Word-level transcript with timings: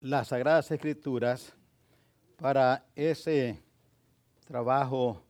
las 0.00 0.28
Sagradas 0.28 0.70
Escrituras 0.70 1.52
para 2.38 2.86
ese 2.96 3.62
trabajo 4.46 5.22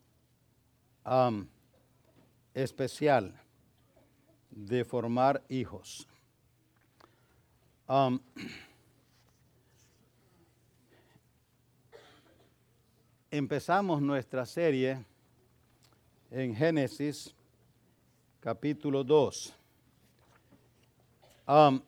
um, 1.04 1.44
especial 2.54 3.34
de 4.48 4.84
formar 4.84 5.42
hijos. 5.48 6.06
Um, 7.88 8.20
empezamos 13.28 14.00
nuestra 14.00 14.46
serie 14.46 15.04
en 16.30 16.54
Génesis 16.54 17.34
capítulo 18.38 19.02
2. 19.02 19.52
Um, 21.48 21.80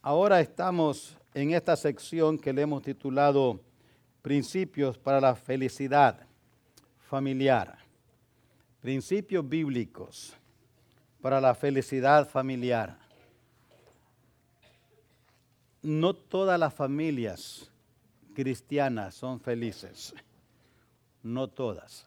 ahora 0.00 0.40
estamos 0.40 1.15
en 1.36 1.52
esta 1.52 1.76
sección 1.76 2.38
que 2.38 2.50
le 2.50 2.62
hemos 2.62 2.82
titulado 2.82 3.60
Principios 4.22 4.96
para 4.96 5.20
la 5.20 5.34
felicidad 5.36 6.26
familiar. 7.10 7.76
Principios 8.80 9.46
bíblicos 9.46 10.32
para 11.20 11.38
la 11.38 11.54
felicidad 11.54 12.26
familiar. 12.26 12.98
No 15.82 16.16
todas 16.16 16.58
las 16.58 16.72
familias 16.72 17.70
cristianas 18.34 19.14
son 19.14 19.38
felices. 19.38 20.14
No 21.22 21.48
todas. 21.48 22.06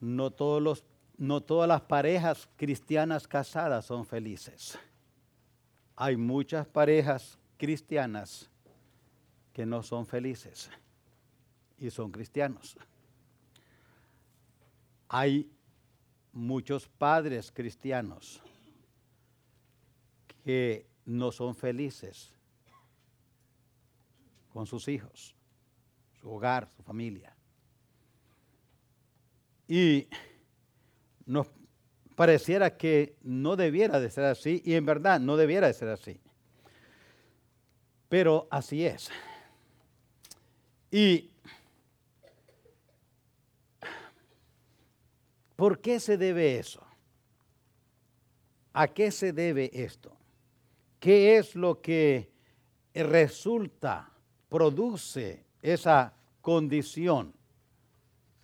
No, 0.00 0.30
todos 0.30 0.62
los, 0.62 0.84
no 1.16 1.40
todas 1.40 1.66
las 1.66 1.80
parejas 1.80 2.46
cristianas 2.58 3.26
casadas 3.26 3.86
son 3.86 4.04
felices. 4.04 4.78
Hay 6.04 6.16
muchas 6.16 6.66
parejas 6.66 7.38
cristianas 7.56 8.50
que 9.52 9.64
no 9.64 9.84
son 9.84 10.04
felices 10.04 10.68
y 11.78 11.90
son 11.90 12.10
cristianos. 12.10 12.76
Hay 15.08 15.48
muchos 16.32 16.88
padres 16.88 17.52
cristianos 17.52 18.42
que 20.42 20.88
no 21.04 21.30
son 21.30 21.54
felices 21.54 22.34
con 24.52 24.66
sus 24.66 24.88
hijos, 24.88 25.36
su 26.20 26.32
hogar, 26.32 26.68
su 26.68 26.82
familia. 26.82 27.32
Y 29.68 30.08
nos 31.26 31.46
pareciera 32.14 32.76
que 32.76 33.16
no 33.22 33.56
debiera 33.56 34.00
de 34.00 34.10
ser 34.10 34.24
así, 34.24 34.62
y 34.64 34.74
en 34.74 34.86
verdad 34.86 35.20
no 35.20 35.36
debiera 35.36 35.66
de 35.66 35.74
ser 35.74 35.88
así. 35.88 36.20
Pero 38.08 38.46
así 38.50 38.84
es. 38.84 39.10
Y 40.90 41.30
¿por 45.56 45.80
qué 45.80 45.98
se 45.98 46.18
debe 46.18 46.58
eso? 46.58 46.86
¿A 48.74 48.88
qué 48.88 49.10
se 49.10 49.32
debe 49.32 49.70
esto? 49.72 50.16
¿Qué 50.98 51.36
es 51.36 51.54
lo 51.54 51.80
que 51.80 52.30
resulta, 52.94 54.10
produce 54.48 55.44
esa 55.60 56.14
condición 56.40 57.34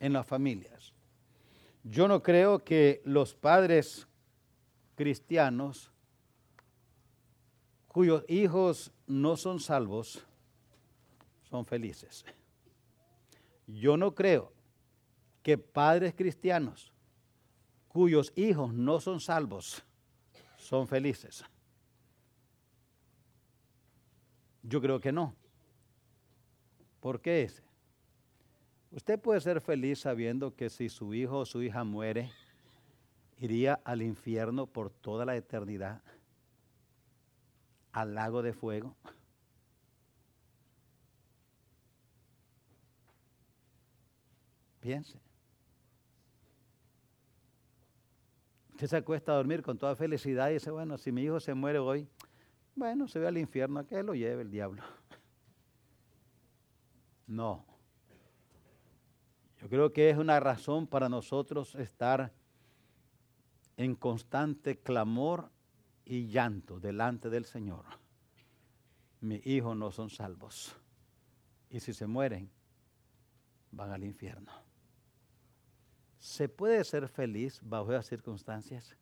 en 0.00 0.12
las 0.14 0.26
familias? 0.26 0.77
Yo 1.90 2.06
no 2.06 2.22
creo 2.22 2.58
que 2.62 3.00
los 3.04 3.34
padres 3.34 4.06
cristianos 4.94 5.90
cuyos 7.86 8.24
hijos 8.28 8.92
no 9.06 9.36
son 9.38 9.58
salvos 9.58 10.22
son 11.48 11.64
felices. 11.64 12.26
Yo 13.66 13.96
no 13.96 14.14
creo 14.14 14.52
que 15.42 15.56
padres 15.56 16.14
cristianos 16.14 16.92
cuyos 17.88 18.32
hijos 18.36 18.74
no 18.74 19.00
son 19.00 19.18
salvos 19.18 19.82
son 20.58 20.86
felices. 20.86 21.42
Yo 24.62 24.82
creo 24.82 25.00
que 25.00 25.10
no. 25.10 25.34
¿Por 27.00 27.22
qué 27.22 27.44
ese? 27.44 27.67
Usted 28.90 29.18
puede 29.20 29.40
ser 29.40 29.60
feliz 29.60 30.00
sabiendo 30.00 30.54
que 30.54 30.70
si 30.70 30.88
su 30.88 31.12
hijo 31.12 31.40
o 31.40 31.46
su 31.46 31.62
hija 31.62 31.84
muere, 31.84 32.30
iría 33.36 33.80
al 33.84 34.02
infierno 34.02 34.66
por 34.66 34.90
toda 34.90 35.24
la 35.24 35.36
eternidad, 35.36 36.02
al 37.92 38.14
lago 38.14 38.42
de 38.42 38.52
fuego. 38.52 38.96
Piense. 44.80 45.20
Usted 48.70 48.86
se 48.86 48.96
acuesta 48.96 49.32
a 49.32 49.36
dormir 49.36 49.60
con 49.62 49.76
toda 49.76 49.96
felicidad 49.96 50.50
y 50.50 50.54
dice, 50.54 50.70
bueno, 50.70 50.96
si 50.98 51.10
mi 51.12 51.22
hijo 51.22 51.40
se 51.40 51.52
muere 51.52 51.78
hoy, 51.78 52.08
bueno, 52.76 53.08
se 53.08 53.18
ve 53.18 53.26
al 53.26 53.36
infierno, 53.36 53.84
que 53.84 54.02
lo 54.02 54.14
lleve 54.14 54.42
el 54.42 54.50
diablo. 54.50 54.82
No. 57.26 57.66
Yo 59.60 59.68
creo 59.68 59.92
que 59.92 60.10
es 60.10 60.16
una 60.16 60.38
razón 60.38 60.86
para 60.86 61.08
nosotros 61.08 61.74
estar 61.74 62.32
en 63.76 63.94
constante 63.94 64.78
clamor 64.78 65.50
y 66.04 66.28
llanto 66.28 66.78
delante 66.80 67.28
del 67.28 67.44
Señor. 67.44 67.84
Mis 69.20 69.44
hijos 69.46 69.76
no 69.76 69.90
son 69.90 70.10
salvos. 70.10 70.76
Y 71.70 71.80
si 71.80 71.92
se 71.92 72.06
mueren, 72.06 72.50
van 73.72 73.90
al 73.90 74.04
infierno. 74.04 74.52
¿Se 76.18 76.48
puede 76.48 76.82
ser 76.84 77.08
feliz 77.08 77.60
bajo 77.62 77.92
esas 77.92 78.06
circunstancias? 78.06 78.96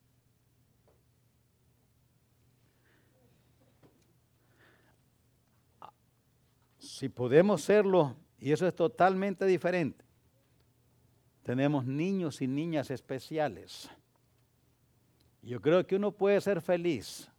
Si 6.78 7.09
podemos 7.11 7.62
serlo, 7.62 8.17
y 8.38 8.53
eso 8.53 8.67
es 8.67 8.75
totalmente 8.75 9.44
diferente, 9.44 10.06
tenemos 11.46 11.86
niños 11.86 12.42
y 12.42 12.48
niñas 12.48 12.90
especiales. 12.90 13.88
Yo 15.42 15.62
creo 15.62 15.86
que 15.86 15.94
uno 15.94 16.10
puede 16.10 16.40
ser 16.40 16.60
feliz 16.60 17.30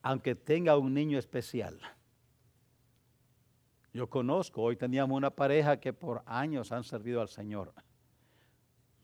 aunque 0.00 0.36
tenga 0.36 0.78
un 0.78 0.94
niño 0.94 1.18
especial. 1.18 1.80
Yo 3.92 4.08
conozco, 4.08 4.62
hoy 4.62 4.76
teníamos 4.76 5.16
una 5.16 5.30
pareja 5.30 5.80
que 5.80 5.92
por 5.92 6.22
años 6.26 6.70
han 6.70 6.84
servido 6.84 7.20
al 7.20 7.28
Señor. 7.28 7.74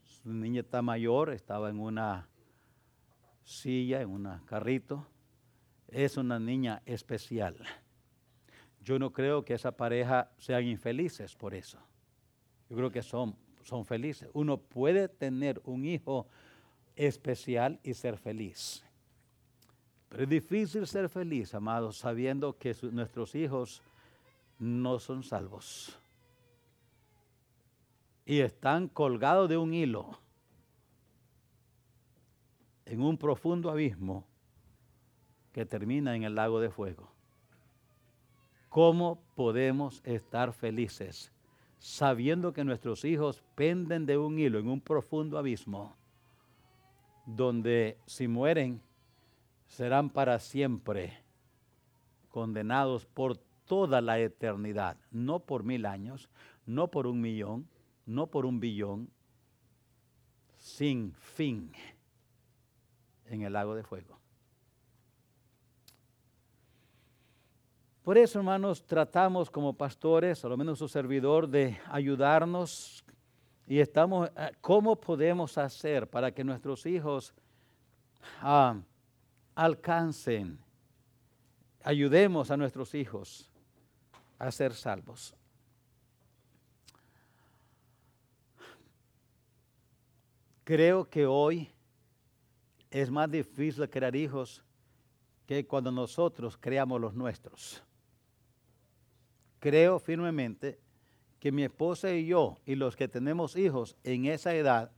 Su 0.05 0.33
niña 0.33 0.61
está 0.61 0.81
mayor, 0.81 1.31
estaba 1.31 1.69
en 1.69 1.81
una 1.81 2.29
silla, 3.43 4.03
en 4.03 4.11
un 4.11 4.39
carrito. 4.45 5.05
Es 5.89 6.17
una 6.17 6.39
niña 6.39 6.81
especial. 6.85 7.57
Yo 8.83 9.01
no 9.01 9.13
creo 9.13 9.45
que 9.45 9.55
esa 9.55 9.77
pareja 9.77 10.31
sean 10.39 10.65
infelices 10.65 11.35
por 11.35 11.55
eso. 11.55 11.81
Yo 12.71 12.77
creo 12.77 12.91
que 12.93 13.03
son, 13.03 13.35
son 13.65 13.85
felices. 13.85 14.31
Uno 14.33 14.57
puede 14.57 15.09
tener 15.09 15.61
un 15.65 15.85
hijo 15.85 16.29
especial 16.95 17.81
y 17.83 17.95
ser 17.95 18.17
feliz. 18.17 18.85
Pero 20.09 20.23
es 20.23 20.29
difícil 20.29 20.87
ser 20.87 21.09
feliz, 21.09 21.53
amados, 21.53 21.99
sabiendo 21.99 22.57
que 22.57 22.75
nuestros 22.93 23.35
hijos 23.35 23.83
no 24.61 25.01
son 25.01 25.25
salvos. 25.25 25.99
Y 28.25 28.39
están 28.39 28.87
colgados 28.87 29.49
de 29.49 29.57
un 29.57 29.75
hilo 29.75 30.21
en 32.85 33.03
un 33.03 33.19
profundo 33.19 33.69
abismo 33.71 34.25
que 35.53 35.67
termina 35.67 36.15
en 36.15 36.23
el 36.23 36.37
lago 36.37 36.61
de 36.61 36.71
fuego. 36.71 37.11
¿Cómo 38.69 39.21
podemos 39.35 40.01
estar 40.05 40.53
felices 40.53 41.33
sabiendo 41.81 42.53
que 42.53 42.63
nuestros 42.63 43.05
hijos 43.07 43.43
penden 43.55 44.05
de 44.05 44.19
un 44.19 44.39
hilo 44.39 44.59
en 44.59 44.69
un 44.69 44.81
profundo 44.83 45.39
abismo 45.39 45.97
donde 47.25 47.99
si 48.07 48.29
mueren 48.29 48.83
serán 49.67 50.11
para 50.11 50.39
siempre 50.39 51.25
condenados 52.29 53.07
por 53.07 53.39
toda 53.65 54.03
la 54.03 54.19
eternidad, 54.19 54.99
no 55.11 55.41
por 55.41 55.65
mil 55.65 55.87
años, 55.87 56.29
no 56.67 56.89
por 56.89 57.07
un 57.07 57.21
millón, 57.21 57.67
no 58.05 58.27
por 58.27 58.45
un 58.45 58.61
billón, 58.61 59.09
sin 60.59 61.15
fin 61.15 61.73
en 63.25 63.43
el 63.43 63.55
lago 63.55 63.75
de 63.75 63.85
fuego. 63.85 64.20
Por 68.11 68.19
eso, 68.19 68.41
hermanos, 68.41 68.85
tratamos 68.85 69.49
como 69.49 69.73
pastores, 69.73 70.45
a 70.45 70.49
lo 70.49 70.57
menos 70.57 70.81
su 70.81 70.89
servidor, 70.89 71.49
de 71.49 71.79
ayudarnos 71.93 73.05
y 73.69 73.79
estamos, 73.79 74.29
eh, 74.37 74.51
¿cómo 74.61 74.97
podemos 74.97 75.57
hacer 75.57 76.11
para 76.11 76.33
que 76.33 76.43
nuestros 76.43 76.87
hijos 76.87 77.33
ah, 78.41 78.81
alcancen 79.55 80.59
ayudemos 81.85 82.51
a 82.51 82.57
nuestros 82.57 82.97
hijos 82.97 83.49
a 84.41 84.51
ser 84.51 84.75
salvos. 84.75 85.33
Creo 90.65 91.09
que 91.09 91.27
hoy 91.27 91.71
es 92.91 93.09
más 93.09 93.31
difícil 93.31 93.89
crear 93.89 94.17
hijos 94.17 94.65
que 95.47 95.65
cuando 95.65 95.93
nosotros 95.93 96.59
creamos 96.61 97.01
los 97.01 97.15
nuestros. 97.15 97.85
Creo 99.61 99.99
firmemente 99.99 100.79
que 101.39 101.53
mi 101.53 101.65
esposa 101.65 102.13
y 102.13 102.27
yo 102.27 102.57
y 102.67 102.75
los 102.75 102.97
que 102.97 103.09
tenemos 103.09 103.57
hijos 103.57 103.97
en 104.05 104.27
esa 104.27 104.55
edad, 104.55 104.91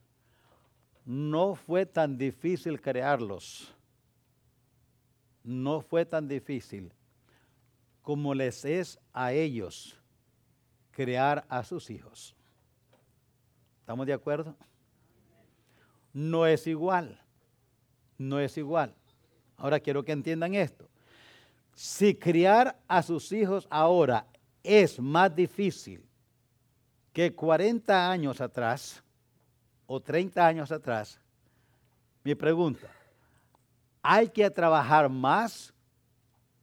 no 1.05 1.55
fue 1.55 1.85
tan 1.85 2.17
difícil 2.17 2.81
crearlos. 2.81 3.75
No 5.44 5.81
fue 5.81 6.06
tan 6.06 6.29
difícil 6.29 6.93
como 8.03 8.35
les 8.35 8.64
es 8.64 8.99
a 9.12 9.32
ellos 9.32 9.99
crear 10.93 11.44
a 11.49 11.65
sus 11.65 11.91
hijos. 11.91 12.35
¿Estamos 13.81 14.06
de 14.06 14.12
acuerdo? 14.12 14.56
No 16.12 16.47
es 16.47 16.67
igual. 16.67 17.20
No 18.19 18.38
es 18.38 18.56
igual. 18.56 18.94
Ahora 19.56 19.81
quiero 19.81 20.05
que 20.05 20.12
entiendan 20.12 20.55
esto. 20.55 20.88
Si 21.75 22.15
criar 22.15 22.79
a 22.87 23.03
sus 23.03 23.32
hijos 23.32 23.67
ahora 23.70 24.26
es 24.62 24.99
más 25.00 25.35
difícil 25.35 26.05
que 27.12 27.35
40 27.35 28.11
años 28.11 28.41
atrás 28.41 29.03
o 29.87 30.00
30 30.00 30.47
años 30.47 30.73
atrás, 30.73 31.20
mi 32.25 32.35
pregunta, 32.35 32.88
¿hay 34.00 34.29
que 34.29 34.49
trabajar 34.50 35.09
más 35.09 35.75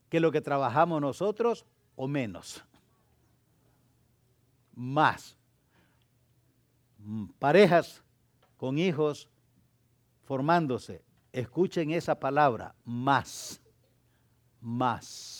que 0.09 0.19
lo 0.19 0.31
que 0.31 0.41
trabajamos 0.41 1.01
nosotros 1.01 1.65
o 1.95 2.07
menos? 2.07 2.63
Más. 4.73 5.35
Parejas 7.37 8.01
con 8.57 8.77
hijos 8.77 9.29
formándose, 10.23 11.03
escuchen 11.31 11.91
esa 11.91 12.15
palabra, 12.19 12.73
más, 12.83 13.61
más. 14.61 15.38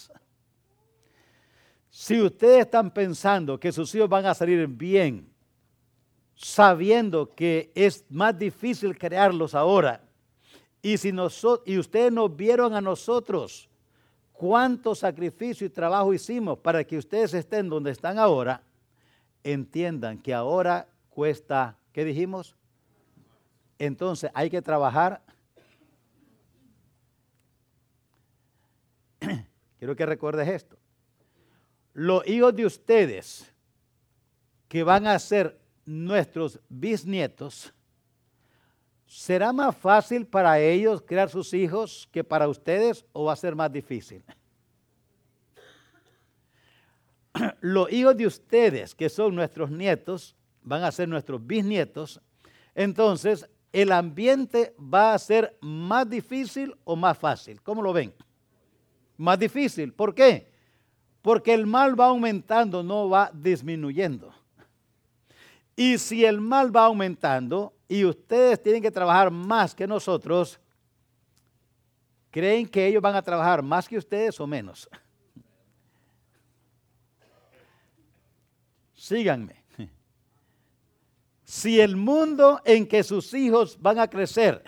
Si 2.02 2.22
ustedes 2.22 2.62
están 2.62 2.92
pensando 2.92 3.60
que 3.60 3.74
sus 3.74 3.94
hijos 3.94 4.08
van 4.08 4.26
a 4.26 4.34
salir 4.34 4.66
bien, 4.68 5.30
sabiendo 6.34 7.36
que 7.36 7.74
es 7.76 8.06
más 8.10 8.40
difícil 8.40 8.98
crearlos 8.98 9.54
ahora, 9.54 10.02
y, 10.82 10.98
si 10.98 11.12
y 11.66 11.78
ustedes 11.78 12.14
nos 12.14 12.34
vieron 12.34 12.74
a 12.74 12.80
nosotros 12.80 13.70
cuánto 14.32 14.96
sacrificio 14.96 15.68
y 15.68 15.70
trabajo 15.70 16.14
hicimos 16.14 16.58
para 16.60 16.86
que 16.86 16.98
ustedes 16.98 17.34
estén 17.34 17.68
donde 17.68 17.92
están 17.92 18.18
ahora, 18.18 18.64
entiendan 19.44 20.20
que 20.20 20.34
ahora 20.34 20.88
cuesta, 21.10 21.76
¿qué 21.92 22.06
dijimos? 22.06 22.56
Entonces 23.78 24.32
hay 24.34 24.50
que 24.50 24.62
trabajar. 24.62 25.22
Quiero 29.80 29.98
que 29.98 30.06
recuerdes 30.06 30.48
esto 30.48 30.79
los 32.00 32.26
hijos 32.26 32.56
de 32.56 32.66
ustedes 32.66 33.54
que 34.70 34.84
van 34.84 35.06
a 35.06 35.20
ser 35.20 35.60
nuestros 35.86 36.58
bisnietos, 36.70 37.74
¿será 39.06 39.52
más 39.52 39.76
fácil 39.76 40.26
para 40.26 40.62
ellos 40.62 41.04
crear 41.06 41.30
sus 41.30 41.54
hijos 41.54 42.08
que 42.10 42.24
para 42.24 42.48
ustedes 42.48 43.06
o 43.12 43.26
va 43.26 43.34
a 43.34 43.36
ser 43.36 43.54
más 43.54 43.70
difícil? 43.70 44.24
Los 47.60 47.92
hijos 47.92 48.16
de 48.16 48.28
ustedes, 48.28 48.96
que 48.96 49.10
son 49.10 49.36
nuestros 49.36 49.70
nietos, 49.70 50.38
van 50.62 50.86
a 50.86 50.94
ser 50.94 51.10
nuestros 51.10 51.46
bisnietos, 51.46 52.22
entonces 52.76 53.46
el 53.74 53.92
ambiente 53.92 54.74
va 54.80 55.14
a 55.14 55.20
ser 55.20 55.58
más 55.60 56.10
difícil 56.10 56.74
o 56.86 56.96
más 56.96 57.18
fácil. 57.18 57.62
¿Cómo 57.62 57.82
lo 57.82 57.92
ven? 57.92 58.14
Más 59.18 59.38
difícil. 59.38 59.92
¿Por 59.92 60.16
qué? 60.16 60.59
Porque 61.22 61.54
el 61.54 61.66
mal 61.66 62.00
va 62.00 62.08
aumentando, 62.08 62.82
no 62.82 63.10
va 63.10 63.30
disminuyendo. 63.34 64.34
Y 65.76 65.98
si 65.98 66.26
el 66.26 66.40
mal 66.42 66.76
va 66.76 66.86
aumentando 66.86 67.74
y 67.88 68.06
ustedes 68.06 68.62
tienen 68.62 68.82
que 68.82 68.92
trabajar 68.92 69.32
más 69.32 69.74
que 69.76 69.88
nosotros, 69.88 70.60
¿creen 72.32 72.68
que 72.68 72.86
ellos 72.86 73.02
van 73.02 73.16
a 73.16 73.22
trabajar 73.22 73.62
más 73.62 73.88
que 73.88 73.98
ustedes 73.98 74.40
o 74.40 74.48
menos? 74.48 74.90
Síganme. 78.94 79.64
Si 81.44 81.80
el 81.80 81.96
mundo 81.96 82.62
en 82.64 82.86
que 82.86 83.04
sus 83.04 83.34
hijos 83.34 83.78
van 83.82 84.00
a 84.00 84.08
crecer 84.08 84.64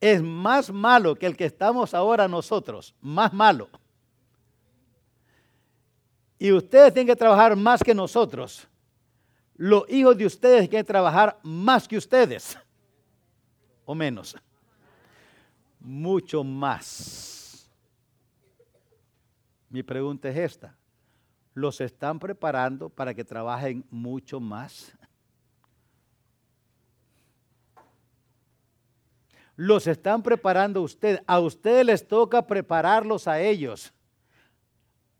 es 0.00 0.22
más 0.22 0.72
malo 0.72 1.14
que 1.14 1.26
el 1.26 1.36
que 1.36 1.44
estamos 1.44 1.94
ahora 1.94 2.26
nosotros, 2.26 2.94
más 3.00 3.32
malo 3.32 3.68
y 6.44 6.52
ustedes 6.52 6.92
tienen 6.92 7.06
que 7.06 7.16
trabajar 7.16 7.56
más 7.56 7.82
que 7.82 7.94
nosotros. 7.94 8.68
Los 9.54 9.88
hijos 9.88 10.14
de 10.14 10.26
ustedes 10.26 10.68
tienen 10.68 10.84
que 10.84 10.84
trabajar 10.84 11.40
más 11.42 11.88
que 11.88 11.96
ustedes. 11.96 12.58
O 13.86 13.94
menos. 13.94 14.36
Mucho 15.80 16.44
más. 16.44 17.66
Mi 19.70 19.82
pregunta 19.82 20.28
es 20.28 20.36
esta. 20.36 20.76
¿Los 21.54 21.80
están 21.80 22.18
preparando 22.18 22.90
para 22.90 23.14
que 23.14 23.24
trabajen 23.24 23.82
mucho 23.88 24.38
más? 24.38 24.92
Los 29.56 29.86
están 29.86 30.22
preparando 30.22 30.82
ustedes. 30.82 31.22
A 31.26 31.40
ustedes 31.40 31.86
les 31.86 32.06
toca 32.06 32.46
prepararlos 32.46 33.26
a 33.26 33.40
ellos. 33.40 33.94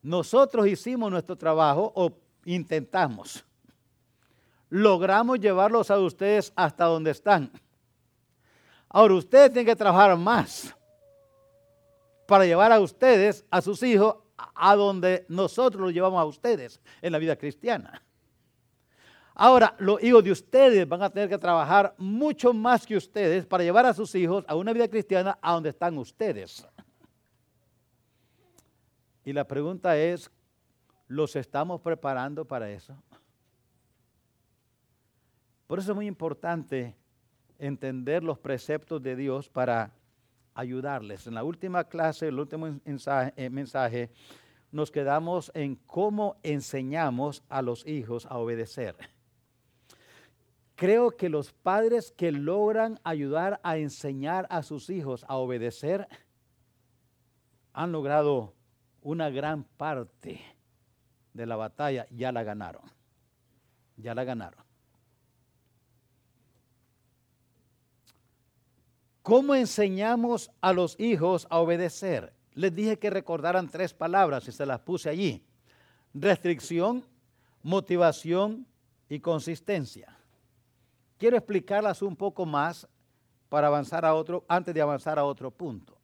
Nosotros 0.04 0.66
hicimos 0.66 1.10
nuestro 1.10 1.34
trabajo 1.34 1.90
o 1.96 2.12
intentamos. 2.44 3.42
Logramos 4.68 5.40
llevarlos 5.40 5.90
a 5.90 5.98
ustedes 5.98 6.52
hasta 6.54 6.84
donde 6.84 7.10
están. 7.10 7.50
Ahora 8.90 9.14
ustedes 9.14 9.50
tienen 9.50 9.64
que 9.64 9.74
trabajar 9.74 10.14
más 10.18 10.76
para 12.28 12.44
llevar 12.44 12.70
a 12.70 12.80
ustedes, 12.80 13.46
a 13.50 13.62
sus 13.62 13.82
hijos, 13.82 14.16
a 14.36 14.76
donde 14.76 15.24
nosotros 15.28 15.80
los 15.80 15.94
llevamos 15.94 16.20
a 16.20 16.26
ustedes 16.26 16.82
en 17.00 17.10
la 17.10 17.18
vida 17.18 17.34
cristiana. 17.34 18.02
Ahora, 19.34 19.74
los 19.78 20.02
hijos 20.02 20.22
de 20.22 20.32
ustedes 20.32 20.86
van 20.86 21.02
a 21.02 21.08
tener 21.08 21.30
que 21.30 21.38
trabajar 21.38 21.94
mucho 21.96 22.52
más 22.52 22.86
que 22.86 22.96
ustedes 22.96 23.46
para 23.46 23.64
llevar 23.64 23.86
a 23.86 23.94
sus 23.94 24.14
hijos 24.14 24.44
a 24.46 24.54
una 24.54 24.74
vida 24.74 24.86
cristiana 24.86 25.38
a 25.40 25.54
donde 25.54 25.70
están 25.70 25.96
ustedes. 25.96 26.68
Y 29.24 29.32
la 29.32 29.46
pregunta 29.46 29.96
es, 29.96 30.30
¿los 31.08 31.34
estamos 31.36 31.80
preparando 31.80 32.44
para 32.44 32.70
eso? 32.70 32.94
Por 35.66 35.78
eso 35.78 35.92
es 35.92 35.96
muy 35.96 36.06
importante 36.06 36.94
entender 37.58 38.22
los 38.22 38.38
preceptos 38.38 39.02
de 39.02 39.16
Dios 39.16 39.48
para 39.48 39.92
ayudarles. 40.54 41.26
En 41.26 41.34
la 41.34 41.44
última 41.44 41.84
clase, 41.84 42.28
el 42.28 42.38
último 42.38 42.66
eh, 42.66 43.50
mensaje, 43.50 44.10
nos 44.70 44.90
quedamos 44.90 45.50
en 45.54 45.76
cómo 45.76 46.36
enseñamos 46.42 47.42
a 47.48 47.62
los 47.62 47.86
hijos 47.86 48.26
a 48.26 48.38
obedecer. 48.38 48.96
Creo 50.74 51.12
que 51.16 51.28
los 51.28 51.52
padres 51.52 52.12
que 52.12 52.32
logran 52.32 52.98
ayudar 53.04 53.60
a 53.62 53.78
enseñar 53.78 54.46
a 54.50 54.62
sus 54.62 54.90
hijos 54.90 55.24
a 55.28 55.36
obedecer 55.36 56.08
han 57.72 57.92
logrado 57.92 58.53
una 59.04 59.30
gran 59.30 59.64
parte 59.64 60.40
de 61.34 61.46
la 61.46 61.56
batalla 61.56 62.06
ya 62.10 62.32
la 62.32 62.42
ganaron. 62.42 62.82
Ya 63.96 64.14
la 64.14 64.24
ganaron. 64.24 64.64
¿Cómo 69.22 69.54
enseñamos 69.54 70.50
a 70.60 70.72
los 70.72 70.98
hijos 70.98 71.46
a 71.50 71.60
obedecer? 71.60 72.34
Les 72.54 72.74
dije 72.74 72.98
que 72.98 73.10
recordaran 73.10 73.68
tres 73.68 73.94
palabras 73.94 74.48
y 74.48 74.52
se 74.52 74.66
las 74.66 74.80
puse 74.80 75.10
allí. 75.10 75.46
Restricción, 76.12 77.04
motivación 77.62 78.66
y 79.08 79.20
consistencia. 79.20 80.16
Quiero 81.18 81.36
explicarlas 81.36 82.02
un 82.02 82.16
poco 82.16 82.46
más 82.46 82.88
para 83.48 83.66
avanzar 83.66 84.04
a 84.04 84.14
otro, 84.14 84.44
antes 84.48 84.74
de 84.74 84.80
avanzar 84.80 85.18
a 85.18 85.24
otro 85.24 85.50
punto. 85.50 85.98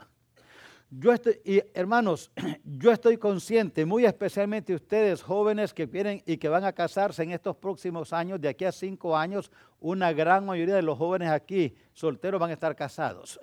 Yo 0.91 1.13
estoy, 1.13 1.41
y 1.45 1.63
hermanos, 1.73 2.33
yo 2.65 2.91
estoy 2.91 3.17
consciente, 3.17 3.87
muy 3.87 4.05
especialmente 4.05 4.75
ustedes 4.75 5.23
jóvenes 5.23 5.73
que 5.73 5.87
vienen 5.87 6.21
y 6.27 6.37
que 6.37 6.49
van 6.49 6.65
a 6.65 6.73
casarse 6.73 7.23
en 7.23 7.31
estos 7.31 7.57
próximos 7.57 8.13
años, 8.13 8.41
de 8.41 8.49
aquí 8.49 8.65
a 8.65 8.73
cinco 8.73 9.17
años, 9.17 9.53
una 9.79 10.13
gran 10.13 10.45
mayoría 10.45 10.75
de 10.75 10.83
los 10.83 10.99
jóvenes 10.99 11.31
aquí 11.31 11.77
solteros 11.93 12.41
van 12.41 12.51
a 12.51 12.55
estar 12.55 12.75
casados 12.75 13.39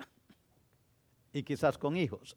y 1.32 1.42
quizás 1.42 1.78
con 1.78 1.96
hijos. 1.96 2.36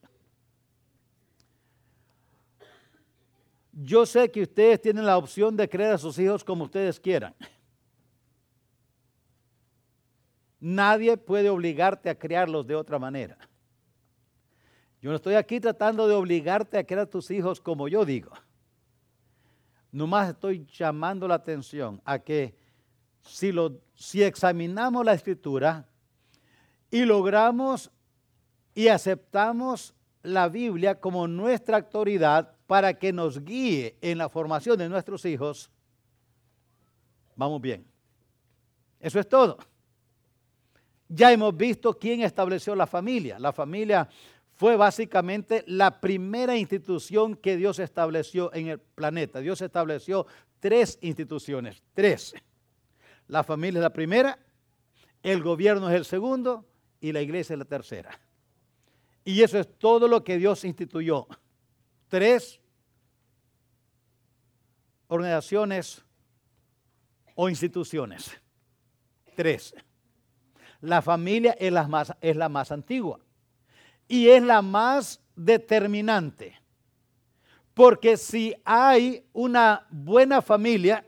Yo 3.74 4.06
sé 4.06 4.32
que 4.32 4.44
ustedes 4.44 4.82
tienen 4.82 5.06
la 5.06 5.18
opción 5.18 5.58
de 5.58 5.68
crear 5.68 5.94
a 5.94 5.98
sus 5.98 6.18
hijos 6.20 6.42
como 6.42 6.64
ustedes 6.64 7.02
quieran. 7.02 7.36
Nadie 10.62 11.18
puede 11.18 11.50
obligarte 11.50 12.10
a 12.10 12.18
criarlos 12.18 12.66
de 12.66 12.76
otra 12.76 12.98
manera. 12.98 13.38
Yo 15.02 15.10
no 15.10 15.16
estoy 15.16 15.34
aquí 15.34 15.60
tratando 15.60 16.08
de 16.08 16.14
obligarte 16.14 16.78
a 16.78 16.84
criar 16.84 17.02
a 17.02 17.10
tus 17.10 17.32
hijos 17.32 17.60
como 17.60 17.88
yo 17.88 18.06
digo. 18.06 18.32
Nomás 19.92 20.30
estoy 20.30 20.66
llamando 20.68 21.28
la 21.28 21.36
atención 21.36 22.00
a 22.06 22.20
que 22.20 22.56
si, 23.24 23.52
lo, 23.52 23.82
si 23.96 24.24
examinamos 24.24 25.04
la 25.04 25.14
escritura 25.14 25.88
y 26.92 27.04
logramos 27.04 27.92
y 28.76 28.88
aceptamos 28.88 29.96
la 30.22 30.48
Biblia 30.48 31.00
como 31.00 31.28
nuestra 31.28 31.78
autoridad 31.78 32.56
para 32.68 32.94
que 32.94 33.12
nos 33.12 33.44
guíe 33.44 33.98
en 34.02 34.20
la 34.20 34.30
formación 34.30 34.78
de 34.78 34.88
nuestros 34.88 35.26
hijos, 35.26 35.72
vamos 37.36 37.60
bien. 37.60 37.86
Eso 39.00 39.20
es 39.20 39.28
todo. 39.28 39.58
Ya 41.10 41.32
hemos 41.32 41.58
visto 41.58 41.98
quién 41.98 42.22
estableció 42.22 42.76
la 42.76 42.88
familia. 42.88 43.40
La 43.40 43.52
familia 43.52 44.08
fue 44.62 44.76
básicamente 44.76 45.64
la 45.66 46.00
primera 46.00 46.56
institución 46.56 47.36
que 47.36 47.58
Dios 47.58 47.80
estableció 47.80 48.54
en 48.54 48.68
el 48.68 48.78
planeta. 48.78 49.40
Dios 49.40 49.60
estableció 49.60 50.28
tres 50.60 51.00
instituciones, 51.02 51.82
tres. 51.96 52.36
La 53.26 53.44
familia 53.44 53.80
es 53.80 53.82
la 53.82 53.92
primera, 53.92 54.38
el 55.24 55.42
gobierno 55.42 55.90
es 55.90 55.96
el 55.96 56.06
segundo 56.06 56.64
y 57.00 57.12
la 57.12 57.22
iglesia 57.24 57.56
es 57.56 57.58
la 57.58 57.66
tercera. 57.66 58.12
Y 59.26 59.42
eso 59.42 59.58
es 59.58 59.68
todo 59.80 60.08
lo 60.08 60.24
que 60.24 60.38
Dios 60.38 60.64
instituyó. 60.64 61.28
Tres 62.08 62.62
organizaciones 65.08 66.06
o 67.34 67.50
instituciones. 67.50 68.30
Tres. 69.36 69.74
La 70.82 71.02
familia 71.02 71.54
es 71.54 71.74
la 71.74 71.88
más, 71.88 72.14
es 72.22 72.36
la 72.36 72.48
más 72.48 72.72
antigua 72.72 73.20
y 74.12 74.28
es 74.28 74.44
la 74.44 74.62
más 74.62 75.22
determinante. 75.38 76.60
Porque 77.74 78.18
si 78.18 78.54
hay 78.66 79.24
una 79.32 79.88
buena 79.90 80.42
familia, 80.42 81.06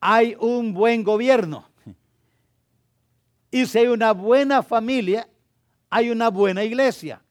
hay 0.00 0.36
un 0.40 0.74
buen 0.74 1.04
gobierno. 1.04 1.70
Y 3.52 3.66
si 3.66 3.78
hay 3.78 3.86
una 3.86 4.10
buena 4.10 4.64
familia, 4.64 5.28
hay 5.88 6.10
una 6.10 6.28
buena 6.28 6.64
iglesia. 6.64 7.22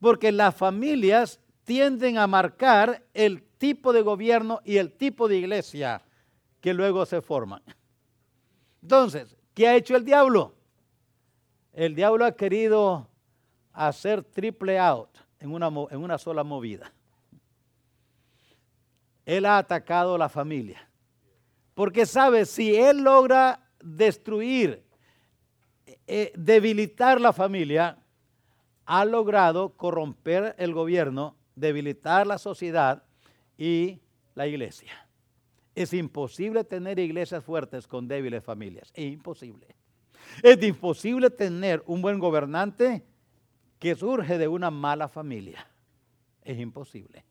Porque 0.00 0.32
las 0.32 0.56
familias 0.56 1.38
tienden 1.62 2.18
a 2.18 2.26
marcar 2.26 3.04
el 3.14 3.44
tipo 3.56 3.92
de 3.92 4.02
gobierno 4.02 4.60
y 4.64 4.78
el 4.78 4.90
tipo 4.90 5.28
de 5.28 5.36
iglesia 5.36 6.02
que 6.60 6.74
luego 6.74 7.06
se 7.06 7.22
forman. 7.22 7.62
Entonces, 8.82 9.36
¿qué 9.54 9.68
ha 9.68 9.76
hecho 9.76 9.94
el 9.94 10.04
diablo? 10.04 10.56
El 11.72 11.94
diablo 11.94 12.24
ha 12.24 12.32
querido 12.32 13.07
hacer 13.86 14.24
triple 14.24 14.76
out 14.78 15.08
en 15.38 15.52
una, 15.52 15.68
en 15.68 16.02
una 16.02 16.18
sola 16.18 16.42
movida. 16.42 16.92
Él 19.24 19.46
ha 19.46 19.58
atacado 19.58 20.18
la 20.18 20.28
familia. 20.28 20.88
Porque 21.74 22.04
sabe, 22.04 22.44
si 22.44 22.74
él 22.74 23.02
logra 23.04 23.60
destruir 23.80 24.82
eh, 26.08 26.32
debilitar 26.34 27.20
la 27.20 27.32
familia, 27.32 27.98
ha 28.84 29.04
logrado 29.04 29.76
corromper 29.76 30.56
el 30.58 30.74
gobierno, 30.74 31.36
debilitar 31.54 32.26
la 32.26 32.38
sociedad 32.38 33.04
y 33.56 34.00
la 34.34 34.48
iglesia. 34.48 34.90
Es 35.74 35.92
imposible 35.92 36.64
tener 36.64 36.98
iglesias 36.98 37.44
fuertes 37.44 37.86
con 37.86 38.08
débiles 38.08 38.42
familias. 38.42 38.90
Es 38.94 39.12
imposible. 39.12 39.76
Es 40.42 40.60
imposible 40.64 41.30
tener 41.30 41.82
un 41.86 42.02
buen 42.02 42.18
gobernante 42.18 43.04
que 43.78 43.94
surge 43.94 44.38
de 44.38 44.48
una 44.48 44.70
mala 44.70 45.08
familia. 45.08 45.66
Es 46.42 46.58
imposible. 46.58 47.24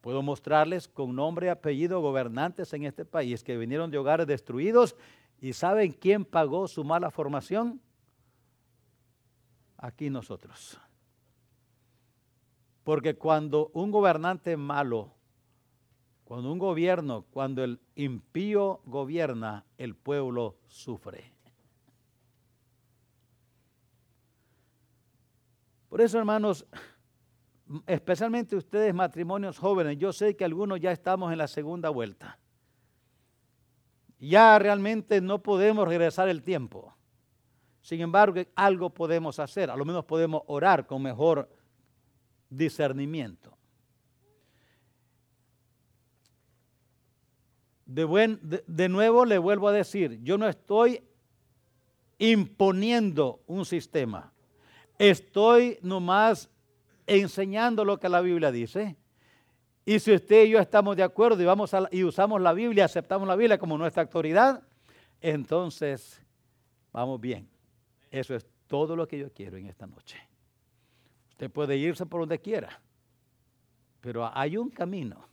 Puedo 0.00 0.22
mostrarles 0.22 0.88
con 0.88 1.14
nombre 1.14 1.46
y 1.46 1.50
apellido 1.50 2.00
gobernantes 2.00 2.72
en 2.72 2.84
este 2.84 3.04
país 3.04 3.42
que 3.42 3.56
vinieron 3.56 3.90
de 3.90 3.98
hogares 3.98 4.26
destruidos 4.26 4.96
y 5.40 5.52
¿saben 5.52 5.92
quién 5.92 6.24
pagó 6.24 6.68
su 6.68 6.84
mala 6.84 7.10
formación? 7.10 7.80
aquí 9.78 10.10
nosotros. 10.10 10.78
Porque 12.84 13.16
cuando 13.16 13.70
un 13.74 13.90
gobernante 13.90 14.56
malo, 14.56 15.12
cuando 16.24 16.52
un 16.52 16.58
gobierno, 16.58 17.24
cuando 17.30 17.64
el 17.64 17.80
impío 17.94 18.80
gobierna, 18.84 19.64
el 19.78 19.94
pueblo 19.94 20.56
sufre. 20.68 21.32
Por 25.96 26.04
eso, 26.04 26.18
hermanos, 26.18 26.66
especialmente 27.86 28.54
ustedes 28.54 28.92
matrimonios 28.92 29.56
jóvenes, 29.56 29.96
yo 29.96 30.12
sé 30.12 30.36
que 30.36 30.44
algunos 30.44 30.78
ya 30.78 30.92
estamos 30.92 31.32
en 31.32 31.38
la 31.38 31.48
segunda 31.48 31.88
vuelta. 31.88 32.38
Ya 34.18 34.58
realmente 34.58 35.22
no 35.22 35.42
podemos 35.42 35.88
regresar 35.88 36.28
el 36.28 36.42
tiempo. 36.42 36.94
Sin 37.80 38.02
embargo, 38.02 38.42
algo 38.56 38.90
podemos 38.90 39.38
hacer, 39.38 39.70
a 39.70 39.76
lo 39.76 39.86
menos 39.86 40.04
podemos 40.04 40.42
orar 40.48 40.86
con 40.86 41.00
mejor 41.00 41.48
discernimiento. 42.50 43.56
De, 47.86 48.62
de, 48.66 48.88
nuevo 48.90 49.24
le 49.24 49.38
vuelvo 49.38 49.68
a 49.68 49.72
decir, 49.72 50.20
yo 50.22 50.36
no 50.36 50.46
estoy 50.46 51.02
imponiendo 52.18 53.40
un 53.46 53.64
sistema, 53.64 54.34
estoy 54.98 55.78
nomás 55.82 56.48
enseñando 57.06 57.84
lo 57.84 57.98
que 57.98 58.08
la 58.08 58.20
Biblia 58.20 58.50
dice. 58.50 58.96
Y 59.84 60.00
si 60.00 60.14
usted 60.14 60.44
y 60.44 60.50
yo 60.50 60.58
estamos 60.58 60.96
de 60.96 61.02
acuerdo 61.02 61.40
y, 61.40 61.96
y 61.96 62.04
usamos 62.04 62.40
la 62.40 62.52
Biblia, 62.52 62.86
aceptamos 62.86 63.28
la 63.28 63.36
Biblia 63.36 63.58
como 63.58 63.78
nuestra 63.78 64.02
autoridad, 64.02 64.62
entonces 65.20 66.20
vamos 66.92 67.20
bien. 67.20 67.48
Eso 68.10 68.34
es 68.34 68.46
todo 68.66 68.96
lo 68.96 69.06
que 69.06 69.18
yo 69.18 69.32
quiero 69.32 69.56
en 69.56 69.66
esta 69.66 69.86
noche. 69.86 70.18
Usted 71.30 71.50
puede 71.50 71.76
irse 71.76 72.06
por 72.06 72.20
donde 72.20 72.40
quiera, 72.40 72.80
pero 74.00 74.28
hay 74.32 74.56
un 74.56 74.70
camino 74.70 75.28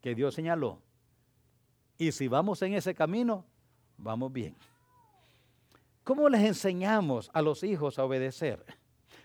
que 0.00 0.14
Dios 0.14 0.34
señaló. 0.34 0.82
Y 1.98 2.12
si 2.12 2.28
vamos 2.28 2.60
en 2.62 2.74
ese 2.74 2.94
camino, 2.94 3.44
vamos 3.96 4.32
bien. 4.32 4.54
¿Cómo 6.06 6.28
les 6.28 6.42
enseñamos 6.42 7.28
a 7.32 7.42
los 7.42 7.64
hijos 7.64 7.98
a 7.98 8.04
obedecer? 8.04 8.64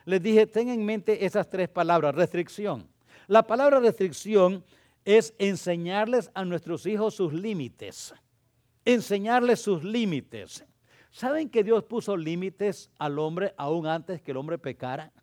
Les 0.03 0.19
dije, 0.19 0.47
ten 0.47 0.67
en 0.67 0.83
mente 0.83 1.27
esas 1.27 1.47
tres 1.47 1.69
palabras, 1.69 2.15
restricción. 2.15 2.89
La 3.27 3.43
palabra 3.45 3.79
restricción 3.79 4.65
es 5.05 5.35
enseñarles 5.37 6.31
a 6.33 6.43
nuestros 6.43 6.87
hijos 6.87 7.13
sus 7.13 7.33
límites. 7.33 8.15
Enseñarles 8.83 9.61
sus 9.61 9.83
límites. 9.83 10.65
¿Saben 11.11 11.51
que 11.51 11.63
Dios 11.63 11.83
puso 11.83 12.17
límites 12.17 12.89
al 12.97 13.19
hombre 13.19 13.53
aún 13.57 13.85
antes 13.85 14.19
que 14.19 14.31
el 14.31 14.37
hombre 14.37 14.57
pecara? 14.57 15.13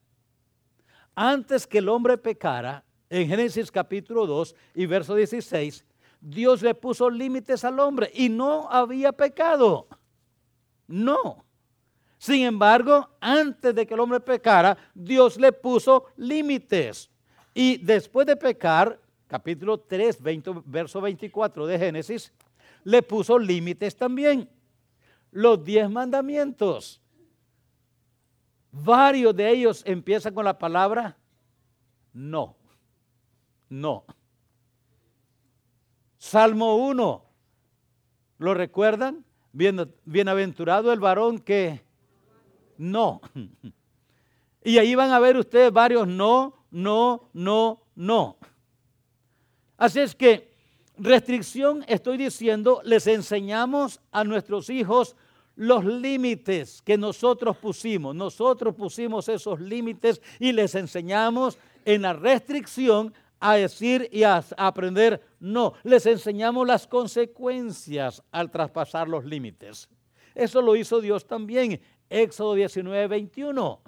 Antes 1.16 1.66
que 1.66 1.78
el 1.78 1.88
hombre 1.88 2.16
pecara, 2.18 2.84
en 3.10 3.26
Génesis 3.26 3.72
capítulo 3.72 4.28
2 4.28 4.54
y 4.76 4.86
verso 4.86 5.16
16, 5.16 5.84
Dios 6.20 6.62
le 6.62 6.76
puso 6.76 7.10
límites 7.10 7.64
al 7.64 7.80
hombre 7.80 8.12
y 8.14 8.28
no 8.28 8.70
había 8.70 9.10
pecado. 9.10 9.88
No. 10.86 11.47
Sin 12.18 12.42
embargo, 12.42 13.08
antes 13.20 13.74
de 13.74 13.86
que 13.86 13.94
el 13.94 14.00
hombre 14.00 14.20
pecara, 14.20 14.76
Dios 14.92 15.36
le 15.36 15.52
puso 15.52 16.06
límites. 16.16 17.10
Y 17.54 17.78
después 17.78 18.26
de 18.26 18.36
pecar, 18.36 19.00
capítulo 19.26 19.78
3, 19.78 20.18
verso 20.64 21.00
24 21.00 21.66
de 21.66 21.78
Génesis, 21.78 22.32
le 22.84 23.02
puso 23.02 23.38
límites 23.38 23.96
también 23.96 24.48
los 25.30 25.64
diez 25.64 25.88
mandamientos. 25.88 27.00
Varios 28.70 29.34
de 29.34 29.50
ellos 29.50 29.82
empiezan 29.86 30.34
con 30.34 30.44
la 30.44 30.58
palabra 30.58 31.16
no. 32.12 32.56
No. 33.68 34.04
Salmo 36.18 36.76
1. 36.88 37.24
¿Lo 38.38 38.54
recuerdan? 38.54 39.24
Bien, 39.52 39.94
bienaventurado 40.04 40.92
el 40.92 41.00
varón 41.00 41.38
que 41.38 41.84
no. 42.78 43.20
Y 44.64 44.78
ahí 44.78 44.94
van 44.94 45.12
a 45.12 45.18
ver 45.18 45.36
ustedes 45.36 45.72
varios 45.72 46.06
no, 46.06 46.54
no, 46.70 47.30
no, 47.32 47.80
no. 47.94 48.36
Así 49.76 50.00
es 50.00 50.14
que 50.14 50.52
restricción, 50.98 51.84
estoy 51.86 52.16
diciendo, 52.18 52.80
les 52.84 53.06
enseñamos 53.06 54.00
a 54.10 54.24
nuestros 54.24 54.68
hijos 54.68 55.16
los 55.54 55.84
límites 55.84 56.82
que 56.82 56.96
nosotros 56.96 57.56
pusimos. 57.56 58.14
Nosotros 58.14 58.74
pusimos 58.74 59.28
esos 59.28 59.60
límites 59.60 60.20
y 60.38 60.52
les 60.52 60.74
enseñamos 60.74 61.58
en 61.84 62.02
la 62.02 62.12
restricción 62.12 63.12
a 63.40 63.54
decir 63.54 64.08
y 64.12 64.22
a, 64.22 64.44
aprender. 64.56 65.20
No, 65.40 65.74
les 65.82 66.06
enseñamos 66.06 66.66
las 66.66 66.86
consecuencias 66.86 68.22
al 68.30 68.50
traspasar 68.50 69.08
los 69.08 69.24
límites. 69.24 69.88
Eso 70.34 70.62
lo 70.62 70.76
hizo 70.76 71.00
Dios 71.00 71.26
también. 71.26 71.80
Éxodo 72.10 72.54
19, 72.54 73.06
21. 73.06 73.80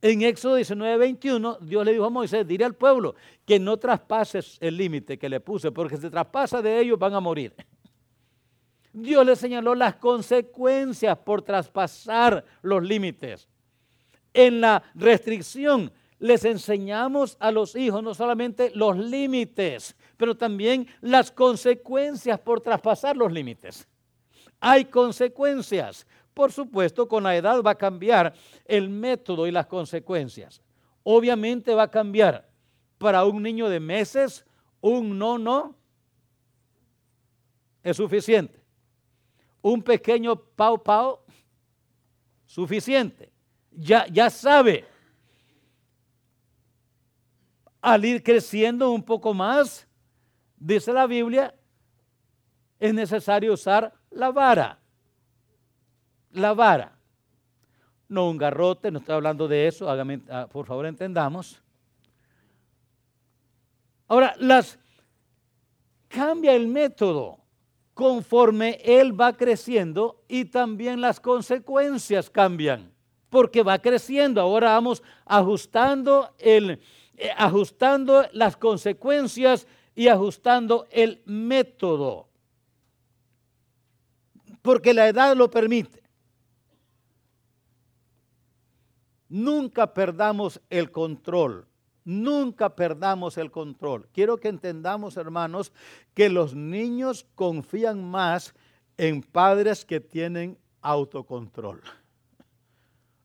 En 0.00 0.22
Éxodo 0.22 0.54
19, 0.54 0.96
21, 0.96 1.58
Dios 1.60 1.84
le 1.84 1.92
dijo 1.92 2.04
a 2.04 2.10
Moisés, 2.10 2.46
diré 2.46 2.64
al 2.64 2.74
pueblo 2.74 3.16
que 3.44 3.58
no 3.58 3.76
traspases 3.78 4.56
el 4.60 4.76
límite 4.76 5.18
que 5.18 5.28
le 5.28 5.40
puse, 5.40 5.72
porque 5.72 5.96
si 5.96 6.08
traspasa 6.08 6.62
de 6.62 6.80
ellos 6.80 6.98
van 6.98 7.14
a 7.14 7.20
morir. 7.20 7.52
Dios 8.92 9.26
le 9.26 9.36
señaló 9.36 9.74
las 9.74 9.96
consecuencias 9.96 11.18
por 11.18 11.42
traspasar 11.42 12.44
los 12.62 12.82
límites. 12.82 13.48
En 14.32 14.60
la 14.60 14.82
restricción 14.94 15.92
les 16.20 16.44
enseñamos 16.44 17.36
a 17.40 17.50
los 17.50 17.76
hijos 17.76 18.02
no 18.02 18.14
solamente 18.14 18.72
los 18.74 18.96
límites, 18.96 19.96
pero 20.16 20.36
también 20.36 20.86
las 21.00 21.30
consecuencias 21.30 22.38
por 22.40 22.60
traspasar 22.60 23.16
los 23.16 23.32
límites. 23.32 23.86
Hay 24.60 24.86
consecuencias. 24.86 26.06
Por 26.38 26.52
supuesto, 26.52 27.08
con 27.08 27.24
la 27.24 27.34
edad 27.34 27.60
va 27.64 27.72
a 27.72 27.74
cambiar 27.74 28.32
el 28.64 28.88
método 28.88 29.48
y 29.48 29.50
las 29.50 29.66
consecuencias. 29.66 30.62
Obviamente 31.02 31.74
va 31.74 31.82
a 31.82 31.90
cambiar 31.90 32.48
para 32.96 33.24
un 33.24 33.42
niño 33.42 33.68
de 33.68 33.80
meses, 33.80 34.46
un 34.80 35.18
no, 35.18 35.36
no, 35.36 35.76
es 37.82 37.96
suficiente. 37.96 38.62
Un 39.60 39.82
pequeño 39.82 40.36
pau, 40.36 40.80
pau, 40.80 41.18
suficiente. 42.46 43.32
Ya, 43.72 44.06
ya 44.06 44.30
sabe. 44.30 44.84
Al 47.80 48.04
ir 48.04 48.22
creciendo 48.22 48.92
un 48.92 49.02
poco 49.02 49.34
más, 49.34 49.88
dice 50.56 50.92
la 50.92 51.08
Biblia, 51.08 51.52
es 52.78 52.94
necesario 52.94 53.54
usar 53.54 53.92
la 54.10 54.30
vara 54.30 54.77
la 56.32 56.54
vara. 56.54 56.92
No 58.08 58.28
un 58.28 58.38
garrote, 58.38 58.90
no 58.90 58.98
estoy 58.98 59.14
hablando 59.14 59.46
de 59.48 59.66
eso, 59.66 59.88
ah, 59.90 60.46
por 60.50 60.66
favor 60.66 60.86
entendamos. 60.86 61.62
Ahora, 64.06 64.34
las 64.38 64.78
cambia 66.08 66.54
el 66.54 66.66
método 66.66 67.38
conforme 67.92 68.80
él 68.82 69.20
va 69.20 69.36
creciendo 69.36 70.22
y 70.28 70.46
también 70.46 71.00
las 71.00 71.20
consecuencias 71.20 72.30
cambian, 72.30 72.90
porque 73.28 73.62
va 73.62 73.78
creciendo. 73.78 74.40
Ahora 74.40 74.72
vamos 74.72 75.02
ajustando 75.26 76.34
el 76.38 76.80
eh, 77.20 77.32
ajustando 77.36 78.28
las 78.32 78.56
consecuencias 78.56 79.66
y 79.96 80.06
ajustando 80.06 80.86
el 80.92 81.20
método. 81.26 82.28
Porque 84.62 84.94
la 84.94 85.08
edad 85.08 85.36
lo 85.36 85.50
permite. 85.50 85.97
Nunca 89.28 89.92
perdamos 89.92 90.60
el 90.70 90.90
control. 90.90 91.66
Nunca 92.04 92.74
perdamos 92.74 93.36
el 93.36 93.50
control. 93.50 94.08
Quiero 94.12 94.38
que 94.38 94.48
entendamos, 94.48 95.16
hermanos, 95.18 95.72
que 96.14 96.30
los 96.30 96.54
niños 96.54 97.26
confían 97.34 98.02
más 98.02 98.54
en 98.96 99.22
padres 99.22 99.84
que 99.84 100.00
tienen 100.00 100.58
autocontrol. 100.80 101.82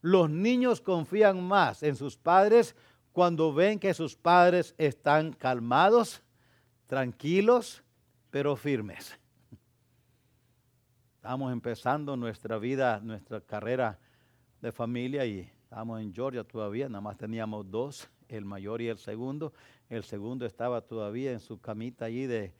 Los 0.02 0.28
niños 0.28 0.82
confían 0.82 1.42
más 1.42 1.82
en 1.82 1.96
sus 1.96 2.18
padres 2.18 2.76
cuando 3.12 3.54
ven 3.54 3.78
que 3.78 3.94
sus 3.94 4.16
padres 4.16 4.74
están 4.76 5.32
calmados, 5.32 6.22
tranquilos, 6.86 7.82
pero 8.30 8.54
firmes. 8.54 9.18
Estamos 11.14 11.52
empezando 11.52 12.18
nuestra 12.18 12.58
vida, 12.58 13.00
nuestra 13.00 13.40
carrera 13.40 13.98
de 14.60 14.72
familia 14.72 15.24
y 15.24 15.50
Estábamos 15.74 16.02
en 16.02 16.14
Georgia 16.14 16.44
todavía, 16.44 16.88
nada 16.88 17.00
más 17.00 17.16
teníamos 17.16 17.68
dos, 17.68 18.08
el 18.28 18.44
mayor 18.44 18.80
y 18.80 18.86
el 18.86 18.96
segundo. 18.96 19.52
El 19.88 20.04
segundo 20.04 20.46
estaba 20.46 20.80
todavía 20.82 21.32
en 21.32 21.40
su 21.40 21.60
camita 21.60 22.04
allí 22.04 22.28
de, 22.28 22.54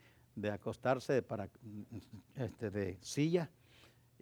acostarse 0.53 1.23
para, 1.23 1.49
este, 2.35 2.73
de 2.73 2.99
silla. 3.01 3.49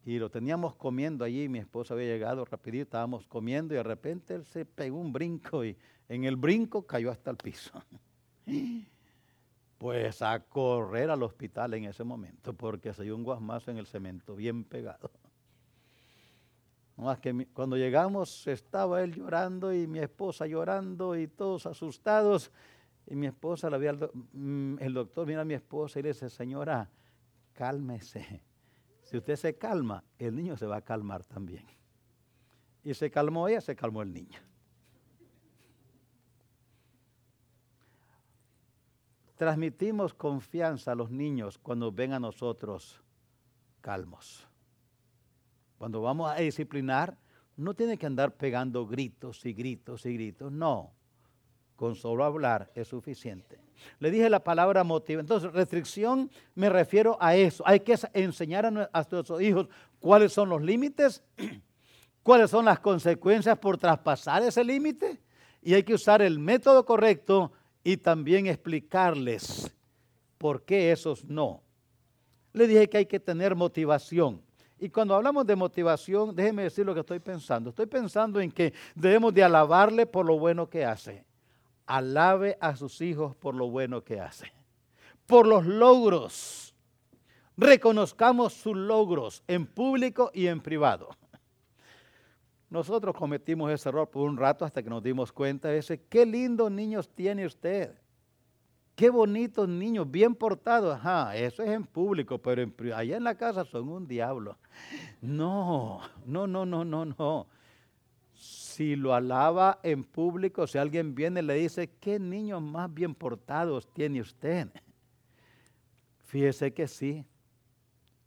Y 0.05 0.19
lo 0.19 0.29
teníamos 0.29 0.75
comiendo 0.75 1.25
allí, 1.25 1.49
mi 1.49 1.59
esposa 1.59 1.95
había 1.95 2.05
llegado 2.05 2.45
rapidito, 2.45 2.83
estábamos 2.83 3.27
comiendo 3.27 3.73
y 3.73 3.79
de 3.79 3.83
repente 3.83 4.35
él 4.35 4.45
se 4.45 4.67
pegó 4.67 4.99
un 4.99 5.11
brinco 5.11 5.65
y 5.65 5.75
en 6.11 6.25
el 6.25 6.37
brinco 6.37 6.87
cayó 6.87 7.11
hasta 7.11 7.31
el 7.31 7.39
piso. 7.39 7.73
Pues 9.79 10.23
a 10.23 10.39
correr 10.39 11.11
al 11.11 11.25
hospital 11.25 11.75
en 11.75 11.87
ese 11.87 12.05
momento, 12.05 12.53
porque 12.53 12.93
se 12.93 13.03
dio 13.03 13.17
un 13.17 13.25
guasmazo 13.25 13.73
en 13.73 13.79
el 13.79 13.87
cemento, 13.87 14.37
bien 14.37 14.63
pegado. 14.63 15.11
Más 16.97 17.19
que 17.19 17.47
cuando 17.53 17.77
llegamos 17.77 18.47
estaba 18.47 19.03
él 19.03 19.15
llorando 19.15 19.73
y 19.75 19.87
mi 19.87 19.99
esposa 19.99 20.47
llorando 20.47 21.17
y 21.17 21.27
todos 21.27 21.67
asustados. 21.67 22.53
Y 23.07 23.17
mi 23.17 23.27
esposa, 23.27 23.69
la 23.71 23.77
el, 23.79 24.11
mm, 24.33 24.79
el 24.79 24.95
doctor 24.95 25.27
mira 25.27 25.41
a 25.41 25.45
mi 25.45 25.55
esposa 25.55 25.99
y 25.99 26.03
le 26.03 26.11
dice, 26.11 26.31
señora, 26.31 26.89
cálmese. 27.53 28.43
Si 29.03 29.17
usted 29.17 29.37
se 29.37 29.57
calma, 29.57 30.05
el 30.19 30.35
niño 30.35 30.57
se 30.57 30.67
va 30.67 30.77
a 30.77 30.83
calmar 30.83 31.25
también. 31.25 31.67
Y 32.85 32.95
se 32.95 33.11
calmó 33.11 33.49
ella, 33.49 33.61
se 33.61 33.75
calmó 33.75 34.03
el 34.03 34.13
niño. 34.13 34.39
Transmitimos 39.37 40.15
confianza 40.15 40.93
a 40.93 40.95
los 40.95 41.11
niños 41.11 41.59
cuando 41.59 41.91
ven 41.91 42.13
a 42.13 42.21
nosotros 42.21 43.03
calmos. 43.81 44.49
Cuando 45.83 46.01
vamos 46.01 46.31
a 46.31 46.37
disciplinar, 46.37 47.19
no 47.57 47.75
tiene 47.75 47.99
que 47.99 48.07
andar 48.07 48.37
pegando 48.37 48.87
gritos 48.87 49.45
y 49.45 49.53
gritos 49.53 50.07
y 50.07 50.15
gritos. 50.15 50.53
No, 50.53 50.93
con 51.75 51.97
solo 51.97 52.23
hablar 52.23 52.71
es 52.77 52.87
suficiente. 52.87 53.59
Le 53.99 54.13
dije 54.13 54.31
la 54.31 54.45
palabra 54.45 54.85
motivo. 54.85 55.21
Entonces, 55.21 55.53
restricción 55.53 56.31
me 56.55 56.69
refiero 56.69 57.19
a 57.21 57.35
eso. 57.35 57.65
Hay 57.67 57.81
que 57.81 57.99
enseñar 58.13 58.65
a 58.65 58.71
nuestros 58.71 59.43
hijos 59.43 59.67
cuáles 59.99 60.33
son 60.33 60.51
los 60.51 60.63
límites, 60.63 61.25
cuáles 62.23 62.49
son 62.49 62.65
las 62.65 62.79
consecuencias 62.79 63.59
por 63.59 63.77
traspasar 63.77 64.41
ese 64.45 64.63
límite. 64.63 65.21
Y 65.63 65.75
hay 65.75 65.83
que 65.83 65.95
usar 65.95 66.23
el 66.23 66.39
método 66.39 66.87
correcto 66.87 67.51
y 67.83 67.97
también 67.97 68.47
explicarles 68.47 69.75
por 70.39 70.63
qué 70.63 70.93
esos 70.93 71.25
no. 71.25 71.61
Le 72.53 72.69
dije 72.69 72.89
que 72.89 72.99
hay 72.99 73.07
que 73.07 73.19
tener 73.19 73.57
motivación. 73.57 74.43
Y 74.83 74.91
cuando 74.91 75.15
hablamos 75.15 75.47
de 75.47 75.55
motivación, 75.55 76.35
déjeme 76.35 76.65
decir 76.65 76.85
lo 76.85 76.93
que 76.93 76.99
estoy 76.99 77.21
pensando. 77.21 77.71
Estoy 77.71 77.87
pensando 77.87 78.41
en 78.41 78.51
que 78.51 78.75
debemos 78.97 79.33
de 79.33 79.45
alabarle 79.45 80.07
por 80.07 80.27
lo 80.27 80.41
bueno 80.41 80.69
que 80.69 80.85
hace. 80.85 81.25
Alabe 81.87 82.59
a 82.61 82.75
sus 82.75 83.01
hijos 83.01 83.37
por 83.37 83.55
lo 83.55 83.71
bueno 83.71 84.03
que 84.03 84.19
hace. 84.19 84.53
Por 85.25 85.47
los 85.47 85.65
logros. 85.65 86.75
Reconozcamos 87.57 88.55
sus 88.55 88.77
logros 88.77 89.45
en 89.47 89.67
público 89.67 90.33
y 90.35 90.49
en 90.49 90.61
privado. 90.61 91.11
Nosotros 92.69 93.15
cometimos 93.15 93.71
ese 93.71 93.89
error 93.89 94.11
por 94.11 94.29
un 94.29 94.37
rato 94.37 94.65
hasta 94.65 94.83
que 94.83 94.91
nos 94.91 95.05
dimos 95.05 95.31
cuenta 95.31 95.69
de 95.69 95.79
ese, 95.79 96.03
qué 96.09 96.27
lindos 96.27 96.73
niños 96.73 97.09
tiene 97.09 97.47
usted. 97.47 97.95
Qué 99.03 99.11
bonitos 99.11 99.69
niños, 99.69 100.09
bien 100.09 100.33
portados. 100.33 100.95
Ajá, 100.95 101.35
eso 101.37 101.65
es 101.65 101.71
en 101.71 101.83
público, 101.83 102.39
pero 102.39 102.71
allá 102.95 103.17
en 103.17 103.25
la 103.25 103.35
casa 103.35 103.65
son 103.65 103.89
un 103.89 104.07
diablo. 104.07 104.57
No, 105.21 106.03
no, 106.25 106.47
no, 106.47 106.65
no, 106.65 106.85
no, 106.85 107.07
no. 107.07 107.49
Si 108.33 108.95
lo 108.95 109.13
alaba 109.13 109.81
en 109.83 110.05
público, 110.05 110.69
si 110.69 110.79
alguien 110.79 111.17
viene 111.17 111.41
y 111.41 111.43
le 111.43 111.55
dice, 111.55 111.91
¿qué 111.99 112.21
niños 112.21 112.63
más 112.63 112.95
bien 112.95 113.13
portados 113.13 113.93
tiene 113.93 114.21
usted? 114.21 114.69
Fíjese 116.21 116.73
que 116.73 116.87
sí. 116.87 117.27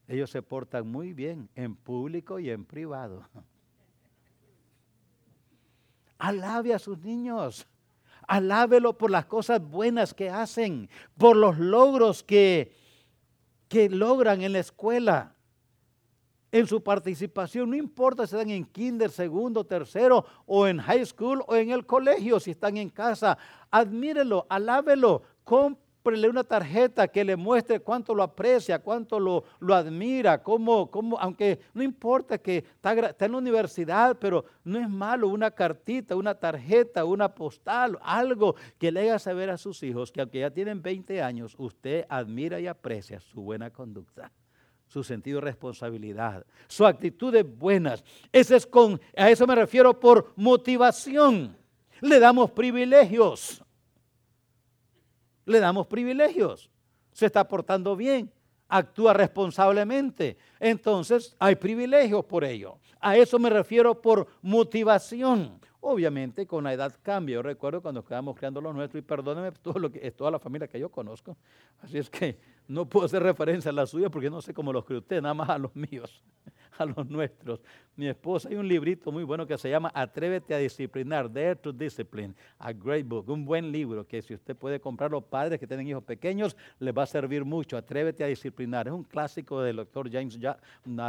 Ellos 0.09 0.29
se 0.29 0.41
portan 0.41 0.85
muy 0.85 1.13
bien 1.13 1.47
en 1.55 1.73
público 1.73 2.37
y 2.37 2.49
en 2.49 2.65
privado. 2.65 3.25
Alabe 6.17 6.73
a 6.73 6.79
sus 6.79 6.99
niños. 6.99 7.65
Alábelo 8.27 8.97
por 8.97 9.11
las 9.11 9.25
cosas 9.25 9.61
buenas 9.61 10.13
que 10.13 10.29
hacen, 10.29 10.89
por 11.17 11.35
los 11.35 11.57
logros 11.57 12.23
que, 12.23 12.75
que 13.67 13.89
logran 13.89 14.41
en 14.41 14.53
la 14.53 14.59
escuela, 14.59 15.35
en 16.51 16.67
su 16.67 16.81
participación. 16.81 17.69
No 17.69 17.75
importa 17.75 18.25
si 18.25 18.35
están 18.35 18.49
en 18.49 18.65
kinder, 18.65 19.11
segundo, 19.11 19.65
tercero, 19.65 20.25
o 20.45 20.67
en 20.67 20.79
high 20.79 21.05
school, 21.05 21.43
o 21.47 21.55
en 21.55 21.71
el 21.71 21.85
colegio, 21.85 22.39
si 22.39 22.51
están 22.51 22.77
en 22.77 22.89
casa. 22.89 23.37
Admírelo, 23.69 24.45
alábelo, 24.49 25.21
cómprele 26.05 26.29
una 26.29 26.43
tarjeta 26.43 27.07
que 27.07 27.25
le 27.25 27.35
muestre 27.35 27.79
cuánto 27.79 28.13
lo 28.13 28.21
aprecia, 28.21 28.77
cuánto 28.77 29.19
lo, 29.19 29.43
lo 29.59 29.73
admira, 29.73 30.43
cómo, 30.43 30.91
cómo, 30.91 31.17
aunque 31.19 31.59
no 31.73 31.81
importa 31.81 32.37
que 32.37 32.57
está, 32.57 32.93
en 33.25 33.31
la 33.31 33.37
universidad, 33.39 34.15
pero 34.19 34.45
no 34.63 34.77
es 34.79 34.87
malo 34.87 35.29
una 35.29 35.49
cartita, 35.49 36.15
una 36.15 36.35
tarjeta, 36.35 37.05
una 37.05 37.33
postal, 37.33 37.97
algo 38.03 38.55
que 38.77 38.91
le 38.91 39.09
haga 39.09 39.17
saber 39.17 39.49
a 39.49 39.57
sus 39.57 39.81
hijos 39.81 40.11
que 40.11 40.21
aunque 40.21 40.41
ya 40.41 40.51
tienen 40.51 40.79
20 40.79 41.23
años, 41.23 41.55
usted 41.57 42.05
admira 42.07 42.59
y 42.59 42.67
aprecia 42.67 43.19
su 43.19 43.41
buena 43.41 43.71
conducta 43.71 44.31
su 44.87 45.03
sentido 45.03 45.39
de 45.39 45.45
responsabilidad, 45.45 46.45
su 46.67 46.85
actitud 46.85 47.33
es 47.33 47.57
buenas. 47.57 48.03
Ese 48.31 48.55
es 48.55 48.67
con, 48.67 49.01
a 49.17 49.31
eso 49.31 49.47
me 49.47 49.55
refiero 49.55 49.99
por 49.99 50.31
motivación. 50.35 51.57
Le 51.99 52.19
damos 52.19 52.51
privilegios 52.51 53.64
le 55.45 55.59
damos 55.59 55.87
privilegios. 55.87 56.69
Se 57.11 57.27
está 57.27 57.47
portando 57.47 57.95
bien, 57.95 58.31
actúa 58.67 59.13
responsablemente. 59.13 60.37
Entonces 60.59 61.35
hay 61.39 61.55
privilegios 61.55 62.25
por 62.25 62.43
ello. 62.43 62.77
A 62.99 63.15
eso 63.17 63.39
me 63.39 63.49
refiero 63.49 64.01
por 64.01 64.27
motivación. 64.41 65.59
Obviamente 65.79 66.47
con 66.47 66.63
la 66.63 66.73
edad 66.73 66.93
cambia. 67.03 67.35
Yo 67.35 67.43
recuerdo 67.43 67.81
cuando 67.81 67.99
estábamos 67.99 68.35
creando 68.35 68.59
los 68.59 68.73
nuestros, 68.73 68.99
y 68.99 69.05
perdóneme 69.05 69.51
todo 69.51 69.77
lo 69.77 69.91
que 69.91 70.05
es 70.05 70.15
toda 70.15 70.31
la 70.31 70.39
familia 70.39 70.67
que 70.67 70.79
yo 70.79 70.89
conozco. 70.89 71.37
Así 71.81 71.99
es 71.99 72.09
que 72.09 72.39
no 72.67 72.87
puedo 72.87 73.05
hacer 73.05 73.23
referencia 73.23 73.71
a 73.71 73.73
la 73.73 73.85
suya 73.85 74.09
porque 74.09 74.29
no 74.29 74.41
sé 74.41 74.53
cómo 74.53 74.73
los 74.73 74.85
cree 74.85 74.99
usted, 74.99 75.21
nada 75.21 75.33
más 75.33 75.49
a 75.49 75.57
los 75.57 75.75
míos. 75.75 76.21
a 76.77 76.85
los 76.85 77.09
nuestros. 77.09 77.59
Mi 77.95 78.07
esposa, 78.07 78.49
hay 78.49 78.55
un 78.55 78.67
librito 78.67 79.11
muy 79.11 79.23
bueno 79.23 79.47
que 79.47 79.57
se 79.57 79.69
llama 79.69 79.91
Atrévete 79.93 80.53
a 80.53 80.57
disciplinar, 80.57 81.31
Dare 81.31 81.55
to 81.55 81.71
Discipline, 81.71 82.35
a 82.59 82.73
great 82.73 83.07
book, 83.07 83.29
un 83.29 83.45
buen 83.45 83.71
libro 83.71 84.05
que 84.05 84.21
si 84.21 84.33
usted 84.33 84.55
puede 84.55 84.79
comprar 84.79 85.11
los 85.11 85.23
padres 85.23 85.59
que 85.59 85.67
tienen 85.67 85.87
hijos 85.87 86.03
pequeños, 86.03 86.55
les 86.79 86.95
va 86.95 87.03
a 87.03 87.07
servir 87.07 87.45
mucho. 87.45 87.77
Atrévete 87.77 88.23
a 88.23 88.27
disciplinar, 88.27 88.87
es 88.87 88.93
un 88.93 89.03
clásico 89.03 89.61
del 89.61 89.77
doctor 89.77 90.11
James 90.11 90.37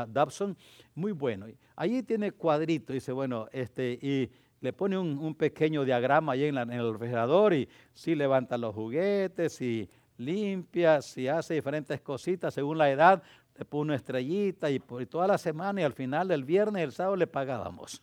Dobson, 0.09 0.57
muy 0.95 1.13
bueno. 1.13 1.47
Allí 1.75 2.03
tiene 2.03 2.33
cuadrito, 2.33 2.93
dice, 2.93 3.13
bueno, 3.13 3.49
este, 3.53 3.99
y 4.01 4.31
le 4.61 4.73
pone 4.73 4.97
un, 4.97 5.35
pequeño 5.35 5.85
diagrama 5.85 6.33
ahí 6.33 6.45
en, 6.45 6.57
en, 6.57 6.73
el 6.73 6.93
refrigerador 6.93 7.53
y 7.53 7.69
si 7.93 8.15
levanta 8.15 8.57
los 8.57 8.75
juguetes 8.75 9.61
y 9.61 9.89
limpia, 10.19 11.03
si 11.03 11.29
hace 11.29 11.55
diferentes 11.55 12.01
cositas 12.01 12.55
según 12.55 12.79
la 12.79 12.91
edad, 12.91 13.23
le 13.57 13.65
puso 13.65 13.83
una 13.83 13.95
estrellita 13.95 14.71
y 14.71 14.79
por 14.79 15.05
toda 15.07 15.27
la 15.27 15.39
semana 15.39 15.81
y 15.81 15.85
al 15.85 15.93
final 15.93 16.29
del 16.29 16.45
viernes 16.45 16.81
y 16.81 16.85
el 16.85 16.93
sábado 16.93 17.17
le 17.17 17.27
pagábamos, 17.27 18.03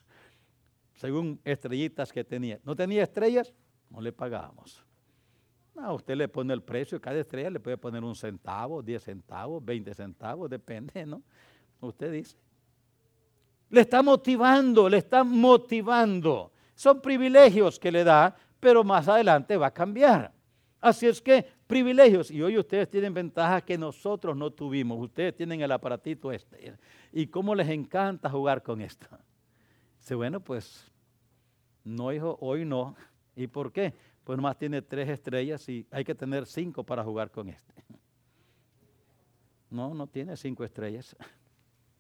según 0.96 1.40
estrellitas 1.44 2.12
que 2.12 2.24
tenía. 2.24 2.60
¿No 2.64 2.76
tenía 2.76 3.04
estrellas? 3.04 3.54
No 3.90 4.02
le 4.02 4.12
pagábamos. 4.12 4.84
No, 5.76 5.96
usted 5.96 6.16
le 6.16 6.28
pone 6.28 6.54
el 6.54 6.62
precio, 6.62 7.02
cada 7.02 7.20
estrella 7.20 7.50
le 7.50 7.60
puede 7.60 7.78
poner 7.78 8.04
un 8.04 8.16
centavo, 8.16 8.82
diez 8.82 9.04
centavos, 9.04 9.64
veinte 9.64 9.94
centavos, 9.94 10.50
depende, 10.50 11.06
¿no? 11.06 11.22
Usted 11.82 12.12
dice. 12.12 12.38
Le 13.70 13.82
está 13.82 14.04
motivando, 14.04 14.88
le 14.88 14.98
está 14.98 15.24
motivando. 15.24 16.52
Son 16.76 17.02
privilegios 17.02 17.80
que 17.80 17.92
le 17.92 18.04
da, 18.04 18.36
pero 18.60 18.84
más 18.84 19.08
adelante 19.08 19.58
va 19.58 19.68
a 19.68 19.74
cambiar. 19.74 20.32
Así 20.84 21.08
es 21.08 21.22
que 21.22 21.48
privilegios. 21.66 22.30
Y 22.30 22.42
hoy 22.42 22.58
ustedes 22.58 22.90
tienen 22.90 23.14
ventajas 23.14 23.64
que 23.64 23.78
nosotros 23.78 24.36
no 24.36 24.52
tuvimos. 24.52 25.00
Ustedes 25.00 25.34
tienen 25.34 25.62
el 25.62 25.72
aparatito 25.72 26.30
este. 26.30 26.76
Y 27.14 27.28
cómo 27.28 27.56
les 27.56 27.70
encanta 27.70 28.30
jugar 28.30 28.62
con 28.62 28.82
esto. 28.82 29.08
Dice, 29.98 30.14
bueno, 30.14 30.42
pues 30.42 30.92
no, 31.86 32.12
hijo, 32.12 32.38
hoy 32.42 32.66
no. 32.66 32.98
¿Y 33.34 33.48
por 33.48 33.72
qué? 33.72 33.94
Pues 34.26 34.36
nomás 34.36 34.58
tiene 34.58 34.82
tres 34.82 35.08
estrellas 35.08 35.70
y 35.70 35.88
hay 35.90 36.04
que 36.04 36.14
tener 36.14 36.46
cinco 36.46 36.84
para 36.84 37.02
jugar 37.02 37.32
con 37.32 37.48
este. 37.48 37.74
No, 39.70 39.94
no 39.94 40.06
tiene 40.06 40.36
cinco 40.36 40.66
estrellas. 40.66 41.16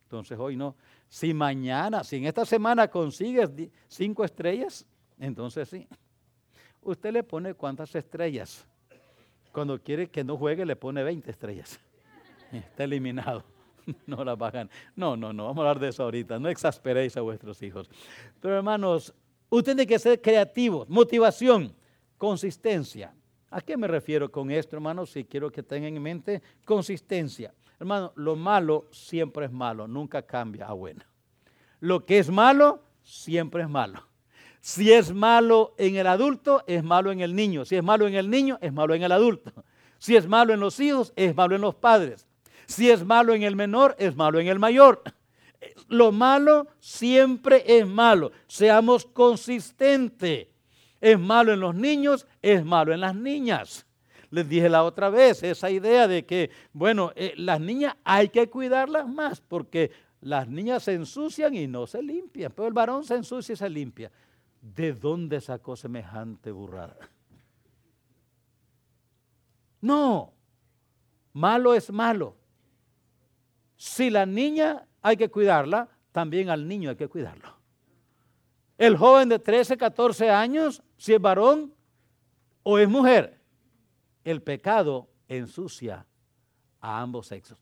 Entonces 0.03 0.37
hoy 0.37 0.57
no. 0.57 0.75
Si 1.07 1.33
mañana, 1.33 2.03
si 2.03 2.17
en 2.17 2.25
esta 2.25 2.45
semana 2.45 2.89
consigues 2.89 3.49
cinco 3.87 4.25
estrellas, 4.25 4.85
entonces 5.17 5.69
sí. 5.69 5.87
Usted 6.81 7.13
le 7.13 7.23
pone 7.23 7.53
cuántas 7.53 7.95
estrellas. 7.95 8.67
Cuando 9.53 9.79
quiere 9.81 10.09
que 10.09 10.23
no 10.23 10.35
juegue, 10.35 10.65
le 10.65 10.75
pone 10.75 11.03
20 11.03 11.31
estrellas. 11.31 11.79
Está 12.51 12.83
eliminado. 12.83 13.45
No 14.07 14.23
la 14.23 14.35
bajan. 14.35 14.69
No, 14.95 15.17
no, 15.17 15.33
no. 15.33 15.43
Vamos 15.47 15.57
a 15.57 15.67
hablar 15.67 15.79
de 15.79 15.89
eso 15.89 16.03
ahorita. 16.03 16.39
No 16.39 16.47
exasperéis 16.47 17.17
a 17.17 17.21
vuestros 17.21 17.61
hijos. 17.61 17.89
Pero 18.39 18.55
hermanos, 18.55 19.13
usted 19.49 19.75
tiene 19.75 19.85
que 19.85 19.99
ser 19.99 20.21
creativo. 20.21 20.85
Motivación, 20.87 21.73
consistencia. 22.17 23.13
¿A 23.49 23.59
qué 23.59 23.75
me 23.75 23.89
refiero 23.89 24.31
con 24.31 24.49
esto, 24.51 24.77
hermanos? 24.77 25.09
Si 25.09 25.25
quiero 25.25 25.51
que 25.51 25.63
tengan 25.63 25.97
en 25.97 26.01
mente 26.01 26.41
consistencia. 26.63 27.53
Hermano, 27.77 28.13
lo 28.15 28.37
malo 28.37 28.87
siempre 28.89 29.47
es 29.47 29.51
malo, 29.51 29.85
nunca 29.85 30.21
cambia 30.21 30.67
a 30.67 30.71
bueno. 30.71 31.03
Lo 31.81 32.05
que 32.05 32.19
es 32.19 32.29
malo, 32.29 32.81
siempre 33.03 33.63
es 33.63 33.69
malo. 33.69 34.07
Si 34.65 34.93
es 34.93 35.13
malo 35.13 35.75
en 35.77 35.97
el 35.97 36.07
adulto, 36.07 36.63
es 36.67 36.85
malo 36.85 37.11
en 37.11 37.19
el 37.19 37.35
niño. 37.35 37.65
Si 37.65 37.75
es 37.75 37.83
malo 37.83 38.07
en 38.07 38.15
el 38.15 38.29
niño, 38.29 38.57
es 38.61 38.71
malo 38.71 38.95
en 38.95 39.03
el 39.03 39.11
adulto. 39.11 39.51
Si 39.97 40.15
es 40.15 40.25
malo 40.25 40.53
en 40.53 40.61
los 40.61 40.79
hijos, 40.79 41.11
es 41.17 41.35
malo 41.35 41.55
en 41.55 41.61
los 41.61 41.75
padres. 41.75 42.25
Si 42.65 42.89
es 42.89 43.05
malo 43.05 43.33
en 43.33 43.43
el 43.43 43.57
menor, 43.57 43.93
es 43.99 44.15
malo 44.15 44.39
en 44.39 44.47
el 44.47 44.59
mayor. 44.59 45.03
Lo 45.89 46.13
malo 46.13 46.67
siempre 46.79 47.65
es 47.67 47.85
malo. 47.85 48.31
Seamos 48.47 49.05
consistentes. 49.05 50.47
Es 51.01 51.19
malo 51.19 51.51
en 51.51 51.59
los 51.59 51.75
niños, 51.75 52.25
es 52.41 52.63
malo 52.63 52.93
en 52.93 53.01
las 53.01 53.15
niñas. 53.15 53.85
Les 54.29 54.47
dije 54.47 54.69
la 54.69 54.85
otra 54.85 55.09
vez 55.09 55.43
esa 55.43 55.69
idea 55.71 56.07
de 56.07 56.25
que, 56.25 56.51
bueno, 56.71 57.11
eh, 57.17 57.33
las 57.35 57.59
niñas 57.59 57.97
hay 58.05 58.29
que 58.29 58.49
cuidarlas 58.49 59.09
más 59.09 59.41
porque 59.41 59.91
las 60.21 60.47
niñas 60.47 60.83
se 60.83 60.93
ensucian 60.93 61.53
y 61.53 61.67
no 61.67 61.85
se 61.85 62.01
limpian, 62.01 62.53
pero 62.55 62.69
el 62.69 62.73
varón 62.73 63.03
se 63.03 63.15
ensucia 63.15 63.51
y 63.51 63.57
se 63.57 63.69
limpia. 63.69 64.09
¿De 64.63 64.93
dónde 64.93 65.41
sacó 65.41 65.75
semejante 65.75 66.51
burrada? 66.51 66.97
No, 69.81 70.33
malo 71.33 71.73
es 71.73 71.91
malo. 71.91 72.37
Si 73.75 74.09
la 74.09 74.25
niña 74.25 74.87
hay 75.01 75.17
que 75.17 75.29
cuidarla, 75.29 75.89
también 76.13 76.49
al 76.49 76.65
niño 76.65 76.89
hay 76.89 76.95
que 76.95 77.09
cuidarlo. 77.09 77.53
El 78.77 78.95
joven 78.95 79.27
de 79.27 79.39
13, 79.39 79.77
14 79.77 80.29
años, 80.29 80.81
si 80.97 81.13
es 81.13 81.21
varón 81.21 81.73
o 82.63 82.79
es 82.79 82.87
mujer, 82.87 83.41
el 84.23 84.41
pecado 84.41 85.09
ensucia 85.27 86.05
a 86.79 87.01
ambos 87.01 87.27
sexos. 87.27 87.57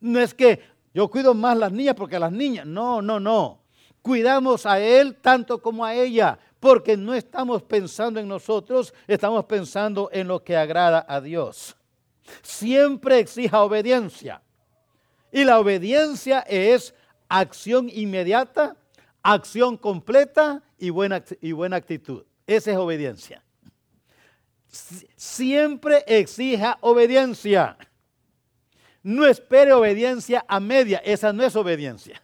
No 0.00 0.20
es 0.20 0.32
que 0.32 0.60
yo 0.94 1.10
cuido 1.10 1.34
más 1.34 1.58
las 1.58 1.72
niñas 1.72 1.96
porque 1.96 2.20
las 2.20 2.30
niñas, 2.30 2.64
no, 2.64 3.02
no, 3.02 3.18
no 3.18 3.67
cuidamos 4.02 4.66
a 4.66 4.80
Él 4.80 5.16
tanto 5.16 5.60
como 5.60 5.84
a 5.84 5.94
ella, 5.94 6.38
porque 6.60 6.96
no 6.96 7.14
estamos 7.14 7.62
pensando 7.62 8.18
en 8.20 8.28
nosotros, 8.28 8.92
estamos 9.06 9.44
pensando 9.44 10.10
en 10.12 10.28
lo 10.28 10.42
que 10.42 10.56
agrada 10.56 11.04
a 11.08 11.20
Dios. 11.20 11.76
Siempre 12.42 13.18
exija 13.18 13.62
obediencia. 13.62 14.42
Y 15.30 15.44
la 15.44 15.58
obediencia 15.58 16.40
es 16.40 16.94
acción 17.28 17.88
inmediata, 17.92 18.76
acción 19.22 19.76
completa 19.76 20.62
y 20.78 20.90
buena, 20.90 21.22
y 21.40 21.52
buena 21.52 21.76
actitud. 21.76 22.24
Esa 22.46 22.72
es 22.72 22.76
obediencia. 22.76 23.44
Siempre 25.16 26.04
exija 26.06 26.78
obediencia. 26.80 27.76
No 29.02 29.26
espere 29.26 29.72
obediencia 29.72 30.44
a 30.48 30.60
media, 30.60 30.98
esa 30.98 31.32
no 31.32 31.44
es 31.44 31.54
obediencia. 31.56 32.22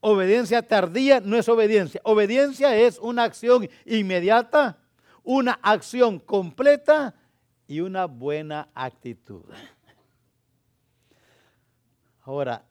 Obediencia 0.00 0.62
tardía 0.62 1.20
no 1.20 1.36
es 1.36 1.48
obediencia. 1.48 2.00
Obediencia 2.04 2.76
es 2.76 2.98
una 2.98 3.24
acción 3.24 3.68
inmediata, 3.84 4.78
una 5.24 5.58
acción 5.62 6.20
completa 6.20 7.14
y 7.66 7.80
una 7.80 8.06
buena 8.06 8.68
actitud. 8.74 9.42
Ahora, 12.22 12.64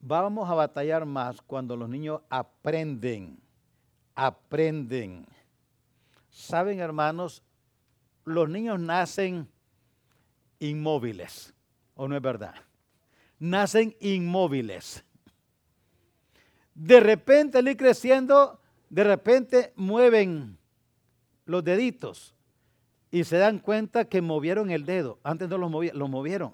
vamos 0.00 0.48
a 0.50 0.54
batallar 0.54 1.06
más 1.06 1.40
cuando 1.40 1.76
los 1.76 1.88
niños 1.88 2.20
aprenden, 2.28 3.38
aprenden. 4.14 5.26
Saben, 6.28 6.80
hermanos, 6.80 7.42
los 8.24 8.48
niños 8.48 8.78
nacen 8.78 9.48
inmóviles, 10.58 11.54
¿o 11.94 12.06
no 12.06 12.16
es 12.16 12.22
verdad? 12.22 12.54
Nacen 13.38 13.96
inmóviles 14.00 15.04
de 16.76 17.00
repente 17.00 17.58
al 17.58 17.68
ir 17.68 17.76
creciendo, 17.76 18.60
de 18.90 19.02
repente 19.02 19.72
mueven 19.76 20.58
los 21.46 21.64
deditos 21.64 22.34
y 23.10 23.24
se 23.24 23.38
dan 23.38 23.58
cuenta 23.58 24.04
que 24.04 24.20
movieron 24.20 24.70
el 24.70 24.84
dedo. 24.84 25.18
Antes 25.24 25.48
no 25.48 25.56
lo, 25.56 25.68
lo 25.82 26.08
movieron. 26.08 26.52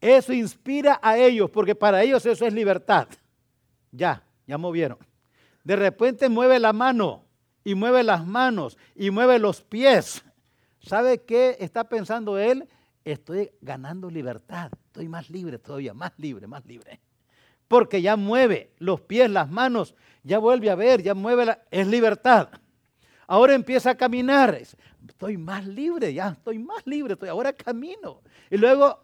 Eso 0.00 0.32
inspira 0.32 1.00
a 1.02 1.18
ellos, 1.18 1.50
porque 1.50 1.74
para 1.74 2.02
ellos 2.02 2.24
eso 2.26 2.46
es 2.46 2.52
libertad. 2.54 3.08
Ya, 3.90 4.22
ya 4.46 4.56
movieron. 4.56 4.98
De 5.64 5.74
repente 5.74 6.28
mueve 6.28 6.60
la 6.60 6.72
mano 6.72 7.24
y 7.64 7.74
mueve 7.74 8.04
las 8.04 8.24
manos 8.24 8.78
y 8.94 9.10
mueve 9.10 9.40
los 9.40 9.62
pies. 9.62 10.24
¿Sabe 10.78 11.22
qué 11.22 11.56
está 11.58 11.88
pensando 11.88 12.38
él? 12.38 12.68
Estoy 13.04 13.50
ganando 13.60 14.08
libertad, 14.08 14.70
estoy 14.96 15.08
más 15.10 15.28
libre 15.28 15.58
todavía, 15.58 15.92
más 15.92 16.12
libre, 16.16 16.46
más 16.46 16.64
libre. 16.64 16.98
Porque 17.68 18.00
ya 18.00 18.16
mueve 18.16 18.70
los 18.78 19.02
pies, 19.02 19.30
las 19.30 19.50
manos, 19.50 19.94
ya 20.22 20.38
vuelve 20.38 20.70
a 20.70 20.74
ver, 20.74 21.02
ya 21.02 21.12
mueve, 21.12 21.58
es 21.70 21.86
libertad. 21.86 22.48
Ahora 23.26 23.52
empieza 23.52 23.90
a 23.90 23.94
caminar, 23.94 24.58
estoy 25.06 25.36
más 25.36 25.66
libre, 25.66 26.14
ya 26.14 26.28
estoy 26.28 26.58
más 26.58 26.86
libre, 26.86 27.12
estoy, 27.12 27.28
ahora 27.28 27.52
camino. 27.52 28.22
Y 28.50 28.56
luego 28.56 29.02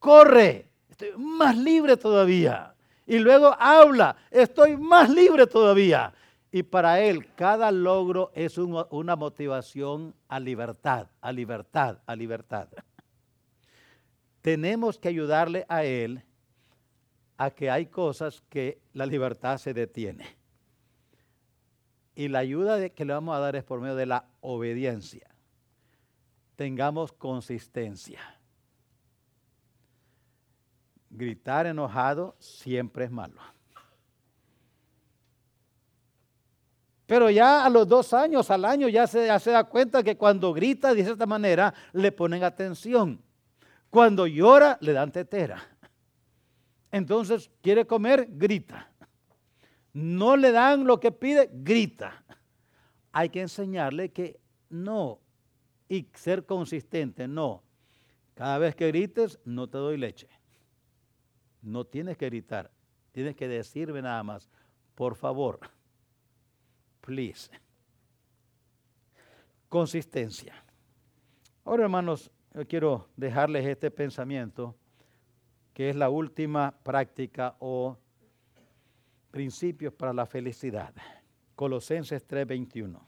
corre, 0.00 0.68
estoy 0.90 1.12
más 1.16 1.56
libre 1.56 1.96
todavía. 1.96 2.74
Y 3.06 3.20
luego 3.20 3.54
habla, 3.56 4.16
estoy 4.32 4.76
más 4.76 5.08
libre 5.10 5.46
todavía. 5.46 6.12
Y 6.50 6.64
para 6.64 6.98
él 6.98 7.32
cada 7.36 7.70
logro 7.70 8.32
es 8.34 8.58
una 8.58 9.14
motivación 9.14 10.12
a 10.26 10.40
libertad, 10.40 11.06
a 11.20 11.30
libertad, 11.30 11.98
a 12.04 12.16
libertad. 12.16 12.66
Tenemos 14.42 14.98
que 14.98 15.08
ayudarle 15.08 15.66
a 15.68 15.84
él 15.84 16.22
a 17.36 17.50
que 17.50 17.70
hay 17.70 17.86
cosas 17.86 18.42
que 18.48 18.80
la 18.92 19.06
libertad 19.06 19.58
se 19.58 19.72
detiene. 19.72 20.36
Y 22.14 22.28
la 22.28 22.40
ayuda 22.40 22.88
que 22.90 23.04
le 23.04 23.14
vamos 23.14 23.34
a 23.34 23.40
dar 23.40 23.56
es 23.56 23.64
por 23.64 23.80
medio 23.80 23.96
de 23.96 24.06
la 24.06 24.26
obediencia. 24.40 25.26
Tengamos 26.56 27.12
consistencia. 27.12 28.20
Gritar 31.08 31.66
enojado 31.66 32.36
siempre 32.38 33.06
es 33.06 33.10
malo. 33.10 33.40
Pero 37.10 37.28
ya 37.28 37.64
a 37.64 37.70
los 37.70 37.88
dos 37.88 38.14
años, 38.14 38.50
al 38.52 38.64
año, 38.64 38.88
ya 38.88 39.04
se, 39.06 39.26
da 39.26 39.64
cuenta 39.64 40.00
que 40.00 40.16
cuando 40.16 40.52
grita 40.52 40.94
de 40.94 41.00
esta 41.00 41.26
manera, 41.26 41.74
le 41.92 42.12
ponen 42.12 42.44
atención. 42.44 43.20
Cuando 43.90 44.26
llora, 44.26 44.78
le 44.80 44.92
dan 44.92 45.12
tetera. 45.12 45.62
Entonces, 46.90 47.50
quiere 47.60 47.86
comer, 47.86 48.28
grita. 48.30 48.90
No 49.92 50.36
le 50.36 50.52
dan 50.52 50.84
lo 50.84 51.00
que 51.00 51.12
pide, 51.12 51.50
grita. 51.52 52.24
Hay 53.12 53.28
que 53.28 53.40
enseñarle 53.40 54.12
que 54.12 54.40
no. 54.68 55.20
Y 55.88 56.08
ser 56.14 56.46
consistente, 56.46 57.26
no. 57.26 57.62
Cada 58.34 58.58
vez 58.58 58.74
que 58.76 58.86
grites, 58.86 59.40
no 59.44 59.68
te 59.68 59.78
doy 59.78 59.96
leche. 59.96 60.28
No 61.62 61.84
tienes 61.84 62.16
que 62.16 62.26
gritar. 62.26 62.70
Tienes 63.12 63.34
que 63.34 63.48
decirme 63.48 64.00
nada 64.00 64.22
más, 64.22 64.48
por 64.94 65.16
favor 65.16 65.60
please. 67.00 67.50
Consistencia. 69.68 70.54
Ahora, 71.64 71.84
hermanos, 71.84 72.30
yo 72.54 72.66
quiero 72.66 73.08
dejarles 73.16 73.66
este 73.66 73.90
pensamiento, 73.90 74.76
que 75.72 75.90
es 75.90 75.96
la 75.96 76.10
última 76.10 76.72
práctica 76.82 77.56
o 77.60 77.96
principios 79.30 79.92
para 79.94 80.12
la 80.12 80.26
felicidad. 80.26 80.92
Colosenses 81.54 82.26
3:21. 82.26 83.00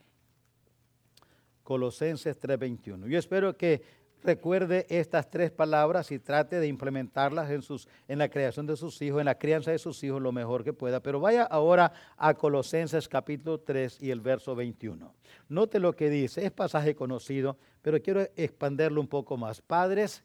Colosenses 1.63 2.39
3:21. 2.39 3.07
Yo 3.07 3.19
espero 3.19 3.57
que 3.57 4.02
recuerde 4.23 4.85
estas 4.89 5.29
tres 5.29 5.51
palabras 5.51 6.11
y 6.11 6.19
trate 6.19 6.59
de 6.59 6.67
implementarlas 6.67 7.51
en, 7.51 7.61
sus, 7.61 7.87
en 8.07 8.19
la 8.19 8.29
creación 8.29 8.65
de 8.65 8.75
sus 8.75 9.01
hijos, 9.01 9.19
en 9.19 9.25
la 9.25 9.37
crianza 9.37 9.71
de 9.71 9.79
sus 9.79 10.03
hijos 10.03 10.21
lo 10.21 10.31
mejor 10.31 10.63
que 10.63 10.73
pueda. 10.73 11.01
Pero 11.01 11.19
vaya 11.19 11.43
ahora 11.43 11.91
a 12.17 12.33
Colosenses 12.33 13.07
capítulo 13.07 13.59
3 13.59 14.01
y 14.01 14.11
el 14.11 14.21
verso 14.21 14.55
21. 14.55 15.13
Note 15.49 15.79
lo 15.79 15.95
que 15.95 16.09
dice, 16.09 16.45
es 16.45 16.51
pasaje 16.51 16.95
conocido, 16.95 17.57
pero 17.81 18.01
quiero 18.01 18.21
expanderlo 18.35 19.01
un 19.01 19.07
poco 19.07 19.37
más. 19.37 19.61
Padres, 19.61 20.23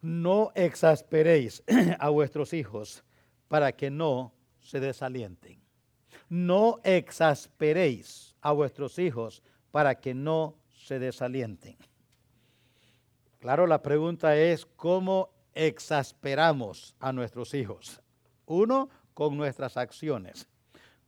no 0.00 0.52
exasperéis 0.54 1.62
a 1.98 2.08
vuestros 2.08 2.52
hijos 2.52 3.04
para 3.48 3.72
que 3.72 3.90
no 3.90 4.32
se 4.60 4.80
desalienten. 4.80 5.60
No 6.28 6.78
exasperéis 6.84 8.36
a 8.40 8.52
vuestros 8.52 8.98
hijos 8.98 9.42
para 9.70 9.96
que 9.96 10.14
no 10.14 10.56
se 10.68 10.98
desalienten. 10.98 11.76
Claro, 13.40 13.66
la 13.66 13.82
pregunta 13.82 14.36
es 14.36 14.66
cómo 14.76 15.30
exasperamos 15.54 16.94
a 17.00 17.10
nuestros 17.10 17.54
hijos. 17.54 18.02
Uno, 18.44 18.90
con 19.14 19.36
nuestras 19.38 19.78
acciones. 19.78 20.46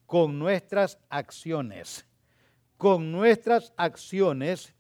Con 0.07 0.39
nuestras 0.39 0.99
acciones. 1.11 2.07
Con 2.79 3.13
nuestras 3.13 3.75
acciones 3.77 4.75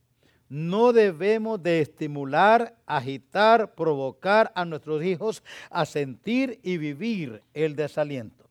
no 0.49 0.95
debemos 0.95 1.63
de 1.63 1.81
estimular, 1.81 2.75
agitar, 2.87 3.75
provocar 3.75 4.51
a 4.55 4.65
nuestros 4.65 5.05
hijos 5.05 5.43
a 5.71 5.85
sentir 5.85 6.59
y 6.63 6.79
vivir 6.79 7.43
el 7.53 7.77
desaliento 7.77 8.42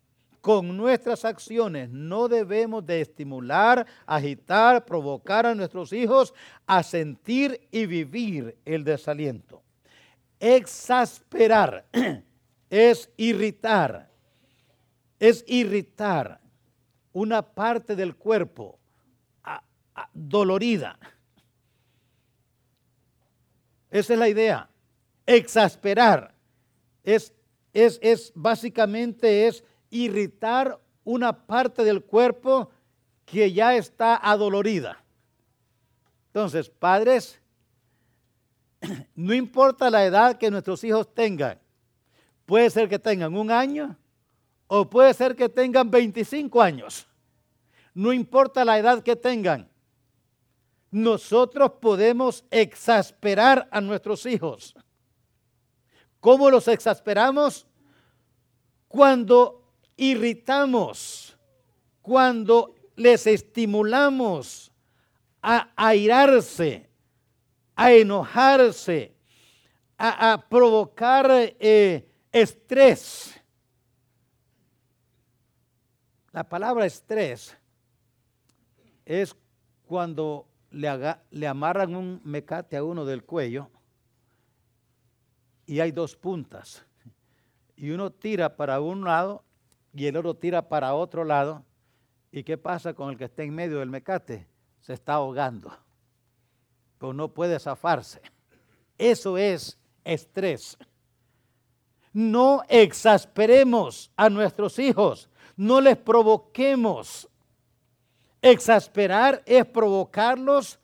con 0.42 0.76
nuestras 0.76 1.24
acciones 1.24 1.90
no 1.90 2.28
debemos 2.28 2.86
de 2.86 3.02
estimular, 3.02 3.86
agitar, 4.06 4.86
provocar 4.86 5.46
a 5.46 5.56
nuestros 5.56 5.94
hijos 5.94 6.34
a 6.66 6.82
sentir 6.82 7.68
y 7.72 7.86
vivir 7.86 8.58
el 8.66 8.84
desaliento. 8.84 9.62
Exasperar 10.40 11.86
es 12.70 13.10
irritar, 13.18 14.10
es 15.20 15.44
irritar 15.48 16.42
una 17.14 17.44
parte 17.44 17.96
del 17.96 18.16
cuerpo 18.16 18.80
dolorida. 20.14 20.98
Esa 23.92 24.14
es 24.14 24.20
la 24.20 24.30
idea. 24.30 24.70
Exasperar 25.26 26.34
es, 27.04 27.34
es, 27.74 28.00
es 28.02 28.32
básicamente 28.34 29.48
es 29.48 29.64
irritar 29.92 30.80
una 31.04 31.46
parte 31.46 31.84
del 31.84 32.04
cuerpo 32.04 32.72
que 33.26 33.52
ya 33.54 33.76
está 33.76 34.16
adolorida. 34.16 35.04
Entonces, 36.28 36.70
padres, 36.70 37.40
no 39.16 39.34
importa 39.34 39.90
la 39.90 40.06
edad 40.06 40.38
que 40.38 40.50
nuestros 40.50 40.84
hijos 40.84 41.14
tengan, 41.14 41.60
puede 42.46 42.70
ser 42.70 42.90
que 42.90 42.98
tengan 42.98 43.36
un 43.36 43.52
año 43.52 43.98
o 44.68 44.90
puede 44.90 45.14
ser 45.14 45.36
que 45.36 45.50
tengan 45.50 45.92
25 45.92 46.62
años. 46.62 47.08
No 47.94 48.14
importa 48.14 48.64
la 48.64 48.80
edad 48.80 49.04
que 49.04 49.16
tengan, 49.16 49.70
nosotros 50.90 51.72
podemos 51.82 52.46
exasperar 52.50 53.68
a 53.72 53.82
nuestros 53.82 54.26
hijos. 54.26 54.76
¿Cómo 56.20 56.50
los 56.50 56.68
exasperamos? 56.68 57.66
Cuando 58.88 59.61
irritamos, 59.98 61.38
cuando 62.02 62.76
les 62.96 63.28
estimulamos 63.28 64.72
a 65.42 65.72
airarse, 65.76 66.90
a 67.76 67.92
enojarse, 67.94 69.16
a, 69.98 70.44
provocar 70.50 71.28
eh, 71.32 72.08
estrés. 72.32 73.40
La 76.32 76.48
palabra 76.48 76.86
estrés 76.86 77.58
es 79.06 79.36
cuando 79.86 80.48
le, 80.72 81.16
le, 81.32 81.48
amarran 81.48 81.96
un 81.96 82.22
mecate 82.24 82.78
a 82.78 82.84
uno 82.84 83.06
del 83.06 83.24
cuello 83.24 83.70
y 85.66 85.80
hay 85.80 85.92
dos 85.92 86.16
puntas. 86.16 86.86
Y 87.76 87.92
uno 87.92 88.12
tira 88.12 88.56
para 88.56 88.80
un 88.80 89.04
lado 89.04 89.44
y 89.94 90.06
el 90.06 90.18
oro 90.18 90.36
tira 90.36 90.68
para 90.68 90.94
otro 90.94 91.24
lado. 91.24 91.64
¿Y 92.32 92.44
qué 92.44 92.58
pasa 92.58 92.94
con 92.94 93.10
el 93.10 93.18
que 93.18 93.26
está 93.26 93.44
en 93.44 93.54
medio 93.54 93.80
del 93.80 93.90
mecate? 93.90 94.48
Se 94.80 94.94
está 94.94 95.14
ahogando, 95.16 95.72
pero 96.98 97.14
no 97.14 97.28
puede 97.28 97.60
zafarse. 97.60 98.22
Eso 98.98 99.38
es 99.38 99.78
estrés. 100.04 100.78
No 102.14 102.64
exasperemos 102.68 104.12
a 104.16 104.30
nuestros 104.30 104.80
hijos, 104.80 105.30
no 105.56 105.82
les 105.82 105.98
provoquemos. 105.98 107.28
Exasperar 108.42 109.44
es 109.46 109.66
provocarlos 109.66 110.80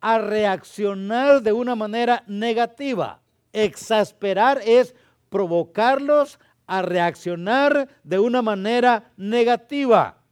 a 0.00 0.18
reaccionar 0.18 1.42
de 1.42 1.52
una 1.52 1.74
manera 1.74 2.24
negativa. 2.26 3.20
Exasperar 3.52 4.60
es 4.64 4.94
provocarlos 5.28 6.38
a 6.70 6.82
reaccionar 6.82 7.88
de 8.04 8.20
una 8.20 8.42
manera 8.42 9.10
negativa, 9.16 10.22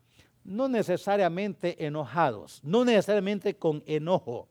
no 0.44 0.68
necesariamente 0.68 1.84
enojados, 1.84 2.60
no 2.62 2.84
necesariamente 2.84 3.56
con 3.56 3.82
enojo, 3.86 4.46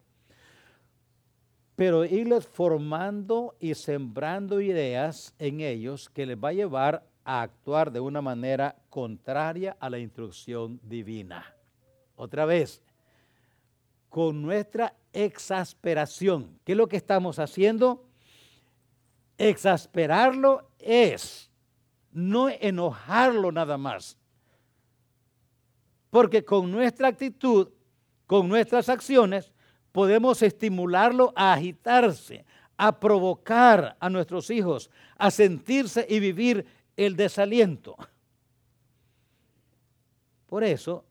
pero 1.78 2.04
irles 2.04 2.46
formando 2.46 3.56
y 3.62 3.74
sembrando 3.74 4.60
ideas 4.60 5.34
en 5.40 5.62
ellos 5.62 6.10
que 6.10 6.26
les 6.26 6.38
va 6.38 6.50
a 6.50 6.54
llevar 6.54 7.08
a 7.24 7.42
actuar 7.42 7.90
de 7.94 8.02
una 8.02 8.22
manera 8.22 8.76
contraria 8.90 9.78
a 9.80 9.90
la 9.90 9.98
instrucción 9.98 10.82
divina. 10.84 11.56
Otra 12.18 12.44
vez, 12.44 12.84
con 14.10 14.42
nuestra 14.42 14.94
exasperación. 15.14 16.60
¿Qué 16.66 16.74
es 16.74 16.78
lo 16.78 16.90
que 16.90 16.98
estamos 16.98 17.40
haciendo? 17.40 18.04
Exasperarlo 19.38 20.70
es 20.80 21.48
no 22.18 22.50
enojarlo 22.50 23.52
nada 23.52 23.78
más. 23.78 24.18
Porque 26.10 26.44
con 26.44 26.72
nuestra 26.72 27.10
actitud, 27.10 27.70
con 28.26 28.50
nuestras 28.50 28.90
acciones, 28.90 29.54
podemos 29.92 30.42
estimularlo 30.42 31.32
a 31.36 31.54
agitarse, 31.54 32.44
a 32.76 33.00
provocar 33.00 33.98
a 34.00 34.10
nuestros 34.10 34.50
hijos, 34.50 34.90
a 35.16 35.30
sentirse 35.30 36.08
y 36.10 36.20
vivir 36.20 36.66
el 36.96 37.16
desaliento. 37.16 37.96
Por 40.48 40.64
eso, 40.64 41.06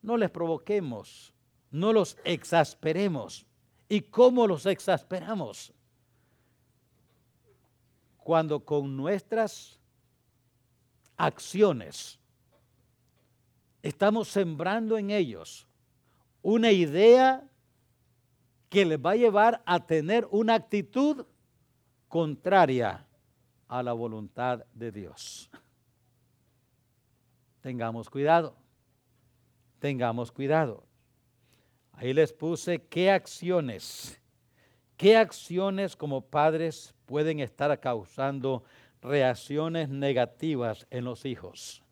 no 0.00 0.16
les 0.16 0.30
provoquemos, 0.30 1.34
no 1.72 1.92
los 1.92 2.16
exasperemos. 2.22 3.46
¿Y 3.88 4.02
cómo 4.02 4.46
los 4.46 4.64
exasperamos? 4.66 5.72
Cuando 8.18 8.64
con 8.64 8.96
nuestras 8.96 9.80
acciones 11.16 12.18
estamos 13.84 14.28
sembrando 14.28 14.96
en 14.96 15.10
ellos 15.10 15.68
una 16.40 16.72
idea 16.72 17.46
que 18.70 18.84
les 18.86 18.98
va 18.98 19.10
a 19.10 19.16
llevar 19.16 19.62
a 19.66 19.86
tener 19.86 20.26
una 20.30 20.54
actitud 20.54 21.26
contraria 22.08 23.06
a 23.68 23.82
la 23.82 23.92
voluntad 23.92 24.64
de 24.72 24.90
Dios. 24.90 25.50
Tengamos 27.60 28.08
cuidado, 28.08 28.56
tengamos 29.78 30.32
cuidado. 30.32 30.84
Ahí 31.92 32.14
les 32.14 32.32
puse 32.32 32.82
qué 32.86 33.10
acciones, 33.10 34.18
qué 34.96 35.16
acciones 35.16 35.94
como 35.94 36.22
padres 36.22 36.94
pueden 37.04 37.40
estar 37.40 37.78
causando 37.80 38.64
reacciones 39.04 39.90
negativas 39.90 40.86
en 40.90 41.04
los 41.04 41.24
hijos. 41.26 41.82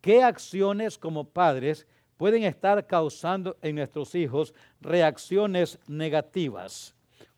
¿Qué 0.00 0.22
acciones 0.22 0.98
como 0.98 1.28
padres 1.28 1.86
pueden 2.16 2.42
estar 2.42 2.86
causando 2.86 3.56
en 3.62 3.76
nuestros 3.76 4.14
hijos 4.14 4.54
reacciones 4.80 5.78
negativas? 5.86 6.96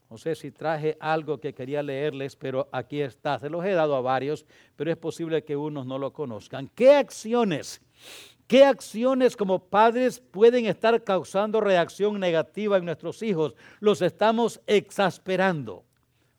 No 0.09 0.18
sé 0.18 0.37
si 0.37 0.53
traje 0.53 0.97
algo 1.01 1.40
que 1.40 1.53
quería 1.53 1.83
leerles, 1.83 2.37
pero 2.37 2.68
aquí 2.70 3.01
está. 3.01 3.38
Se 3.38 3.51
los 3.51 3.64
he 3.64 3.73
dado 3.73 3.97
a 3.97 4.01
varios, 4.01 4.47
pero 4.77 4.90
es 4.90 4.97
posible 4.97 5.42
que 5.42 5.57
unos 5.57 5.85
no 5.85 5.99
lo 5.99 6.12
conozcan. 6.12 6.70
¿Qué 6.75 6.92
acciones? 6.92 7.83
¿Qué 8.47 8.64
acciones 8.64 9.37
como 9.37 9.59
padres 9.59 10.20
pueden 10.20 10.66
estar 10.66 11.03
causando 11.03 11.61
reacción 11.61 12.20
negativa 12.20 12.77
en 12.77 12.85
nuestros 12.85 13.23
hijos? 13.23 13.57
Los 13.81 14.01
estamos 14.03 14.61
exasperando. 14.66 15.85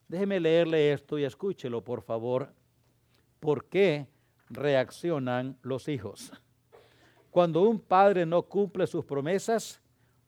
Déjeme 0.07 0.39
leerle 0.39 0.93
esto 0.93 1.19
y 1.19 1.25
escúchelo, 1.25 1.83
por 1.83 2.01
favor. 2.01 2.53
¿Por 3.45 3.65
qué 3.65 4.07
reaccionan 4.49 5.59
los 5.61 5.87
hijos? 5.87 6.31
Cuando 7.29 7.61
un 7.61 7.79
padre 7.79 8.25
no 8.25 8.41
cumple 8.41 8.87
sus 8.87 9.05
promesas, 9.05 9.79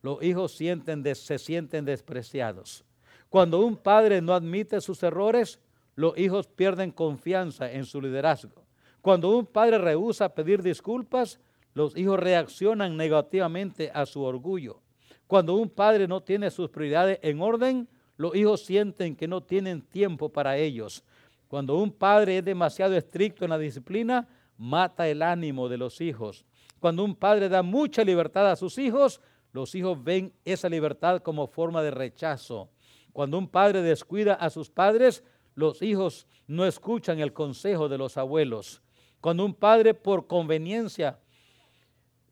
los 0.04 0.22
hijos 0.22 0.52
se 0.52 1.40
sienten 1.40 1.84
despreciados. 1.84 2.86
Cuando 3.28 3.62
un 3.62 3.76
padre 3.76 4.22
no 4.22 4.36
admite 4.36 4.80
sus 4.82 5.02
errores, 5.02 5.60
los 5.96 6.16
hijos 6.16 6.46
pierden 6.46 6.92
confianza 6.92 7.72
en 7.72 7.86
su 7.86 8.00
liderazgo. 8.00 8.68
Cuando 9.02 9.36
un 9.36 9.48
padre 9.48 9.80
rehúsa 9.80 10.36
pedir 10.36 10.62
disculpas, 10.62 11.40
los 11.74 11.98
hijos 11.98 12.20
reaccionan 12.20 12.96
negativamente 12.98 13.90
a 13.96 14.06
su 14.06 14.22
orgullo. 14.22 14.80
Cuando 15.26 15.56
un 15.56 15.72
padre 15.72 16.08
no 16.08 16.22
tiene 16.22 16.52
sus 16.52 16.70
prioridades 16.70 17.18
en 17.24 17.42
orden, 17.42 17.90
los 18.16 18.36
hijos 18.36 18.64
sienten 18.64 19.16
que 19.16 19.28
no 19.28 19.42
tienen 19.42 19.82
tiempo 19.82 20.30
para 20.30 20.58
ellos. 20.58 21.04
Cuando 21.48 21.78
un 21.78 21.92
padre 21.92 22.40
es 22.40 22.46
demasiado 22.46 22.96
estricto 22.96 23.46
en 23.46 23.52
la 23.52 23.58
disciplina, 23.58 24.28
mata 24.58 25.08
el 25.08 25.22
ánimo 25.22 25.70
de 25.70 25.78
los 25.78 26.02
hijos. 26.02 26.46
Cuando 26.80 27.04
un 27.04 27.16
padre 27.16 27.50
da 27.50 27.64
mucha 27.64 28.04
libertad 28.04 28.52
a 28.52 28.56
sus 28.56 28.78
hijos, 28.78 29.22
los 29.54 29.74
hijos 29.76 30.04
ven 30.04 30.34
esa 30.46 30.70
libertad 30.70 31.22
como 31.22 31.48
forma 31.48 31.82
de 31.82 31.92
rechazo. 31.92 32.70
Cuando 33.14 33.38
un 33.38 33.48
padre 33.48 33.82
descuida 33.82 34.34
a 34.34 34.50
sus 34.50 34.70
padres, 34.70 35.24
los 35.56 35.82
hijos 35.82 36.28
no 36.46 36.66
escuchan 36.66 37.20
el 37.20 37.34
consejo 37.34 37.90
de 37.90 37.98
los 37.98 38.18
abuelos. 38.18 38.82
Cuando 39.22 39.44
un 39.46 39.56
padre 39.56 39.94
por 39.94 40.28
conveniencia, 40.28 41.18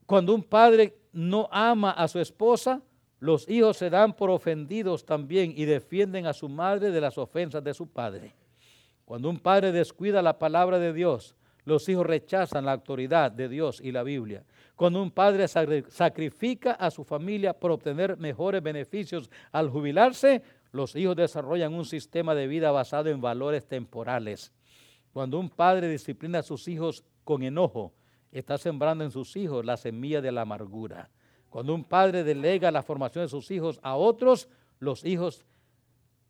cuando 0.05 0.35
un 0.35 0.43
padre 0.43 0.97
no 1.11 1.49
ama 1.51 1.91
a 1.91 2.07
su 2.07 2.19
esposa, 2.19 2.81
los 3.19 3.49
hijos 3.49 3.77
se 3.77 3.89
dan 3.89 4.13
por 4.13 4.29
ofendidos 4.29 5.05
también 5.05 5.53
y 5.55 5.65
defienden 5.65 6.27
a 6.27 6.33
su 6.33 6.47
madre 6.47 6.91
de 6.91 7.01
las 7.01 7.17
ofensas 7.17 7.63
de 7.63 7.73
su 7.73 7.87
padre. 7.87 8.35
Cuando 9.05 9.29
un 9.29 9.39
padre 9.39 9.71
descuida 9.71 10.21
la 10.23 10.39
palabra 10.39 10.79
de 10.79 10.91
Dios, 10.91 11.35
los 11.63 11.87
hijos 11.89 12.05
rechazan 12.05 12.65
la 12.65 12.73
autoridad 12.73 13.31
de 13.31 13.47
Dios 13.47 13.79
y 13.81 13.91
la 13.91 14.03
Biblia. 14.03 14.43
Cuando 14.75 15.01
un 15.01 15.11
padre 15.11 15.47
sacrifica 15.47 16.71
a 16.73 16.91
su 16.91 17.03
familia 17.03 17.53
por 17.53 17.71
obtener 17.71 18.17
mejores 18.17 18.61
beneficios 18.61 19.29
al 19.51 19.69
jubilarse, 19.69 20.43
los 20.71 20.95
hijos 20.95 21.15
desarrollan 21.15 21.73
un 21.73 21.85
sistema 21.85 22.35
de 22.35 22.47
vida 22.47 22.71
basado 22.71 23.09
en 23.09 23.21
valores 23.21 23.67
temporales. 23.67 24.51
Cuando 25.13 25.39
un 25.39 25.49
padre 25.49 25.87
disciplina 25.87 26.39
a 26.39 26.43
sus 26.43 26.67
hijos 26.67 27.03
con 27.23 27.43
enojo, 27.43 27.93
está 28.31 28.57
sembrando 28.57 29.03
en 29.03 29.11
sus 29.11 29.35
hijos 29.37 29.63
la 29.63 29.77
semilla 29.77 30.21
de 30.21 30.31
la 30.31 30.41
amargura. 30.41 31.09
Cuando 31.49 31.73
un 31.73 31.85
padre 31.85 32.23
delega 32.23 32.69
la 32.69 32.83
formación 32.83 33.23
de 33.23 33.29
sus 33.29 33.49
hijos 33.49 33.79
a 33.81 33.95
otros, 33.95 34.49
los 34.79 35.05
hijos 35.05 35.45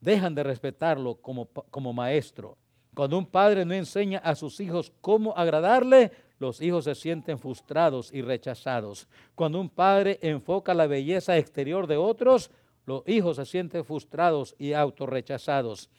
dejan 0.02 0.36
de 0.36 0.44
respetarlo 0.44 1.16
como, 1.16 1.48
como 1.48 1.94
maestro. 1.94 2.58
Cuando 2.96 3.18
un 3.18 3.26
padre 3.26 3.66
no 3.66 3.74
enseña 3.74 4.20
a 4.20 4.36
sus 4.36 4.60
hijos 4.62 4.94
cómo 5.02 5.36
agradarle, 5.36 6.12
los 6.40 6.62
hijos 6.62 6.86
se 6.86 6.96
sienten 6.96 7.38
frustrados 7.38 8.12
y 8.14 8.22
rechazados. 8.22 9.08
Cuando 9.36 9.60
un 9.60 9.70
padre 9.70 10.18
enfoca 10.22 10.74
la 10.74 10.88
belleza 10.88 11.38
exterior 11.38 11.88
de 11.88 11.98
otros, 11.98 12.52
los 12.86 13.04
hijos 13.08 13.36
se 13.36 13.46
sienten 13.46 13.84
frustrados 13.84 14.56
y 14.58 14.74
autorrechazados. 14.74 15.90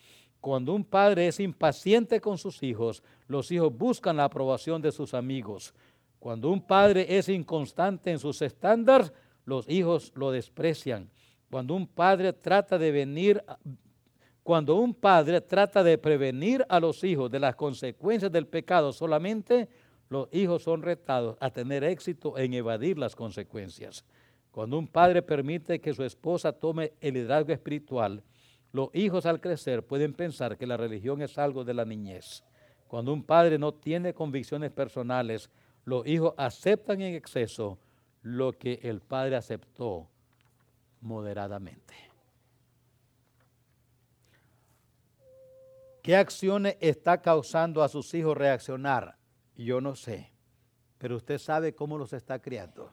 Cuando 0.40 0.72
un 0.72 0.84
padre 0.84 1.28
es 1.28 1.38
impaciente 1.38 2.20
con 2.20 2.38
sus 2.38 2.62
hijos, 2.62 3.02
los 3.28 3.50
hijos 3.50 3.76
buscan 3.76 4.16
la 4.16 4.24
aprobación 4.24 4.80
de 4.80 4.92
sus 4.92 5.12
amigos. 5.12 5.74
Cuando 6.18 6.50
un 6.50 6.62
padre 6.62 7.18
es 7.18 7.28
inconstante 7.28 8.10
en 8.10 8.18
sus 8.18 8.40
estándares, 8.40 9.12
los 9.44 9.68
hijos 9.68 10.12
lo 10.14 10.30
desprecian. 10.30 11.10
Cuando 11.50 11.74
un 11.74 11.86
padre 11.86 12.32
trata 12.32 12.78
de 12.78 12.90
venir 12.90 13.44
cuando 14.46 14.76
un 14.76 14.94
padre 14.94 15.40
trata 15.40 15.82
de 15.82 15.98
prevenir 15.98 16.64
a 16.68 16.78
los 16.78 17.02
hijos 17.02 17.28
de 17.28 17.40
las 17.40 17.56
consecuencias 17.56 18.30
del 18.30 18.46
pecado 18.46 18.92
solamente, 18.92 19.68
los 20.08 20.28
hijos 20.30 20.62
son 20.62 20.82
retados 20.82 21.36
a 21.40 21.50
tener 21.50 21.82
éxito 21.82 22.38
en 22.38 22.54
evadir 22.54 22.96
las 22.96 23.16
consecuencias. 23.16 24.04
Cuando 24.52 24.78
un 24.78 24.86
padre 24.86 25.20
permite 25.20 25.80
que 25.80 25.92
su 25.92 26.04
esposa 26.04 26.52
tome 26.52 26.92
el 27.00 27.14
liderazgo 27.14 27.52
espiritual, 27.52 28.22
los 28.70 28.88
hijos 28.94 29.26
al 29.26 29.40
crecer 29.40 29.84
pueden 29.84 30.12
pensar 30.12 30.56
que 30.56 30.68
la 30.68 30.76
religión 30.76 31.20
es 31.22 31.36
algo 31.38 31.64
de 31.64 31.74
la 31.74 31.84
niñez. 31.84 32.44
Cuando 32.86 33.12
un 33.12 33.24
padre 33.24 33.58
no 33.58 33.74
tiene 33.74 34.14
convicciones 34.14 34.70
personales, 34.70 35.50
los 35.84 36.06
hijos 36.06 36.34
aceptan 36.36 37.00
en 37.00 37.16
exceso 37.16 37.80
lo 38.22 38.52
que 38.52 38.78
el 38.84 39.00
padre 39.00 39.34
aceptó 39.34 40.06
moderadamente. 41.00 42.05
¿Qué 46.06 46.14
acciones 46.14 46.76
está 46.78 47.20
causando 47.20 47.82
a 47.82 47.88
sus 47.88 48.14
hijos 48.14 48.36
reaccionar? 48.36 49.18
Yo 49.56 49.80
no 49.80 49.96
sé, 49.96 50.30
pero 50.98 51.16
usted 51.16 51.36
sabe 51.36 51.74
cómo 51.74 51.98
los 51.98 52.12
está 52.12 52.38
criando. 52.38 52.92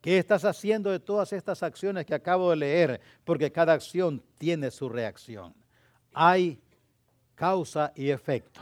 ¿Qué 0.00 0.18
estás 0.18 0.44
haciendo 0.44 0.92
de 0.92 1.00
todas 1.00 1.32
estas 1.32 1.64
acciones 1.64 2.06
que 2.06 2.14
acabo 2.14 2.50
de 2.50 2.56
leer? 2.56 3.00
Porque 3.24 3.50
cada 3.50 3.72
acción 3.72 4.22
tiene 4.38 4.70
su 4.70 4.88
reacción. 4.88 5.52
Hay 6.12 6.62
causa 7.34 7.92
y 7.96 8.10
efecto. 8.10 8.60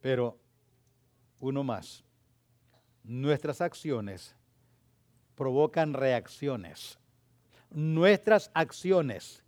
Pero 0.00 0.38
uno 1.40 1.62
más. 1.62 2.02
Nuestras 3.02 3.60
acciones 3.60 4.34
provocan 5.34 5.92
reacciones. 5.92 6.98
Nuestras 7.68 8.50
acciones 8.54 9.43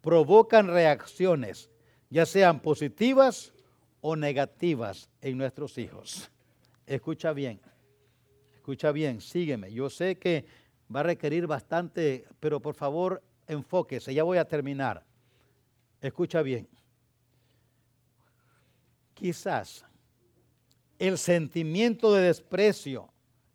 provocan 0.00 0.68
reacciones, 0.68 1.70
ya 2.08 2.26
sean 2.26 2.60
positivas 2.60 3.52
o 4.00 4.16
negativas 4.16 5.08
en 5.20 5.38
nuestros 5.38 5.78
hijos. 5.78 6.30
Escucha 6.86 7.32
bien, 7.32 7.60
escucha 8.54 8.92
bien, 8.92 9.20
sígueme. 9.20 9.72
Yo 9.72 9.90
sé 9.90 10.16
que 10.16 10.44
va 10.94 11.00
a 11.00 11.04
requerir 11.04 11.46
bastante, 11.46 12.26
pero 12.40 12.60
por 12.60 12.74
favor 12.74 13.22
enfóquese, 13.46 14.12
ya 14.14 14.22
voy 14.22 14.38
a 14.38 14.44
terminar. 14.44 15.04
Escucha 16.00 16.42
bien. 16.42 16.68
Quizás 19.14 19.84
el 20.98 21.18
sentimiento 21.18 22.12
de 22.12 22.22
desprecio, 22.22 23.10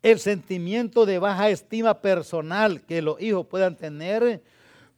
El 0.06 0.20
sentimiento 0.20 1.04
de 1.04 1.18
baja 1.18 1.50
estima 1.50 2.00
personal 2.00 2.80
que 2.82 3.02
los 3.02 3.20
hijos 3.20 3.44
puedan 3.48 3.74
tener 3.74 4.40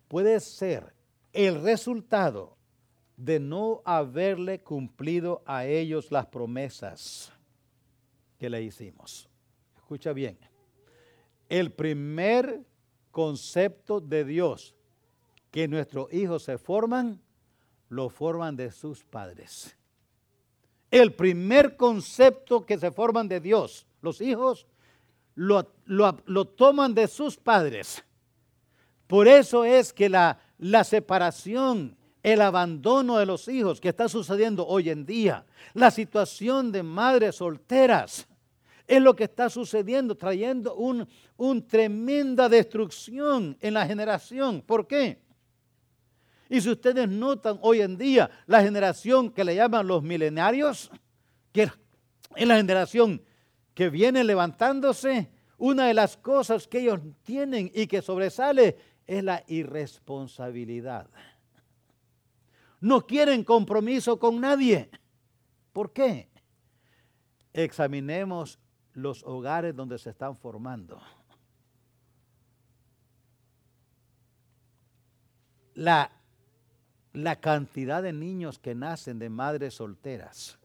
puede 0.07 0.39
ser 0.39 0.93
el 1.47 1.62
resultado 1.62 2.57
de 3.16 3.39
no 3.39 3.80
haberle 3.84 4.59
cumplido 4.59 5.41
a 5.47 5.66
ellos 5.66 6.11
las 6.11 6.26
promesas 6.26 7.32
que 8.41 8.51
le 8.51 8.61
hicimos. 8.61 9.28
Escucha 9.76 10.12
bien, 10.12 10.36
el 11.49 11.70
primer 11.70 12.61
concepto 13.12 14.01
de 14.01 14.24
Dios 14.24 14.74
que 15.53 15.68
nuestros 15.68 16.12
hijos 16.12 16.43
se 16.43 16.59
forman, 16.59 17.20
lo 17.89 18.11
forman 18.11 18.57
de 18.57 18.72
sus 18.72 19.05
padres. 19.05 19.76
El 20.91 21.14
primer 21.14 21.76
concepto 21.76 22.66
que 22.66 22.78
se 22.78 22.91
forman 22.91 23.28
de 23.28 23.39
Dios, 23.39 23.86
los 24.03 24.20
hijos, 24.20 24.66
lo, 25.36 25.72
lo, 25.84 26.45
toman 26.47 26.95
de 26.95 27.07
sus 27.07 27.36
padres. 27.36 28.05
Por 29.07 29.28
eso 29.28 29.64
es 29.64 29.93
que 29.93 30.09
la, 30.09 30.41
la 30.59 30.85
separación, 30.85 31.97
el 32.23 32.43
abandono 32.43 33.19
de 33.19 33.27
los 33.27 33.49
hijos 33.49 33.81
que 33.81 33.89
está 33.89 34.09
sucediendo 34.09 34.67
hoy 34.67 34.91
en 34.91 35.07
día, 35.07 35.47
la 35.75 35.91
situación 35.91 36.73
de 36.73 36.83
madres 36.83 37.37
solteras, 37.37 38.27
es 38.87 39.03
lo 39.03 39.15
que 39.15 39.25
está 39.25 39.51
sucediendo, 39.51 40.17
trayendo 40.17 40.75
una 40.75 41.07
un 41.39 41.67
tremenda 41.67 42.49
destrucción 42.49 43.57
en 43.61 43.75
la 43.75 43.87
generación. 43.87 44.61
¿Por 44.61 44.87
qué? 44.87 45.23
Y 46.51 46.61
si 46.61 46.69
ustedes 46.69 47.09
notan 47.09 47.59
hoy 47.63 47.81
en 47.81 47.97
día 47.97 48.29
la 48.47 48.63
generación 48.63 49.31
que 49.31 49.45
le 49.45 49.55
llaman 49.55 49.87
los 49.87 50.03
milenarios, 50.03 50.91
que 51.53 51.71
es 52.35 52.47
la 52.47 52.57
generación 52.57 53.23
que 53.73 53.89
viene 53.89 54.25
levantándose, 54.25 55.31
una 55.59 55.87
de 55.87 55.95
las 55.95 56.17
cosas 56.17 56.67
que 56.67 56.81
ellos 56.81 57.01
tienen 57.23 57.71
y 57.73 57.87
que 57.87 58.03
sobresale 58.03 58.77
es 59.09 59.25
la 59.25 59.43
irresponsabilidad. 59.49 61.09
No 62.81 63.07
quieren 63.07 63.43
compromiso 63.43 64.19
con 64.19 64.41
nadie. 64.41 64.91
¿Por 65.73 65.93
qué? 65.93 66.29
Examinemos 67.55 68.61
los 68.93 69.25
hogares 69.25 69.75
donde 69.75 69.99
se 69.99 70.11
están 70.11 70.37
formando. 70.37 71.01
La, 75.75 76.13
la 77.15 77.37
cantidad 77.41 78.03
de 78.03 78.13
niños 78.13 78.59
que 78.59 78.75
nacen 78.75 79.19
de 79.19 79.31
madres 79.31 79.75
solteras. 79.75 80.59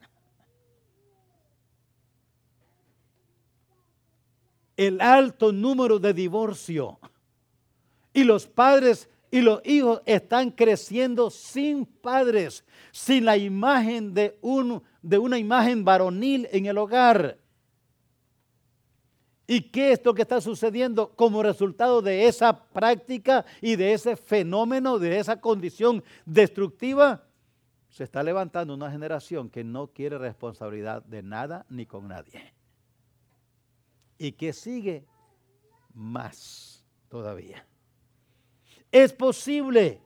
El 4.75 4.99
alto 4.99 5.53
número 5.53 5.97
de 5.97 6.13
divorcio. 6.13 6.99
Y 8.13 8.23
los 8.23 8.47
padres 8.47 9.09
y 9.33 9.41
los 9.41 9.61
hijos 9.65 10.01
están 10.05 10.51
creciendo 10.51 11.31
sin 11.31 11.87
padres, 11.87 12.63
sin 12.91 13.25
la 13.25 13.35
imagen 13.35 14.13
de, 14.13 14.37
un, 14.41 14.83
de 15.01 15.17
una 15.17 15.39
imagen 15.39 15.83
varonil 15.83 16.47
en 16.51 16.67
el 16.67 16.77
hogar. 16.77 17.39
¿Y 19.47 19.61
qué 19.71 19.91
es 19.91 20.05
lo 20.05 20.13
que 20.13 20.21
está 20.21 20.39
sucediendo 20.39 21.15
como 21.15 21.41
resultado 21.41 22.03
de 22.03 22.27
esa 22.27 22.63
práctica 22.69 23.43
y 23.59 23.75
de 23.75 23.93
ese 23.93 24.15
fenómeno, 24.15 24.99
de 24.99 25.17
esa 25.17 25.41
condición 25.41 26.03
destructiva? 26.25 27.23
Se 27.89 28.03
está 28.03 28.21
levantando 28.21 28.75
una 28.75 28.91
generación 28.91 29.49
que 29.49 29.63
no 29.63 29.87
quiere 29.87 30.19
responsabilidad 30.19 31.03
de 31.03 31.23
nada 31.23 31.65
ni 31.69 31.87
con 31.87 32.07
nadie. 32.07 32.53
Y 34.19 34.33
que 34.33 34.53
sigue 34.53 35.07
más 35.93 36.85
todavía. 37.09 37.65
Es 38.93 39.11
posible 39.11 39.99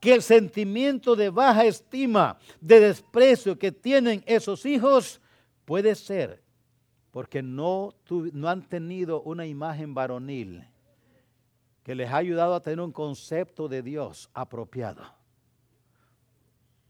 que 0.00 0.14
el 0.14 0.22
sentimiento 0.22 1.16
de 1.16 1.28
baja 1.28 1.64
estima, 1.64 2.38
de 2.60 2.78
desprecio 2.78 3.58
que 3.58 3.72
tienen 3.72 4.22
esos 4.26 4.64
hijos, 4.64 5.20
puede 5.64 5.94
ser 5.96 6.40
porque 7.10 7.42
no, 7.42 7.94
no 8.32 8.48
han 8.48 8.62
tenido 8.62 9.22
una 9.22 9.44
imagen 9.44 9.92
varonil 9.92 10.64
que 11.82 11.96
les 11.96 12.08
ha 12.10 12.18
ayudado 12.18 12.54
a 12.54 12.62
tener 12.62 12.80
un 12.80 12.92
concepto 12.92 13.66
de 13.66 13.82
Dios 13.82 14.30
apropiado. 14.34 15.02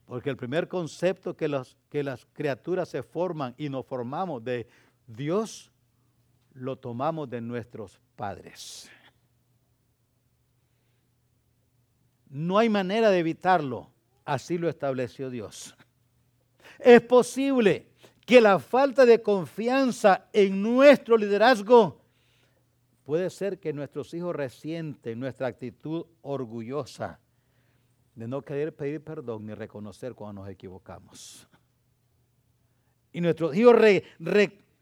Porque 0.05 0.29
el 0.29 0.37
primer 0.37 0.69
concepto 0.69 1.35
que, 1.35 1.63
que 1.89 2.03
las 2.03 2.27
criaturas 2.35 2.91
se 2.91 3.03
forman 3.03 3.55
y 3.57 3.71
nos 3.71 3.87
formamos 3.87 4.45
de 4.45 4.67
Dios, 5.07 5.71
lo 6.53 6.77
tomamos 6.77 7.31
de 7.31 7.41
nuestros 7.41 7.99
padres. 8.15 8.91
No 12.31 12.59
hay 12.59 12.69
manera 12.69 13.11
de 13.11 13.19
evitarlo. 13.19 13.91
Así 14.25 14.59
lo 14.59 14.69
estableció 14.69 15.31
Dios. 15.31 15.75
Es 16.79 17.01
posible 17.01 17.87
que 18.27 18.41
la 18.41 18.59
falta 18.59 19.07
de 19.07 19.23
confianza 19.23 20.29
en 20.33 20.63
nuestro 20.63 21.17
liderazgo 21.17 22.01
puede 23.05 23.31
ser 23.31 23.59
que 23.59 23.73
nuestros 23.73 24.13
hijos 24.13 24.37
resienten 24.37 25.19
nuestra 25.19 25.47
actitud 25.47 26.05
orgullosa 26.21 27.19
de 28.15 28.29
no 28.29 28.43
querer 28.43 28.75
pedir 28.75 29.03
perdón 29.03 29.47
ni 29.47 29.55
reconocer 29.55 30.15
cuando 30.15 30.43
nos 30.43 30.51
equivocamos. 30.51 31.49
Y 33.13 33.21
nuestros 33.21 33.57
hijos 33.57 33.77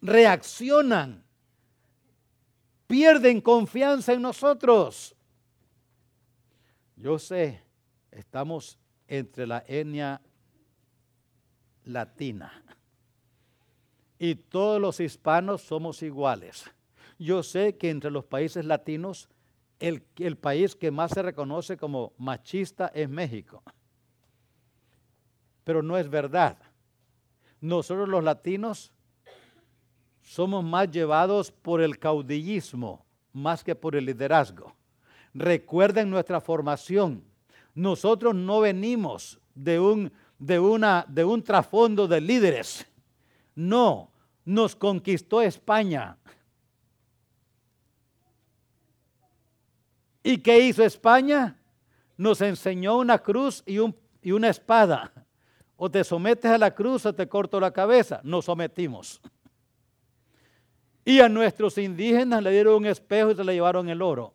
reaccionan, 0.00 1.24
pierden 2.86 3.40
confianza 3.40 4.12
en 4.12 4.22
nosotros. 4.22 5.15
Yo 6.96 7.18
sé, 7.18 7.62
estamos 8.10 8.78
entre 9.06 9.46
la 9.46 9.62
etnia 9.66 10.20
latina 11.84 12.64
y 14.18 14.34
todos 14.34 14.80
los 14.80 15.00
hispanos 15.00 15.62
somos 15.62 16.02
iguales. 16.02 16.64
Yo 17.18 17.42
sé 17.42 17.76
que 17.76 17.90
entre 17.90 18.10
los 18.10 18.24
países 18.24 18.64
latinos 18.64 19.28
el, 19.78 20.06
el, 20.16 20.36
país 20.36 20.74
que 20.74 20.90
más 20.90 21.12
se 21.12 21.22
reconoce 21.22 21.76
como 21.76 22.14
machista 22.16 22.88
es 22.88 23.08
México. 23.10 23.62
Pero 25.64 25.82
no 25.82 25.98
es 25.98 26.08
verdad. 26.08 26.56
Nosotros 27.60 28.08
los 28.08 28.24
latinos 28.24 28.92
somos 30.22 30.64
más 30.64 30.90
llevados 30.90 31.52
por 31.52 31.82
el 31.82 31.98
caudillismo 31.98 33.04
más 33.32 33.62
que 33.62 33.74
por 33.74 33.96
el 33.96 34.06
liderazgo. 34.06 34.74
Recuerden 35.36 36.10
nuestra 36.10 36.40
formación. 36.40 37.22
Nosotros 37.74 38.34
no 38.34 38.60
venimos 38.60 39.38
de 39.54 39.78
un, 39.78 40.12
de 40.38 40.58
una, 40.58 41.04
de 41.08 41.24
un 41.24 41.42
trasfondo 41.42 42.08
de 42.08 42.20
líderes 42.20 42.86
no, 43.56 44.12
nos 44.44 44.76
conquistó 44.76 45.42
España. 45.42 46.18
¿Y 50.22 50.38
qué 50.38 50.60
hizo 50.60 50.84
España? 50.84 51.56
Nos 52.16 52.40
enseñó 52.42 52.98
una 52.98 53.18
cruz 53.18 53.62
y, 53.66 53.78
y 54.22 54.32
una 54.32 54.50
espada. 54.50 55.10
O 55.76 55.90
te 55.90 56.04
sometes 56.04 56.50
a 56.50 56.58
la 56.58 56.74
cruz 56.74 57.06
o 57.06 57.14
te 57.14 57.28
corto 57.28 57.58
la 57.58 57.72
cabeza. 57.72 58.20
Nos 58.22 58.44
sometimos. 58.44 59.20
Y 61.04 61.20
a 61.20 61.28
nuestros 61.28 61.78
indígenas 61.78 62.42
le 62.42 62.50
dieron 62.50 62.74
un 62.74 62.86
espejo 62.86 63.30
y 63.30 63.36
se 63.36 63.44
le 63.44 63.54
llevaron 63.54 63.88
el 63.88 64.02
oro. 64.02 64.34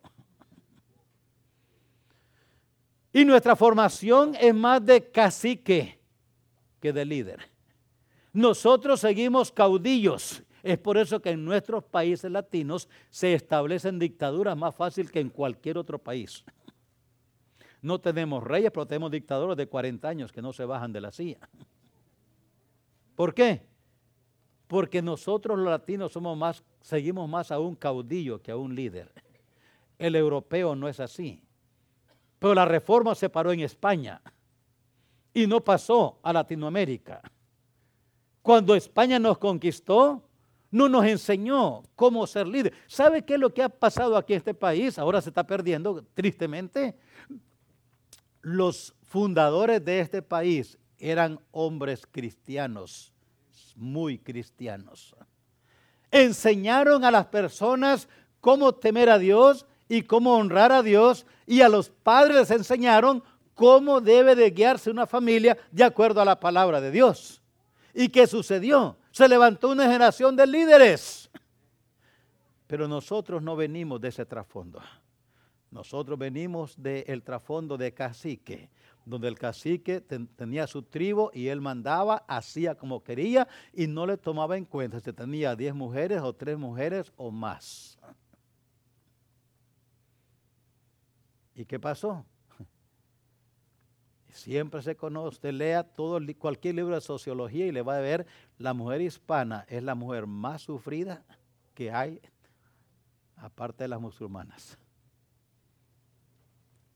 Y 3.12 3.24
nuestra 3.24 3.54
formación 3.56 4.34
es 4.40 4.54
más 4.54 4.84
de 4.84 5.10
cacique 5.10 5.98
que 6.80 6.92
de 6.92 7.04
líder. 7.04 7.40
Nosotros 8.32 9.00
seguimos 9.00 9.52
caudillos. 9.52 10.42
Es 10.62 10.78
por 10.78 10.96
eso 10.96 11.20
que 11.20 11.30
en 11.30 11.44
nuestros 11.44 11.84
países 11.84 12.30
latinos 12.30 12.88
se 13.10 13.34
establecen 13.34 13.98
dictaduras 13.98 14.56
más 14.56 14.74
fácil 14.74 15.10
que 15.10 15.20
en 15.20 15.28
cualquier 15.28 15.76
otro 15.76 15.98
país. 15.98 16.44
No 17.82 18.00
tenemos 18.00 18.42
reyes, 18.44 18.70
pero 18.70 18.86
tenemos 18.86 19.10
dictadores 19.10 19.56
de 19.56 19.66
40 19.66 20.08
años 20.08 20.32
que 20.32 20.40
no 20.40 20.52
se 20.52 20.64
bajan 20.64 20.92
de 20.92 21.00
la 21.00 21.10
silla. 21.10 21.48
¿Por 23.16 23.34
qué? 23.34 23.66
Porque 24.68 25.02
nosotros 25.02 25.58
los 25.58 25.68
latinos 25.68 26.12
somos 26.12 26.38
más, 26.38 26.62
seguimos 26.80 27.28
más 27.28 27.50
a 27.50 27.58
un 27.58 27.74
caudillo 27.74 28.40
que 28.40 28.52
a 28.52 28.56
un 28.56 28.74
líder. 28.74 29.12
El 29.98 30.14
europeo 30.14 30.74
no 30.76 30.88
es 30.88 31.00
así. 31.00 31.42
Pero 32.42 32.54
la 32.56 32.64
reforma 32.64 33.14
se 33.14 33.30
paró 33.30 33.52
en 33.52 33.60
España 33.60 34.20
y 35.32 35.46
no 35.46 35.60
pasó 35.60 36.18
a 36.24 36.32
Latinoamérica. 36.32 37.22
Cuando 38.42 38.74
España 38.74 39.20
nos 39.20 39.38
conquistó, 39.38 40.28
no 40.72 40.88
nos 40.88 41.04
enseñó 41.04 41.84
cómo 41.94 42.26
ser 42.26 42.48
líder. 42.48 42.72
¿Sabe 42.88 43.24
qué 43.24 43.34
es 43.34 43.40
lo 43.40 43.54
que 43.54 43.62
ha 43.62 43.68
pasado 43.68 44.16
aquí 44.16 44.32
en 44.32 44.38
este 44.38 44.54
país? 44.54 44.98
Ahora 44.98 45.22
se 45.22 45.28
está 45.28 45.46
perdiendo, 45.46 46.04
tristemente. 46.14 46.96
Los 48.40 48.92
fundadores 49.04 49.84
de 49.84 50.00
este 50.00 50.20
país 50.20 50.76
eran 50.98 51.38
hombres 51.52 52.08
cristianos, 52.10 53.12
muy 53.76 54.18
cristianos. 54.18 55.14
Enseñaron 56.10 57.04
a 57.04 57.12
las 57.12 57.26
personas 57.26 58.08
cómo 58.40 58.74
temer 58.74 59.10
a 59.10 59.18
Dios 59.18 59.64
y 59.92 60.00
cómo 60.04 60.38
honrar 60.38 60.72
a 60.72 60.82
Dios 60.82 61.26
y 61.46 61.60
a 61.60 61.68
los 61.68 61.90
padres 61.90 62.34
les 62.34 62.50
enseñaron 62.50 63.22
cómo 63.52 64.00
debe 64.00 64.34
de 64.34 64.50
guiarse 64.50 64.90
una 64.90 65.06
familia 65.06 65.58
de 65.70 65.84
acuerdo 65.84 66.22
a 66.22 66.24
la 66.24 66.40
palabra 66.40 66.80
de 66.80 66.90
Dios. 66.90 67.42
¿Y 67.92 68.08
qué 68.08 68.26
sucedió? 68.26 68.96
Se 69.10 69.28
levantó 69.28 69.68
una 69.68 69.84
generación 69.84 70.34
de 70.34 70.46
líderes. 70.46 71.30
Pero 72.66 72.88
nosotros 72.88 73.42
no 73.42 73.54
venimos 73.54 74.00
de 74.00 74.08
ese 74.08 74.24
trasfondo. 74.24 74.80
Nosotros 75.70 76.18
venimos 76.18 76.74
del 76.82 77.22
trasfondo 77.22 77.76
de 77.76 77.92
cacique, 77.92 78.70
donde 79.04 79.28
el 79.28 79.38
cacique 79.38 80.00
tenía 80.00 80.66
su 80.66 80.84
tribu 80.84 81.28
y 81.34 81.48
él 81.48 81.60
mandaba, 81.60 82.24
hacía 82.28 82.76
como 82.76 83.04
quería 83.04 83.46
y 83.74 83.88
no 83.88 84.06
le 84.06 84.16
tomaba 84.16 84.56
en 84.56 84.64
cuenta 84.64 85.00
si 85.00 85.12
tenía 85.12 85.54
10 85.54 85.74
mujeres 85.74 86.22
o 86.22 86.32
3 86.32 86.56
mujeres 86.56 87.12
o 87.18 87.30
más. 87.30 87.98
¿Y 91.54 91.64
qué 91.64 91.78
pasó? 91.78 92.24
Siempre 94.28 94.82
se 94.82 94.96
conoce, 94.96 95.28
usted 95.28 95.52
lea 95.52 95.82
todo, 95.82 96.18
cualquier 96.38 96.76
libro 96.76 96.94
de 96.94 97.00
sociología 97.00 97.66
y 97.66 97.72
le 97.72 97.82
va 97.82 97.96
a 97.96 98.00
ver, 98.00 98.26
la 98.58 98.72
mujer 98.72 99.00
hispana 99.02 99.66
es 99.68 99.82
la 99.82 99.94
mujer 99.94 100.26
más 100.26 100.62
sufrida 100.62 101.24
que 101.74 101.90
hay, 101.90 102.20
aparte 103.36 103.84
de 103.84 103.88
las 103.88 104.00
musulmanas. 104.00 104.78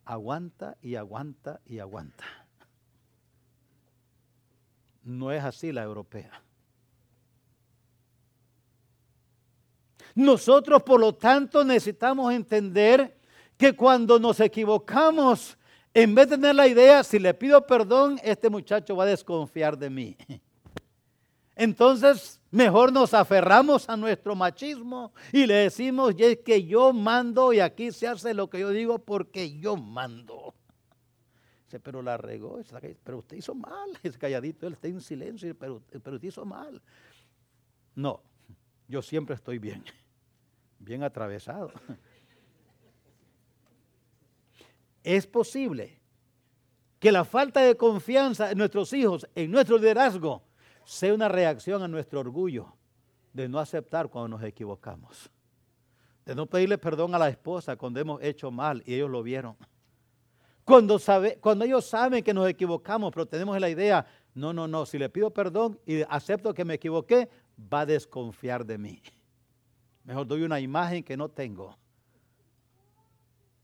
Aguanta 0.04 0.76
y 0.80 0.94
aguanta 0.94 1.60
y 1.66 1.80
aguanta. 1.80 2.24
No 5.02 5.32
es 5.32 5.42
así 5.42 5.72
la 5.72 5.82
europea. 5.82 6.42
Nosotros, 10.14 10.82
por 10.82 10.98
lo 10.98 11.14
tanto, 11.14 11.62
necesitamos 11.62 12.32
entender 12.32 13.18
que 13.56 13.74
cuando 13.74 14.18
nos 14.18 14.40
equivocamos, 14.40 15.56
en 15.94 16.14
vez 16.14 16.28
de 16.28 16.36
tener 16.36 16.54
la 16.54 16.68
idea, 16.68 17.02
si 17.02 17.18
le 17.18 17.32
pido 17.32 17.66
perdón, 17.66 18.20
este 18.22 18.50
muchacho 18.50 18.96
va 18.96 19.04
a 19.04 19.08
desconfiar 19.08 19.78
de 19.78 19.90
mí. 19.90 20.16
Entonces, 21.56 22.38
mejor 22.50 22.92
nos 22.92 23.14
aferramos 23.14 23.88
a 23.88 23.96
nuestro 23.96 24.34
machismo 24.34 25.14
y 25.32 25.46
le 25.46 25.54
decimos, 25.54 26.14
y 26.18 26.24
es 26.24 26.38
que 26.40 26.64
yo 26.64 26.92
mando 26.92 27.50
y 27.54 27.60
aquí 27.60 27.92
se 27.92 28.06
hace 28.06 28.34
lo 28.34 28.50
que 28.50 28.60
yo 28.60 28.68
digo 28.68 28.98
porque 28.98 29.58
yo 29.58 29.74
mando. 29.74 30.54
Dice, 31.64 31.80
pero 31.80 32.02
la 32.02 32.18
regó, 32.18 32.60
pero 33.02 33.18
usted 33.18 33.38
hizo 33.38 33.54
mal. 33.54 33.88
Es 34.02 34.18
calladito, 34.18 34.66
él 34.66 34.74
está 34.74 34.88
en 34.88 35.00
silencio, 35.00 35.56
pero, 35.58 35.82
pero 36.02 36.16
usted 36.16 36.28
hizo 36.28 36.44
mal. 36.44 36.82
No, 37.94 38.20
yo 38.86 39.00
siempre 39.00 39.34
estoy 39.34 39.58
bien, 39.58 39.82
bien 40.78 41.02
atravesado. 41.02 41.72
Es 45.06 45.24
posible 45.24 46.00
que 46.98 47.12
la 47.12 47.24
falta 47.24 47.60
de 47.60 47.76
confianza 47.76 48.50
en 48.50 48.58
nuestros 48.58 48.92
hijos, 48.92 49.24
en 49.36 49.52
nuestro 49.52 49.78
liderazgo, 49.78 50.42
sea 50.84 51.14
una 51.14 51.28
reacción 51.28 51.80
a 51.80 51.86
nuestro 51.86 52.18
orgullo 52.18 52.74
de 53.32 53.48
no 53.48 53.60
aceptar 53.60 54.08
cuando 54.08 54.36
nos 54.36 54.42
equivocamos. 54.42 55.30
De 56.24 56.34
no 56.34 56.46
pedirle 56.46 56.76
perdón 56.76 57.14
a 57.14 57.20
la 57.20 57.28
esposa 57.28 57.76
cuando 57.76 58.00
hemos 58.00 58.20
hecho 58.20 58.50
mal 58.50 58.82
y 58.84 58.94
ellos 58.94 59.08
lo 59.08 59.22
vieron. 59.22 59.56
Cuando, 60.64 60.98
sabe, 60.98 61.38
cuando 61.38 61.64
ellos 61.64 61.86
saben 61.86 62.24
que 62.24 62.34
nos 62.34 62.48
equivocamos, 62.48 63.12
pero 63.12 63.26
tenemos 63.26 63.60
la 63.60 63.70
idea, 63.70 64.04
no, 64.34 64.52
no, 64.52 64.66
no, 64.66 64.86
si 64.86 64.98
le 64.98 65.08
pido 65.08 65.30
perdón 65.30 65.78
y 65.86 66.02
acepto 66.08 66.52
que 66.52 66.64
me 66.64 66.74
equivoqué, 66.74 67.28
va 67.72 67.82
a 67.82 67.86
desconfiar 67.86 68.66
de 68.66 68.76
mí. 68.76 69.00
Mejor 70.02 70.26
doy 70.26 70.42
una 70.42 70.58
imagen 70.58 71.04
que 71.04 71.16
no 71.16 71.28
tengo 71.28 71.76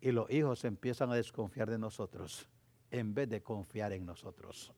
y 0.03 0.11
los 0.11 0.29
hijos 0.31 0.65
empiezan 0.65 1.13
a 1.13 1.15
desconfiar 1.15 1.71
de 1.71 1.79
nosotros 1.79 2.49
en 2.91 3.15
vez 3.15 3.29
de 3.29 3.41
confiar 3.41 3.93
en 3.93 4.05
nosotros. 4.05 4.73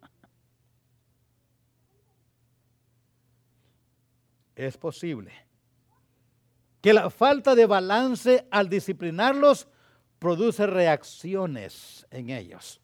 Es 4.55 4.77
posible 4.77 5.33
que 6.83 6.93
la 6.93 7.09
falta 7.09 7.55
de 7.55 7.65
balance 7.65 8.47
al 8.51 8.69
disciplinarlos 8.69 9.67
produce 10.19 10.67
reacciones 10.67 12.07
en 12.11 12.29
ellos. 12.29 12.83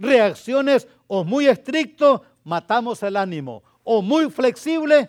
Reacciones 0.00 0.88
o 1.06 1.22
muy 1.22 1.46
estricto, 1.46 2.24
matamos 2.42 3.04
el 3.04 3.16
ánimo, 3.16 3.62
o 3.84 4.02
muy 4.02 4.28
flexible, 4.30 5.08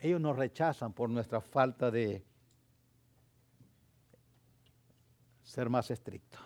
ellos 0.00 0.20
nos 0.20 0.36
rechazan 0.36 0.92
por 0.92 1.08
nuestra 1.08 1.40
falta 1.40 1.88
de 1.88 2.24
ser 5.48 5.70
más 5.70 5.90
estricto. 5.90 6.38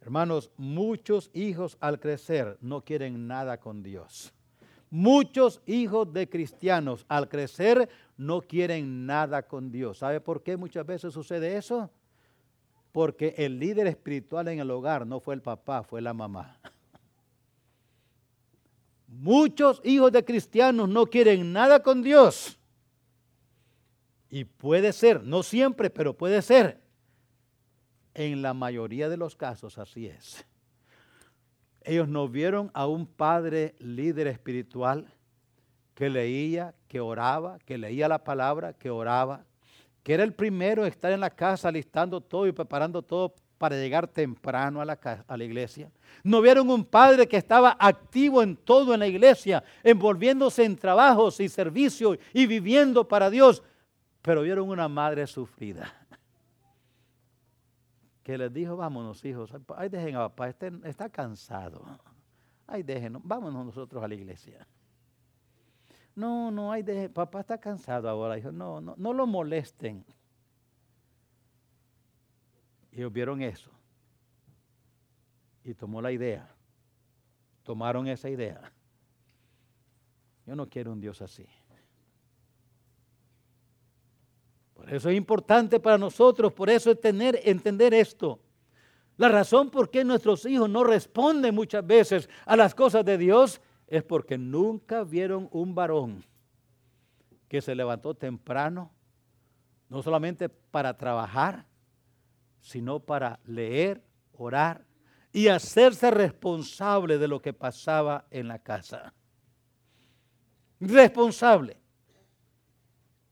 Hermanos, 0.00 0.50
muchos 0.56 1.30
hijos 1.32 1.76
al 1.80 2.00
crecer 2.00 2.58
no 2.60 2.84
quieren 2.84 3.26
nada 3.26 3.58
con 3.58 3.82
Dios. 3.82 4.32
Muchos 4.90 5.60
hijos 5.66 6.12
de 6.12 6.28
cristianos 6.28 7.04
al 7.08 7.28
crecer 7.28 7.88
no 8.16 8.40
quieren 8.40 9.06
nada 9.06 9.42
con 9.42 9.70
Dios. 9.70 9.98
¿Sabe 9.98 10.20
por 10.20 10.42
qué 10.42 10.56
muchas 10.56 10.86
veces 10.86 11.12
sucede 11.12 11.56
eso? 11.56 11.90
Porque 12.90 13.34
el 13.36 13.58
líder 13.58 13.86
espiritual 13.86 14.48
en 14.48 14.60
el 14.60 14.70
hogar 14.70 15.06
no 15.06 15.20
fue 15.20 15.34
el 15.34 15.42
papá, 15.42 15.82
fue 15.82 16.00
la 16.00 16.14
mamá. 16.14 16.58
Muchos 19.06 19.80
hijos 19.84 20.10
de 20.10 20.24
cristianos 20.24 20.88
no 20.88 21.06
quieren 21.06 21.52
nada 21.52 21.82
con 21.82 22.02
Dios. 22.02 22.58
Y 24.30 24.44
puede 24.44 24.92
ser, 24.92 25.22
no 25.22 25.42
siempre, 25.42 25.90
pero 25.90 26.16
puede 26.16 26.42
ser 26.42 26.87
en 28.18 28.42
la 28.42 28.52
mayoría 28.52 29.08
de 29.08 29.16
los 29.16 29.36
casos 29.36 29.78
así 29.78 30.08
es. 30.08 30.44
Ellos 31.82 32.08
no 32.08 32.28
vieron 32.28 32.68
a 32.74 32.88
un 32.88 33.06
padre 33.06 33.76
líder 33.78 34.26
espiritual 34.26 35.06
que 35.94 36.10
leía, 36.10 36.74
que 36.88 36.98
oraba, 36.98 37.60
que 37.60 37.78
leía 37.78 38.08
la 38.08 38.24
palabra, 38.24 38.72
que 38.72 38.90
oraba, 38.90 39.44
que 40.02 40.14
era 40.14 40.24
el 40.24 40.34
primero 40.34 40.82
en 40.82 40.88
estar 40.88 41.12
en 41.12 41.20
la 41.20 41.30
casa 41.30 41.70
listando 41.70 42.20
todo 42.20 42.48
y 42.48 42.52
preparando 42.52 43.02
todo 43.02 43.34
para 43.56 43.76
llegar 43.76 44.08
temprano 44.08 44.80
a 44.80 44.84
la, 44.84 45.44
iglesia. 45.44 45.88
No 46.24 46.40
vieron 46.40 46.68
un 46.70 46.84
padre 46.84 47.28
que 47.28 47.36
estaba 47.36 47.76
activo 47.78 48.42
en 48.42 48.56
todo 48.56 48.94
en 48.94 49.00
la 49.00 49.06
iglesia, 49.06 49.62
envolviéndose 49.84 50.64
en 50.64 50.76
trabajos 50.76 51.38
y 51.38 51.48
servicios 51.48 52.18
y 52.32 52.46
viviendo 52.46 53.06
para 53.06 53.30
Dios, 53.30 53.62
pero 54.22 54.42
vieron 54.42 54.68
una 54.68 54.88
madre 54.88 55.24
sufrida 55.28 55.94
que 58.28 58.36
les 58.36 58.52
dijo, 58.52 58.76
vámonos 58.76 59.24
hijos, 59.24 59.50
ay 59.74 59.88
dejen 59.88 60.16
a 60.16 60.28
papá, 60.28 60.50
este 60.50 60.70
está 60.84 61.08
cansado. 61.08 61.82
Ay 62.66 62.82
déjenos, 62.82 63.22
vámonos 63.24 63.64
nosotros 63.64 64.04
a 64.04 64.06
la 64.06 64.14
iglesia. 64.14 64.68
No, 66.14 66.50
no, 66.50 66.70
ay 66.70 66.82
dejen, 66.82 67.10
papá 67.10 67.40
está 67.40 67.56
cansado 67.56 68.06
ahora. 68.06 68.34
Dijo, 68.34 68.52
no, 68.52 68.82
no, 68.82 68.94
no 68.98 69.14
lo 69.14 69.26
molesten. 69.26 70.04
Y 72.92 72.98
ellos 72.98 73.10
vieron 73.10 73.40
eso. 73.40 73.70
Y 75.64 75.72
tomó 75.72 76.02
la 76.02 76.12
idea. 76.12 76.54
Tomaron 77.62 78.08
esa 78.08 78.28
idea. 78.28 78.70
Yo 80.44 80.54
no 80.54 80.68
quiero 80.68 80.92
un 80.92 81.00
Dios 81.00 81.22
así. 81.22 81.46
Eso 84.90 85.10
es 85.10 85.16
importante 85.16 85.80
para 85.80 85.98
nosotros, 85.98 86.52
por 86.52 86.70
eso 86.70 86.90
es 86.90 87.00
tener, 87.00 87.40
entender 87.44 87.92
esto. 87.92 88.40
La 89.16 89.28
razón 89.28 89.70
por 89.70 89.90
qué 89.90 90.04
nuestros 90.04 90.46
hijos 90.46 90.70
no 90.70 90.84
responden 90.84 91.54
muchas 91.54 91.86
veces 91.86 92.28
a 92.46 92.56
las 92.56 92.74
cosas 92.74 93.04
de 93.04 93.18
Dios 93.18 93.60
es 93.86 94.02
porque 94.02 94.38
nunca 94.38 95.02
vieron 95.04 95.48
un 95.50 95.74
varón 95.74 96.24
que 97.48 97.60
se 97.60 97.74
levantó 97.74 98.14
temprano, 98.14 98.92
no 99.88 100.02
solamente 100.02 100.48
para 100.48 100.96
trabajar, 100.96 101.66
sino 102.60 103.00
para 103.00 103.40
leer, 103.44 104.02
orar 104.32 104.84
y 105.32 105.48
hacerse 105.48 106.10
responsable 106.10 107.18
de 107.18 107.28
lo 107.28 107.40
que 107.40 107.52
pasaba 107.52 108.26
en 108.30 108.48
la 108.48 108.58
casa. 108.58 109.14
Responsable. 110.80 111.76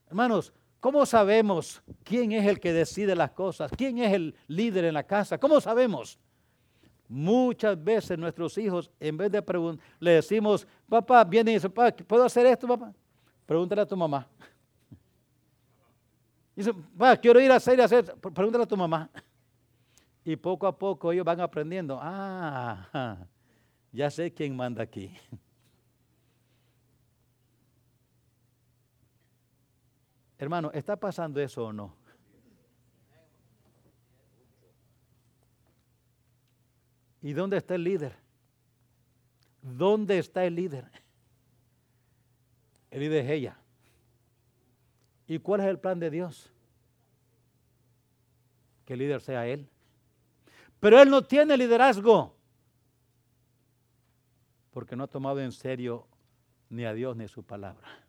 Hermanos, 0.09 0.53
¿Cómo 0.87 1.05
sabemos 1.05 1.83
quién 2.05 2.31
es 2.31 2.47
el 2.47 2.61
que 2.61 2.73
decide 2.73 3.17
las 3.17 3.33
cosas? 3.33 3.73
¿Quién 3.77 3.99
es 3.99 4.13
el 4.13 4.33
líder 4.47 4.85
en 4.85 4.95
la 4.95 5.03
casa? 5.03 5.37
¿Cómo 5.37 5.61
sabemos? 5.61 6.17
Muchas 7.09 7.83
veces 7.83 8.17
nuestros 8.17 8.57
hijos, 8.57 8.89
en 9.01 9.17
vez 9.17 9.33
de 9.33 9.43
preguntar, 9.43 9.85
le 9.99 10.13
decimos, 10.13 10.65
papá, 10.89 11.25
viene 11.25 11.51
y 11.51 11.55
dice, 11.55 11.69
papá, 11.69 11.91
¿puedo 12.05 12.23
hacer 12.23 12.47
esto, 12.47 12.69
papá? 12.69 12.95
Pregúntale 13.45 13.81
a 13.81 13.87
tu 13.87 13.97
mamá. 13.97 14.29
Dice, 16.55 16.73
papá, 16.73 17.17
quiero 17.17 17.41
ir 17.41 17.51
a 17.51 17.57
hacer 17.57 17.81
y 17.81 17.83
hacer, 17.83 18.15
pregúntale 18.15 18.63
a 18.63 18.69
tu 18.69 18.77
mamá. 18.77 19.11
Y 20.25 20.37
poco 20.37 20.69
a 20.69 20.79
poco 20.79 21.11
ellos 21.11 21.25
van 21.25 21.41
aprendiendo, 21.41 21.99
ah, 22.01 23.27
ya 23.91 24.09
sé 24.09 24.33
quién 24.33 24.55
manda 24.55 24.85
aquí. 24.85 25.13
Hermano, 30.39 30.71
¿está 30.73 30.97
pasando 30.97 31.41
eso 31.41 31.67
o 31.67 31.73
no? 31.73 31.95
¿Y 37.23 37.33
dónde 37.33 37.57
está 37.57 37.75
el 37.75 37.85
líder? 37.85 38.15
¿Dónde 39.63 40.19
está 40.19 40.45
el 40.45 40.55
líder? 40.55 40.91
El 42.91 43.01
líder 43.01 43.25
es 43.25 43.31
ella. 43.31 43.57
¿Y 45.27 45.39
cuál 45.39 45.61
es 45.61 45.67
el 45.67 45.79
plan 45.79 45.99
de 45.99 46.11
Dios? 46.11 46.53
Que 48.85 48.93
el 48.93 49.01
líder 49.01 49.21
sea 49.21 49.47
él. 49.47 49.69
Pero 50.79 51.01
él 51.01 51.11
no 51.11 51.25
tiene 51.25 51.57
liderazgo 51.57 52.37
porque 54.71 54.95
no 54.95 55.05
ha 55.05 55.09
tomado 55.09 55.41
en 55.41 55.53
serio 55.53 56.07
ni 56.69 56.85
a 56.85 56.93
Dios 56.93 57.17
ni 57.17 57.27
su 57.29 57.43
palabra. 57.43 58.06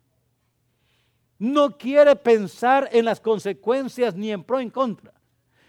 No 1.38 1.78
quiere 1.78 2.16
pensar 2.16 2.88
en 2.92 3.04
las 3.04 3.20
consecuencias 3.20 4.14
ni 4.14 4.32
en 4.32 4.42
pro 4.42 4.58
ni 4.58 4.64
en 4.64 4.70
contra. 4.70 5.12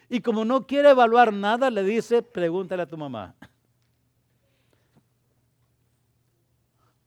Y 0.10 0.22
como 0.22 0.44
no 0.44 0.66
quiere 0.66 0.90
evaluar 0.90 1.32
nada, 1.32 1.70
le 1.70 1.84
dice, 1.84 2.24
pregúntale 2.24 2.82
a 2.82 2.88
tu 2.88 2.98
mamá. 2.98 3.36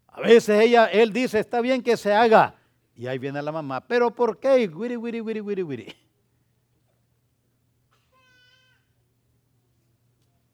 A 0.06 0.20
veces 0.20 0.60
ella, 0.60 0.86
él 0.86 1.12
dice, 1.12 1.40
está 1.40 1.60
bien 1.60 1.82
que 1.82 1.96
se 1.96 2.12
haga. 2.12 2.54
Y 2.94 3.06
ahí 3.06 3.18
viene 3.18 3.42
la 3.42 3.50
mamá, 3.50 3.80
pero 3.80 4.14
¿por 4.14 4.38
qué? 4.38 4.68
Wiri, 4.68 4.96
wiri, 4.96 5.20
wiri, 5.20 5.40
wiri, 5.40 5.62
wiri. 5.62 5.96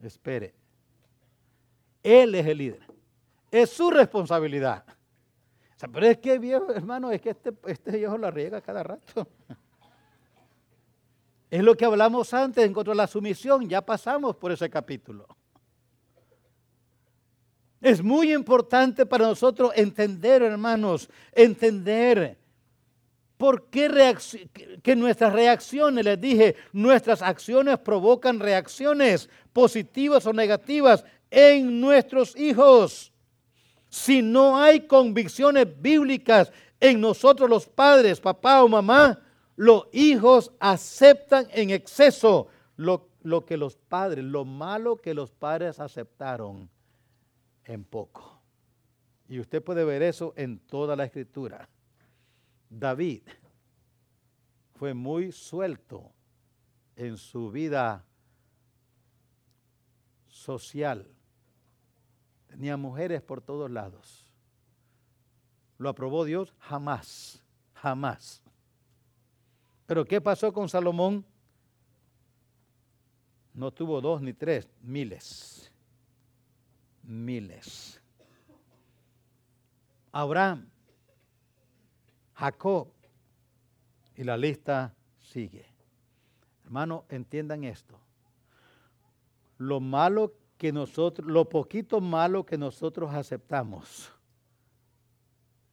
Espere. 0.01 0.55
Él 2.03 2.35
es 2.35 2.47
el 2.47 2.59
líder. 2.59 2.81
Es 3.51 3.71
su 3.71 3.91
responsabilidad. 3.91 4.85
Pero 5.81 6.07
es 6.07 6.19
que 6.19 6.39
viejo, 6.39 6.73
hermano, 6.73 7.11
es 7.13 7.21
que 7.21 7.31
este, 7.31 7.53
este 7.67 7.93
viejo 7.93 8.19
la 8.19 8.31
riega 8.31 8.61
cada 8.61 8.83
rato. 8.83 9.29
Es 11.51 11.63
lo 11.63 11.75
que 11.75 11.87
hablamos 11.87 12.35
antes 12.35 12.63
en 12.63 12.75
cuanto 12.75 12.93
a 12.93 12.95
la 12.95 13.07
sumisión, 13.07 13.67
ya 13.67 13.81
pasamos 13.81 14.37
por 14.37 14.53
ese 14.53 14.69
capítulo. 14.69 15.27
Es 17.81 18.03
muy 18.03 18.35
importante 18.35 19.07
para 19.07 19.27
nosotros 19.27 19.73
entender, 19.75 20.43
hermanos, 20.43 21.09
entender 21.33 22.37
por 23.39 23.71
qué 23.71 24.15
que 24.83 24.97
nuestras 24.97 25.33
reacciones, 25.33 26.05
les 26.05 26.21
dije, 26.21 26.57
nuestras 26.73 27.23
acciones 27.23 27.79
provocan 27.79 28.41
reacciones 28.41 29.31
positivas 29.53 30.27
o 30.27 30.35
negativas 30.35 31.05
en 31.31 31.81
nuestros 31.81 32.37
hijos. 32.37 33.13
Si 33.89 34.23
no 34.23 34.59
hay 34.59 34.87
convicciones 34.87 35.67
bíblicas 35.81 36.53
en 36.81 37.01
nosotros 37.01 37.49
los 37.49 37.67
padres, 37.67 38.21
papá 38.21 38.63
o 38.63 38.69
mamá, 38.69 39.21
los 39.57 39.89
hijos 39.93 40.53
aceptan 40.61 41.49
en 41.51 41.71
exceso 41.71 42.49
lo, 42.77 43.09
lo 43.23 43.45
que 43.45 43.57
los 43.57 43.77
padres, 43.77 44.25
lo 44.25 44.45
malo 44.45 44.97
que 44.97 45.15
los 45.15 45.33
padres 45.33 45.81
aceptaron 45.81 46.71
en 47.65 47.85
poco. 47.85 48.41
Y 49.29 49.41
usted 49.41 49.63
puede 49.63 49.85
ver 49.85 50.03
eso 50.03 50.33
en 50.37 50.59
toda 50.61 50.97
la 50.97 51.05
escritura. 51.05 51.69
David 52.71 53.23
fue 54.75 54.95
muy 54.95 55.33
suelto 55.33 56.13
en 56.97 57.17
su 57.17 57.51
vida 57.51 58.05
social. 60.29 61.07
Tenía 62.49 62.77
mujeres 62.77 63.23
por 63.23 63.41
todos 63.41 63.71
lados. 63.71 64.27
¿Lo 65.79 65.89
aprobó 65.89 66.25
Dios? 66.25 66.53
Jamás, 66.59 67.43
jamás. 67.73 68.43
Pero 69.87 70.05
¿qué 70.05 70.21
pasó 70.21 70.53
con 70.53 70.69
Salomón? 70.69 71.25
No 73.55 73.71
tuvo 73.71 74.01
dos 74.01 74.21
ni 74.21 74.33
tres, 74.33 74.69
miles 74.83 75.69
miles. 77.09 78.01
Abraham, 80.13 80.69
Jacob, 82.35 82.89
y 84.15 84.25
la 84.25 84.37
lista 84.37 84.95
sigue. 85.19 85.67
Hermano, 86.65 87.05
entiendan 87.09 87.65
esto. 87.65 87.99
Lo 89.57 89.81
malo 89.81 90.35
que 90.59 90.73
nosotros, 90.73 91.27
lo 91.27 91.49
poquito 91.49 92.01
malo 92.01 92.45
que 92.45 92.59
nosotros 92.59 93.15
aceptamos 93.15 94.13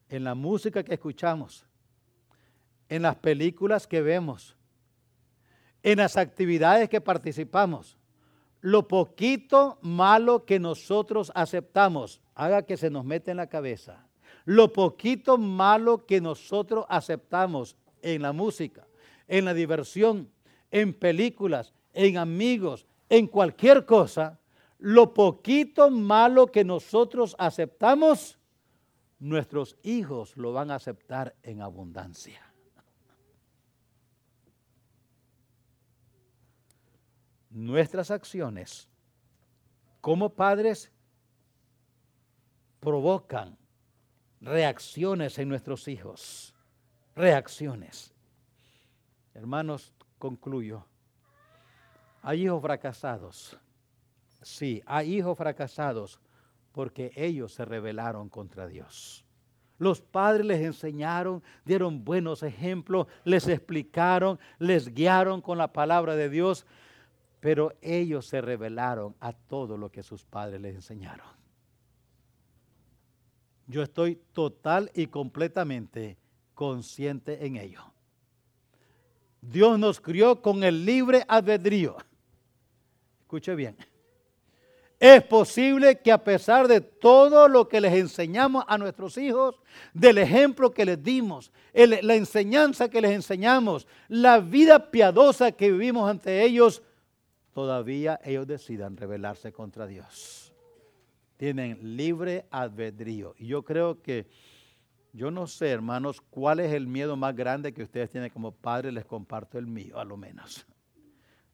en 0.08 0.24
la 0.24 0.34
música 0.34 0.84
que 0.84 0.94
escuchamos, 0.94 1.66
en 2.88 3.02
las 3.02 3.16
películas 3.16 3.86
que 3.86 4.00
vemos, 4.00 4.56
en 5.82 5.98
las 5.98 6.16
actividades 6.16 6.88
que 6.88 7.00
participamos, 7.00 7.98
lo 8.60 8.86
poquito 8.88 9.78
malo 9.82 10.44
que 10.44 10.58
nosotros 10.58 11.32
aceptamos, 11.34 12.20
haga 12.34 12.62
que 12.62 12.76
se 12.76 12.90
nos 12.90 13.04
mete 13.04 13.32
en 13.32 13.36
la 13.36 13.48
cabeza. 13.48 14.06
Lo 14.44 14.72
poquito 14.72 15.36
malo 15.38 16.06
que 16.06 16.20
nosotros 16.20 16.84
aceptamos 16.88 17.76
en 18.02 18.22
la 18.22 18.32
música, 18.32 18.86
en 19.26 19.44
la 19.44 19.54
diversión, 19.54 20.30
en 20.70 20.94
películas, 20.94 21.74
en 21.92 22.16
amigos, 22.18 22.86
en 23.08 23.26
cualquier 23.26 23.84
cosa, 23.84 24.38
lo 24.78 25.14
poquito 25.14 25.90
malo 25.90 26.46
que 26.46 26.64
nosotros 26.64 27.34
aceptamos, 27.38 28.38
nuestros 29.18 29.76
hijos 29.82 30.36
lo 30.36 30.52
van 30.52 30.70
a 30.70 30.76
aceptar 30.76 31.34
en 31.42 31.62
abundancia. 31.62 32.46
nuestras 37.56 38.10
acciones 38.10 38.86
como 40.02 40.28
padres 40.28 40.92
provocan 42.80 43.56
reacciones 44.42 45.38
en 45.38 45.48
nuestros 45.48 45.88
hijos. 45.88 46.54
Reacciones. 47.14 48.12
Hermanos, 49.32 49.94
concluyo. 50.18 50.84
Hay 52.22 52.44
hijos 52.44 52.60
fracasados. 52.60 53.58
Sí, 54.46 54.80
hay 54.86 55.16
hijos 55.16 55.36
fracasados 55.36 56.20
porque 56.70 57.10
ellos 57.16 57.52
se 57.52 57.64
rebelaron 57.64 58.28
contra 58.28 58.68
Dios. 58.68 59.24
Los 59.76 60.00
padres 60.00 60.46
les 60.46 60.60
enseñaron, 60.60 61.42
dieron 61.64 62.04
buenos 62.04 62.44
ejemplos, 62.44 63.08
les 63.24 63.48
explicaron, 63.48 64.38
les 64.60 64.94
guiaron 64.94 65.42
con 65.42 65.58
la 65.58 65.72
palabra 65.72 66.14
de 66.14 66.30
Dios, 66.30 66.64
pero 67.40 67.72
ellos 67.80 68.28
se 68.28 68.40
rebelaron 68.40 69.16
a 69.18 69.32
todo 69.32 69.76
lo 69.76 69.90
que 69.90 70.04
sus 70.04 70.24
padres 70.24 70.60
les 70.60 70.76
enseñaron. 70.76 71.26
Yo 73.66 73.82
estoy 73.82 74.14
total 74.32 74.92
y 74.94 75.08
completamente 75.08 76.18
consciente 76.54 77.44
en 77.44 77.56
ello. 77.56 77.82
Dios 79.40 79.76
nos 79.76 80.00
crió 80.00 80.40
con 80.40 80.62
el 80.62 80.84
libre 80.84 81.24
albedrío. 81.26 81.96
Escuche 83.22 83.56
bien. 83.56 83.76
Es 84.98 85.22
posible 85.24 86.00
que 86.00 86.10
a 86.10 86.24
pesar 86.24 86.68
de 86.68 86.80
todo 86.80 87.48
lo 87.48 87.68
que 87.68 87.82
les 87.82 87.92
enseñamos 87.92 88.64
a 88.66 88.78
nuestros 88.78 89.18
hijos, 89.18 89.60
del 89.92 90.16
ejemplo 90.16 90.70
que 90.70 90.86
les 90.86 91.02
dimos, 91.02 91.52
la 91.74 92.14
enseñanza 92.14 92.88
que 92.88 93.02
les 93.02 93.10
enseñamos, 93.10 93.86
la 94.08 94.38
vida 94.38 94.90
piadosa 94.90 95.52
que 95.52 95.70
vivimos 95.70 96.08
ante 96.08 96.42
ellos, 96.42 96.82
todavía 97.52 98.18
ellos 98.24 98.46
decidan 98.46 98.96
rebelarse 98.96 99.52
contra 99.52 99.86
Dios. 99.86 100.54
Tienen 101.36 101.96
libre 101.96 102.46
albedrío. 102.50 103.34
Y 103.36 103.48
yo 103.48 103.62
creo 103.62 104.00
que, 104.00 104.26
yo 105.12 105.30
no 105.30 105.46
sé, 105.46 105.68
hermanos, 105.68 106.22
cuál 106.22 106.60
es 106.60 106.72
el 106.72 106.86
miedo 106.86 107.16
más 107.16 107.36
grande 107.36 107.74
que 107.74 107.82
ustedes 107.82 108.08
tienen 108.08 108.30
como 108.30 108.52
padres, 108.52 108.94
les 108.94 109.04
comparto 109.04 109.58
el 109.58 109.66
mío, 109.66 109.98
a 109.98 110.04
lo 110.06 110.16
menos. 110.16 110.66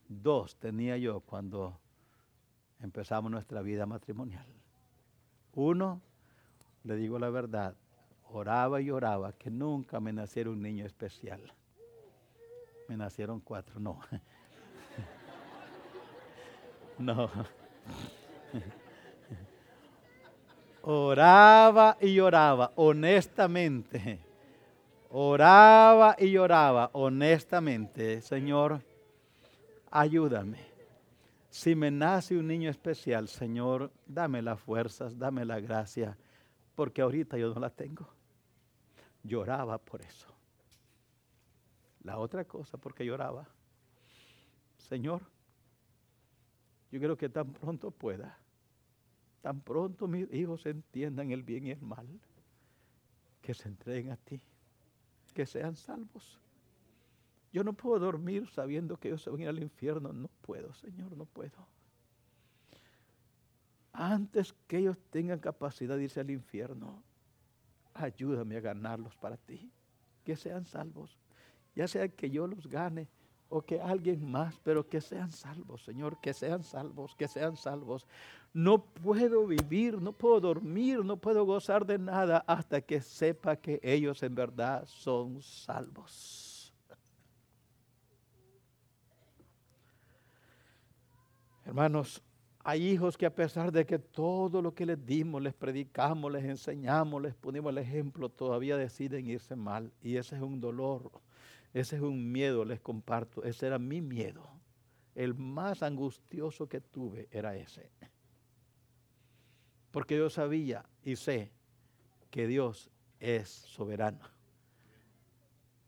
Dos 0.06 0.56
tenía 0.60 0.96
yo 0.96 1.20
cuando 1.20 1.80
empezamos 2.82 3.30
nuestra 3.30 3.62
vida 3.62 3.86
matrimonial. 3.86 4.46
Uno, 5.54 6.00
le 6.84 6.96
digo 6.96 7.18
la 7.18 7.30
verdad, 7.30 7.74
oraba 8.30 8.80
y 8.80 8.90
oraba 8.90 9.32
que 9.32 9.50
nunca 9.50 10.00
me 10.00 10.12
naciera 10.12 10.50
un 10.50 10.62
niño 10.62 10.84
especial. 10.84 11.40
Me 12.88 12.96
nacieron 12.96 13.40
cuatro, 13.40 13.80
no. 13.80 14.00
No. 16.98 17.30
Oraba 20.82 21.96
y 22.00 22.14
lloraba, 22.14 22.72
honestamente. 22.76 24.20
Oraba 25.10 26.16
y 26.18 26.30
lloraba, 26.30 26.90
honestamente. 26.92 28.20
Señor, 28.20 28.82
ayúdame. 29.90 30.71
Si 31.52 31.74
me 31.74 31.90
nace 31.90 32.34
un 32.38 32.46
niño 32.46 32.70
especial, 32.70 33.28
Señor, 33.28 33.92
dame 34.06 34.40
las 34.40 34.58
fuerzas, 34.58 35.18
dame 35.18 35.44
la 35.44 35.60
gracia, 35.60 36.16
porque 36.74 37.02
ahorita 37.02 37.36
yo 37.36 37.52
no 37.52 37.60
la 37.60 37.68
tengo. 37.68 38.08
Lloraba 39.22 39.76
por 39.76 40.00
eso. 40.00 40.28
La 42.04 42.16
otra 42.16 42.46
cosa, 42.46 42.78
porque 42.78 43.04
lloraba, 43.04 43.46
Señor, 44.78 45.20
yo 46.90 46.98
quiero 46.98 47.18
que 47.18 47.28
tan 47.28 47.52
pronto 47.52 47.90
pueda, 47.90 48.38
tan 49.42 49.60
pronto 49.60 50.08
mis 50.08 50.32
hijos 50.32 50.64
entiendan 50.64 51.32
el 51.32 51.42
bien 51.42 51.66
y 51.66 51.72
el 51.72 51.82
mal, 51.82 52.08
que 53.42 53.52
se 53.52 53.68
entreguen 53.68 54.10
a 54.10 54.16
ti, 54.16 54.40
que 55.34 55.44
sean 55.44 55.76
salvos. 55.76 56.41
Yo 57.52 57.62
no 57.62 57.74
puedo 57.74 57.98
dormir 57.98 58.48
sabiendo 58.48 58.96
que 58.96 59.08
ellos 59.08 59.22
se 59.22 59.30
van 59.30 59.40
a 59.40 59.42
ir 59.42 59.48
al 59.48 59.62
infierno. 59.62 60.12
No 60.12 60.28
puedo, 60.40 60.72
Señor, 60.74 61.16
no 61.16 61.26
puedo. 61.26 61.66
Antes 63.92 64.54
que 64.66 64.78
ellos 64.78 64.96
tengan 65.10 65.38
capacidad 65.38 65.96
de 65.96 66.04
irse 66.04 66.20
al 66.20 66.30
infierno, 66.30 67.02
ayúdame 67.92 68.56
a 68.56 68.60
ganarlos 68.60 69.14
para 69.16 69.36
ti. 69.36 69.70
Que 70.24 70.34
sean 70.34 70.64
salvos. 70.64 71.18
Ya 71.74 71.86
sea 71.86 72.08
que 72.08 72.30
yo 72.30 72.46
los 72.46 72.66
gane 72.66 73.08
o 73.50 73.60
que 73.60 73.78
alguien 73.82 74.30
más, 74.30 74.58
pero 74.64 74.88
que 74.88 75.02
sean 75.02 75.30
salvos, 75.30 75.84
Señor, 75.84 76.18
que 76.22 76.32
sean 76.32 76.62
salvos, 76.62 77.14
que 77.14 77.28
sean 77.28 77.56
salvos. 77.56 78.06
No 78.54 78.82
puedo 78.82 79.46
vivir, 79.46 80.00
no 80.00 80.14
puedo 80.14 80.40
dormir, 80.40 81.04
no 81.04 81.18
puedo 81.18 81.44
gozar 81.44 81.84
de 81.84 81.98
nada 81.98 82.44
hasta 82.46 82.80
que 82.80 83.02
sepa 83.02 83.56
que 83.56 83.78
ellos 83.82 84.22
en 84.22 84.34
verdad 84.34 84.86
son 84.86 85.42
salvos. 85.42 86.51
Hermanos, 91.72 92.22
hay 92.62 92.86
hijos 92.86 93.16
que 93.16 93.24
a 93.24 93.34
pesar 93.34 93.72
de 93.72 93.86
que 93.86 93.98
todo 93.98 94.60
lo 94.60 94.74
que 94.74 94.84
les 94.84 95.02
dimos, 95.04 95.40
les 95.40 95.54
predicamos, 95.54 96.30
les 96.30 96.44
enseñamos, 96.44 97.22
les 97.22 97.34
ponemos 97.34 97.72
el 97.72 97.78
ejemplo, 97.78 98.28
todavía 98.28 98.76
deciden 98.76 99.26
irse 99.26 99.56
mal. 99.56 99.90
Y 100.02 100.16
ese 100.16 100.36
es 100.36 100.42
un 100.42 100.60
dolor 100.60 101.10
ese 101.72 101.96
es 101.96 102.02
un 102.02 102.30
miedo, 102.30 102.64
les 102.64 102.80
comparto. 102.80 103.42
Ese 103.42 103.66
era 103.66 103.78
mi 103.78 104.00
miedo. 104.00 104.46
El 105.14 105.34
más 105.34 105.82
angustioso 105.82 106.68
que 106.68 106.80
tuve 106.80 107.28
era 107.30 107.56
ese. 107.56 107.90
Porque 109.90 110.16
yo 110.16 110.28
sabía 110.30 110.84
y 111.02 111.16
sé 111.16 111.50
que 112.30 112.46
Dios 112.46 112.90
es 113.20 113.48
soberano 113.48 114.20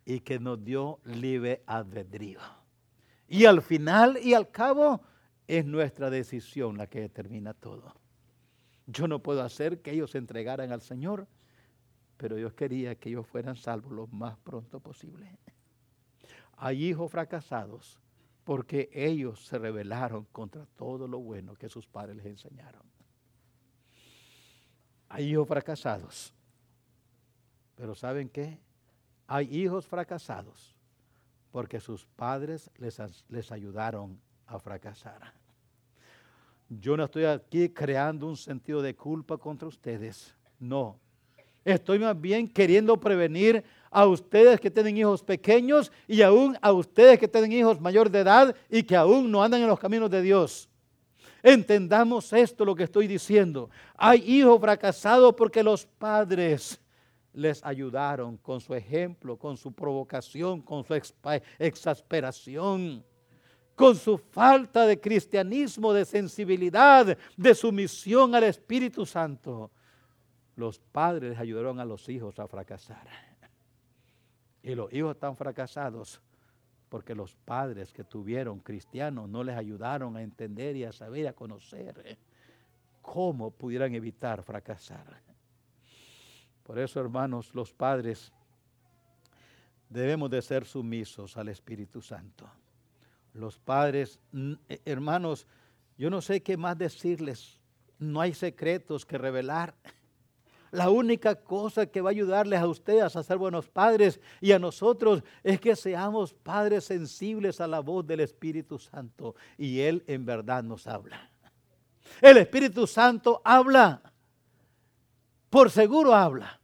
y 0.04 0.20
que 0.20 0.38
nos 0.38 0.62
dio 0.62 1.00
libre 1.04 1.62
albedrío. 1.66 2.40
Y 3.28 3.46
al 3.46 3.62
final 3.62 4.18
y 4.22 4.34
al 4.34 4.50
cabo 4.50 5.00
es 5.46 5.66
nuestra 5.66 6.10
decisión 6.10 6.78
la 6.78 6.86
que 6.86 7.00
determina 7.00 7.54
todo. 7.54 7.94
Yo 8.86 9.08
no 9.08 9.22
puedo 9.22 9.42
hacer 9.42 9.80
que 9.80 9.92
ellos 9.92 10.10
se 10.10 10.18
entregaran 10.18 10.72
al 10.72 10.80
Señor, 10.80 11.26
pero 12.16 12.36
Dios 12.36 12.54
quería 12.54 12.94
que 12.94 13.10
ellos 13.10 13.26
fueran 13.26 13.56
salvos 13.56 13.92
lo 13.92 14.06
más 14.08 14.36
pronto 14.38 14.80
posible. 14.80 15.38
Hay 16.56 16.86
hijos 16.86 17.10
fracasados 17.10 18.00
porque 18.44 18.90
ellos 18.92 19.46
se 19.46 19.58
rebelaron 19.58 20.24
contra 20.32 20.66
todo 20.76 21.08
lo 21.08 21.18
bueno 21.18 21.54
que 21.54 21.68
sus 21.68 21.86
padres 21.86 22.16
les 22.16 22.26
enseñaron. 22.26 22.82
Hay 25.08 25.30
hijos 25.30 25.48
fracasados. 25.48 26.34
Pero 27.74 27.94
¿saben 27.94 28.28
qué? 28.28 28.60
Hay 29.26 29.46
hijos 29.56 29.86
fracasados 29.86 30.74
porque 31.50 31.80
sus 31.80 32.04
padres 32.04 32.70
les, 32.76 33.00
les 33.28 33.50
ayudaron 33.50 34.20
a 34.46 34.58
fracasar. 34.58 35.32
Yo 36.68 36.96
no 36.96 37.04
estoy 37.04 37.24
aquí 37.24 37.68
creando 37.68 38.26
un 38.26 38.36
sentido 38.36 38.82
de 38.82 38.94
culpa 38.94 39.36
contra 39.36 39.68
ustedes. 39.68 40.34
No. 40.58 40.98
Estoy 41.64 41.98
más 41.98 42.20
bien 42.20 42.48
queriendo 42.48 42.98
prevenir 42.98 43.64
a 43.90 44.06
ustedes 44.06 44.60
que 44.60 44.70
tienen 44.70 44.96
hijos 44.98 45.22
pequeños 45.22 45.90
y 46.06 46.20
aún 46.20 46.58
a 46.60 46.72
ustedes 46.72 47.18
que 47.18 47.28
tienen 47.28 47.52
hijos 47.52 47.80
mayor 47.80 48.10
de 48.10 48.20
edad 48.20 48.54
y 48.68 48.82
que 48.82 48.96
aún 48.96 49.30
no 49.30 49.42
andan 49.42 49.62
en 49.62 49.68
los 49.68 49.78
caminos 49.78 50.10
de 50.10 50.20
Dios. 50.20 50.68
Entendamos 51.42 52.32
esto 52.32 52.64
lo 52.64 52.74
que 52.74 52.84
estoy 52.84 53.06
diciendo. 53.06 53.70
Hay 53.96 54.20
hijos 54.26 54.60
fracasados 54.60 55.34
porque 55.34 55.62
los 55.62 55.86
padres 55.86 56.80
les 57.32 57.64
ayudaron 57.64 58.36
con 58.38 58.60
su 58.60 58.74
ejemplo, 58.74 59.36
con 59.36 59.56
su 59.56 59.72
provocación, 59.72 60.62
con 60.62 60.84
su 60.84 60.94
exasperación, 61.58 63.04
con 63.74 63.96
su 63.96 64.18
falta 64.18 64.86
de 64.86 65.00
cristianismo, 65.00 65.92
de 65.92 66.04
sensibilidad, 66.04 67.16
de 67.36 67.54
sumisión 67.54 68.34
al 68.34 68.44
Espíritu 68.44 69.04
Santo. 69.04 69.70
Los 70.56 70.78
padres 70.78 71.38
ayudaron 71.38 71.80
a 71.80 71.84
los 71.84 72.08
hijos 72.08 72.38
a 72.38 72.46
fracasar. 72.46 73.08
Y 74.62 74.74
los 74.74 74.92
hijos 74.92 75.14
están 75.14 75.36
fracasados 75.36 76.20
porque 76.88 77.14
los 77.14 77.34
padres 77.34 77.92
que 77.92 78.04
tuvieron 78.04 78.60
cristianos 78.60 79.28
no 79.28 79.42
les 79.42 79.56
ayudaron 79.56 80.16
a 80.16 80.22
entender 80.22 80.76
y 80.76 80.84
a 80.84 80.92
saber, 80.92 81.26
a 81.26 81.32
conocer 81.32 82.16
cómo 83.02 83.50
pudieran 83.50 83.94
evitar 83.94 84.42
fracasar. 84.42 85.20
Por 86.62 86.78
eso, 86.78 87.00
hermanos, 87.00 87.54
los 87.54 87.72
padres 87.72 88.32
debemos 89.88 90.30
de 90.30 90.40
ser 90.40 90.64
sumisos 90.64 91.36
al 91.36 91.48
Espíritu 91.48 92.00
Santo. 92.00 92.48
Los 93.34 93.58
padres, 93.58 94.20
eh, 94.68 94.80
hermanos, 94.84 95.46
yo 95.98 96.08
no 96.08 96.22
sé 96.22 96.42
qué 96.42 96.56
más 96.56 96.78
decirles. 96.78 97.60
No 97.98 98.20
hay 98.20 98.32
secretos 98.32 99.04
que 99.04 99.18
revelar. 99.18 99.74
La 100.70 100.90
única 100.90 101.36
cosa 101.36 101.86
que 101.86 102.00
va 102.00 102.10
a 102.10 102.12
ayudarles 102.12 102.60
a 102.60 102.66
ustedes 102.66 103.14
a 103.14 103.22
ser 103.22 103.36
buenos 103.36 103.68
padres 103.68 104.20
y 104.40 104.52
a 104.52 104.58
nosotros 104.58 105.22
es 105.44 105.60
que 105.60 105.76
seamos 105.76 106.34
padres 106.34 106.84
sensibles 106.84 107.60
a 107.60 107.68
la 107.68 107.80
voz 107.80 108.06
del 108.06 108.20
Espíritu 108.20 108.78
Santo. 108.78 109.36
Y 109.56 109.80
Él 109.80 110.02
en 110.08 110.24
verdad 110.24 110.64
nos 110.64 110.86
habla. 110.86 111.30
El 112.20 112.38
Espíritu 112.38 112.86
Santo 112.86 113.40
habla. 113.44 114.02
Por 115.48 115.70
seguro 115.70 116.12
habla. 116.12 116.60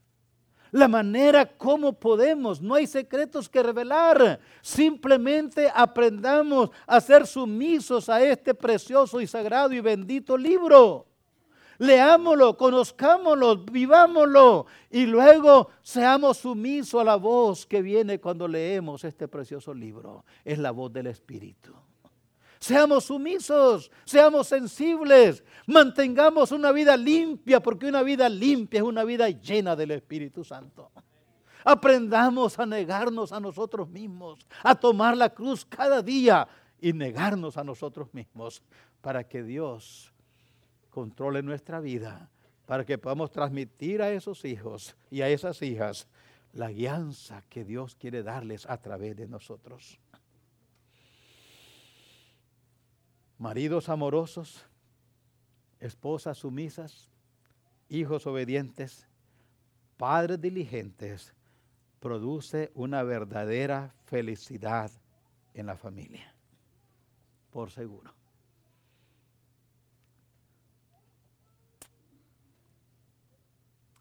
La 0.73 0.89
manera 0.89 1.47
como 1.47 1.93
podemos, 1.93 2.61
no 2.61 2.75
hay 2.75 2.87
secretos 2.87 3.49
que 3.49 3.63
revelar. 3.63 4.39
Simplemente 4.63 5.71
aprendamos 5.75 6.71
a 6.87 7.01
ser 7.01 7.27
sumisos 7.27 8.09
a 8.09 8.23
este 8.23 8.55
precioso 8.55 9.21
y 9.21 9.27
sagrado 9.27 9.73
y 9.73 9.81
bendito 9.81 10.37
libro 10.37 11.07
leámoslo, 11.81 12.57
conozcámoslo, 12.57 13.65
vivámoslo 13.65 14.67
y 14.91 15.07
luego 15.07 15.71
seamos 15.83 16.37
sumisos 16.39 17.01
a 17.01 17.05
la 17.05 17.17
voz 17.17 17.67
que 17.67 17.81
viene 17.81 18.21
cuando 18.21 18.47
leemos 18.47 19.03
este 19.05 19.27
precioso 19.29 19.73
libro. 19.73 20.25
Es 20.45 20.59
la 20.59 20.71
voz 20.71 20.93
del 20.93 21.07
Espíritu. 21.07 21.75
Seamos 22.61 23.05
sumisos, 23.05 23.91
seamos 24.05 24.47
sensibles, 24.47 25.43
mantengamos 25.67 26.53
una 26.53 26.73
vida 26.73 26.97
limpia, 26.97 27.61
porque 27.61 27.87
una 27.87 28.03
vida 28.03 28.29
limpia 28.29 28.79
es 28.79 28.85
una 28.85 29.03
vida 29.03 29.29
llena 29.31 29.75
del 29.75 29.93
Espíritu 29.93 30.45
Santo. 30.45 30.91
Aprendamos 31.65 32.59
a 32.59 32.67
negarnos 32.67 33.33
a 33.33 33.41
nosotros 33.41 33.89
mismos, 33.89 34.47
a 34.63 34.75
tomar 34.75 35.17
la 35.17 35.31
cruz 35.31 35.65
cada 35.65 36.03
día 36.03 36.47
y 36.81 36.93
negarnos 36.93 37.57
a 37.57 37.65
nosotros 37.65 38.13
mismos 38.13 38.63
para 39.01 39.25
que 39.25 39.43
Dios 39.43 40.13
controle 40.91 41.43
nuestra 41.43 41.81
vida 41.81 42.31
para 42.71 42.85
que 42.85 42.99
podamos 42.99 43.33
transmitir 43.33 44.01
a 44.01 44.13
esos 44.13 44.45
hijos 44.45 44.95
y 45.11 45.23
a 45.23 45.29
esas 45.29 45.61
hijas 45.61 46.07
la 46.53 46.71
guianza 46.71 47.43
que 47.49 47.65
Dios 47.65 47.97
quiere 47.97 48.23
darles 48.23 48.65
a 48.71 48.77
través 48.77 49.17
de 49.17 49.27
nosotros. 49.27 49.99
Maridos 53.41 53.89
amorosos, 53.89 54.67
esposas 55.79 56.37
sumisas, 56.37 57.09
hijos 57.89 58.27
obedientes, 58.27 59.09
padres 59.97 60.39
diligentes, 60.39 61.33
produce 62.01 62.71
una 62.75 63.03
verdadera 63.03 63.95
felicidad 64.05 64.91
en 65.55 65.65
la 65.65 65.75
familia, 65.75 66.35
por 67.51 67.71
seguro. 67.71 68.13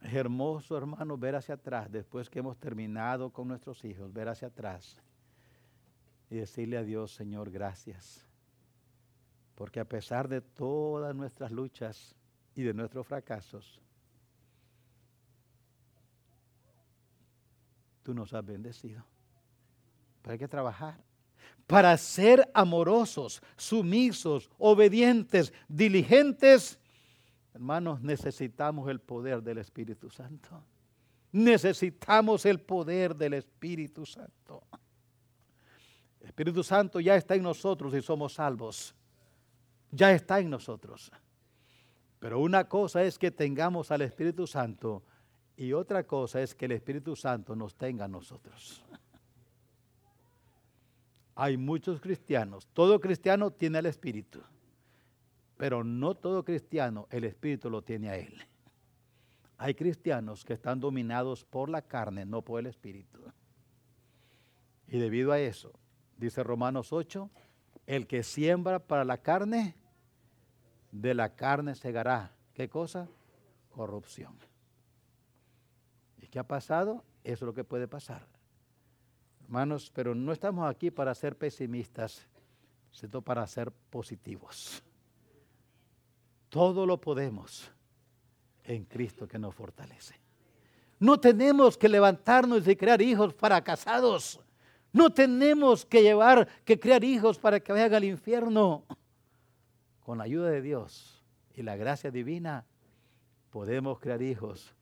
Es 0.01 0.13
hermoso, 0.15 0.77
hermano, 0.77 1.17
ver 1.17 1.37
hacia 1.37 1.55
atrás, 1.55 1.89
después 1.89 2.29
que 2.29 2.39
hemos 2.39 2.57
terminado 2.57 3.31
con 3.31 3.47
nuestros 3.47 3.85
hijos, 3.85 4.11
ver 4.11 4.27
hacia 4.27 4.49
atrás 4.49 5.01
y 6.29 6.35
decirle 6.35 6.77
a 6.77 6.83
Dios, 6.83 7.13
Señor, 7.13 7.49
gracias. 7.49 8.28
Porque 9.59 9.81
a 9.81 9.85
pesar 9.85 10.29
de 10.29 10.39
todas 10.39 11.13
nuestras 11.13 11.51
luchas 11.51 12.15
y 12.55 12.63
de 12.63 12.73
nuestros 12.73 13.05
fracasos, 13.05 13.81
tú 18.03 18.13
nos 18.13 18.33
has 18.33 18.45
bendecido. 18.45 19.03
Pero 20.21 20.31
hay 20.31 20.39
que 20.39 20.47
trabajar 20.47 21.03
para 21.67 21.97
ser 21.97 22.49
amorosos, 22.53 23.41
sumisos, 23.57 24.49
obedientes, 24.57 25.51
diligentes 25.67 26.79
Hermanos, 27.53 27.99
necesitamos 28.01 28.89
el 28.89 29.01
poder 29.01 29.43
del 29.43 29.57
Espíritu 29.57 30.09
Santo. 30.09 30.63
Necesitamos 31.33 32.45
el 32.45 32.61
poder 32.61 33.13
del 33.13 33.33
Espíritu 33.33 34.05
Santo. 34.05 34.63
El 36.21 36.27
Espíritu 36.27 36.63
Santo 36.63 37.01
ya 37.01 37.17
está 37.17 37.35
en 37.35 37.43
nosotros 37.43 37.93
y 37.93 38.01
somos 38.01 38.35
salvos. 38.35 38.95
Ya 39.91 40.11
está 40.11 40.39
en 40.39 40.49
nosotros. 40.49 41.11
Pero 42.19 42.39
una 42.39 42.67
cosa 42.67 43.03
es 43.03 43.17
que 43.17 43.31
tengamos 43.31 43.91
al 43.91 44.01
Espíritu 44.01 44.45
Santo 44.45 45.03
y 45.55 45.73
otra 45.73 46.03
cosa 46.03 46.41
es 46.41 46.53
que 46.53 46.65
el 46.65 46.73
Espíritu 46.73 47.15
Santo 47.15 47.55
nos 47.55 47.75
tenga 47.75 48.05
a 48.05 48.09
nosotros. 48.09 48.83
Hay 51.35 51.57
muchos 51.57 52.01
cristianos. 52.01 52.67
Todo 52.73 52.99
cristiano 52.99 53.51
tiene 53.51 53.79
el 53.79 53.85
Espíritu. 53.85 54.41
Pero 55.57 55.83
no 55.83 56.15
todo 56.15 56.43
cristiano 56.43 57.07
el 57.09 57.23
Espíritu 57.23 57.69
lo 57.69 57.81
tiene 57.81 58.09
a 58.09 58.17
él. 58.17 58.35
Hay 59.57 59.75
cristianos 59.75 60.43
que 60.43 60.53
están 60.53 60.79
dominados 60.79 61.45
por 61.45 61.69
la 61.69 61.81
carne, 61.81 62.25
no 62.25 62.41
por 62.41 62.59
el 62.59 62.67
Espíritu. 62.67 63.19
Y 64.87 64.97
debido 64.97 65.31
a 65.31 65.39
eso, 65.39 65.71
dice 66.17 66.43
Romanos 66.43 66.91
8, 66.91 67.29
el 67.89 68.05
que 68.05 68.21
siembra 68.21 68.77
para 68.77 69.03
la 69.03 69.17
carne, 69.17 69.73
de 70.91 71.15
la 71.15 71.33
carne 71.33 71.73
segará. 71.73 72.31
¿Qué 72.53 72.69
cosa? 72.69 73.09
Corrupción. 73.71 74.37
¿Y 76.19 76.27
qué 76.27 76.37
ha 76.37 76.43
pasado? 76.43 77.03
Eso 77.23 77.45
es 77.45 77.47
lo 77.47 77.53
que 77.55 77.63
puede 77.63 77.87
pasar. 77.87 78.27
Hermanos, 79.41 79.91
pero 79.91 80.13
no 80.13 80.31
estamos 80.31 80.69
aquí 80.69 80.91
para 80.91 81.15
ser 81.15 81.35
pesimistas, 81.35 82.27
sino 82.91 83.23
para 83.23 83.47
ser 83.47 83.71
positivos. 83.71 84.83
Todo 86.49 86.85
lo 86.85 87.01
podemos 87.01 87.71
en 88.65 88.85
Cristo 88.85 89.27
que 89.27 89.39
nos 89.39 89.55
fortalece. 89.55 90.13
No 90.99 91.19
tenemos 91.19 91.75
que 91.75 91.89
levantarnos 91.89 92.67
y 92.67 92.75
crear 92.75 93.01
hijos 93.01 93.33
fracasados. 93.33 94.39
No 94.91 95.11
tenemos 95.11 95.85
que 95.85 96.01
llevar, 96.01 96.47
que 96.65 96.79
crear 96.79 97.03
hijos 97.03 97.37
para 97.37 97.59
que 97.59 97.71
vayan 97.71 97.93
al 97.93 98.03
infierno. 98.03 98.85
Con 100.01 100.17
la 100.17 100.23
ayuda 100.23 100.49
de 100.49 100.61
Dios 100.61 101.23
y 101.53 101.61
la 101.61 101.75
gracia 101.75 102.09
divina, 102.09 102.65
podemos 103.51 103.99
crear 103.99 104.21
hijos 104.21 104.73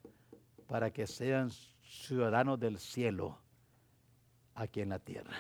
para 0.68 0.92
que 0.92 1.08
sean 1.08 1.52
ciudadanos 1.82 2.60
del 2.60 2.78
cielo 2.78 3.38
aquí 4.56 4.82
en 4.82 4.90
la 4.90 5.00
tierra. 5.00 5.36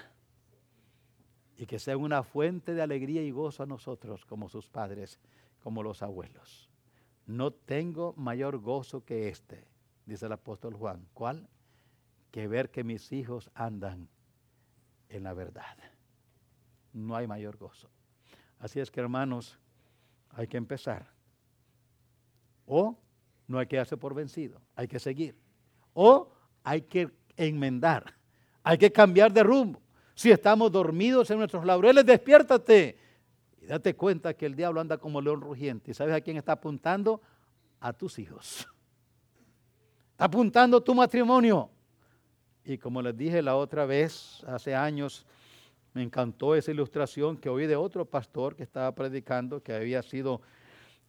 Y 1.58 1.66
que 1.66 1.80
sean 1.80 2.00
una 2.00 2.24
fuente 2.24 2.74
de 2.74 2.82
alegría 2.82 3.24
y 3.24 3.32
gozo 3.32 3.64
a 3.64 3.66
nosotros 3.66 4.26
como 4.26 4.50
sus 4.50 4.68
padres 4.68 5.20
como 5.60 5.82
los 5.82 6.04
abuelos. 6.04 6.70
No 7.26 7.52
tengo 7.52 8.14
mayor 8.16 8.60
gozo 8.60 9.04
que 9.04 9.28
este, 9.28 9.68
dice 10.06 10.28
el 10.28 10.32
apóstol 10.34 10.76
Juan. 10.76 11.08
¿Cuál? 11.14 11.50
Que 12.32 12.48
ver 12.48 12.70
que 12.70 12.84
mis 12.84 13.12
hijos 13.12 13.50
andan 13.54 14.08
en 15.10 15.24
la 15.24 15.34
verdad. 15.34 15.78
No 16.94 17.16
hay 17.16 17.28
mayor 17.28 17.58
gozo. 17.58 17.90
Así 18.60 18.80
es 18.80 18.90
que 18.90 19.00
hermanos, 19.00 19.60
hay 20.30 20.48
que 20.48 20.58
empezar. 20.58 21.08
O 22.66 22.98
no 23.48 23.60
hay 23.60 23.68
que 23.68 23.78
darse 23.78 23.98
por 23.98 24.14
vencido, 24.14 24.62
hay 24.76 24.88
que 24.88 25.00
seguir. 25.00 25.38
O 25.94 26.32
hay 26.64 26.82
que 26.82 27.10
enmendar, 27.36 28.14
hay 28.64 28.78
que 28.78 28.92
cambiar 28.92 29.32
de 29.32 29.44
rumbo. 29.44 29.82
Si 30.16 30.32
estamos 30.32 30.72
dormidos 30.72 31.30
en 31.30 31.38
nuestros 31.38 31.64
laureles, 31.64 32.06
despiértate 32.06 32.98
date 33.68 33.96
cuenta 33.96 34.34
que 34.34 34.46
el 34.46 34.56
diablo 34.56 34.82
anda 34.82 34.98
como 34.98 35.22
león 35.22 35.42
rugiente. 35.42 35.92
¿Y 35.92 35.94
sabes 35.94 36.16
a 36.16 36.22
quién 36.22 36.38
está 36.38 36.54
apuntando? 36.54 37.22
A 37.80 37.94
tus 37.94 38.18
hijos. 38.18 38.68
Está 40.12 40.26
apuntando 40.26 40.82
tu 40.82 40.96
matrimonio. 40.96 41.70
Y 42.68 42.78
como 42.78 43.02
les 43.02 43.16
dije 43.16 43.42
la 43.42 43.56
otra 43.56 43.86
vez, 43.86 44.44
hace 44.46 44.76
años, 44.76 45.26
me 45.94 46.04
encantó 46.04 46.54
esa 46.54 46.70
ilustración 46.70 47.38
que 47.38 47.48
oí 47.48 47.66
de 47.66 47.78
otro 47.78 48.04
pastor 48.04 48.58
que 48.58 48.64
estaba 48.64 48.94
predicando, 48.94 49.64
que 49.64 49.72
había 49.72 50.04
sido 50.04 50.42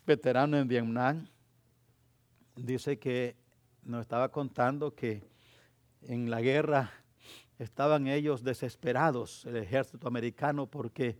veterano 0.07 0.57
en 0.57 0.69
Vietnam. 0.69 1.27
Dice 2.55 3.01
que 3.01 3.35
nos 3.83 4.03
estaba 4.03 4.31
contando 4.31 4.95
que 4.95 5.25
en 6.03 6.31
la 6.31 6.41
guerra 6.41 6.93
estaban 7.59 8.07
ellos 8.07 8.45
desesperados, 8.45 9.45
el 9.45 9.57
ejército 9.57 10.07
americano, 10.07 10.69
porque 10.69 11.19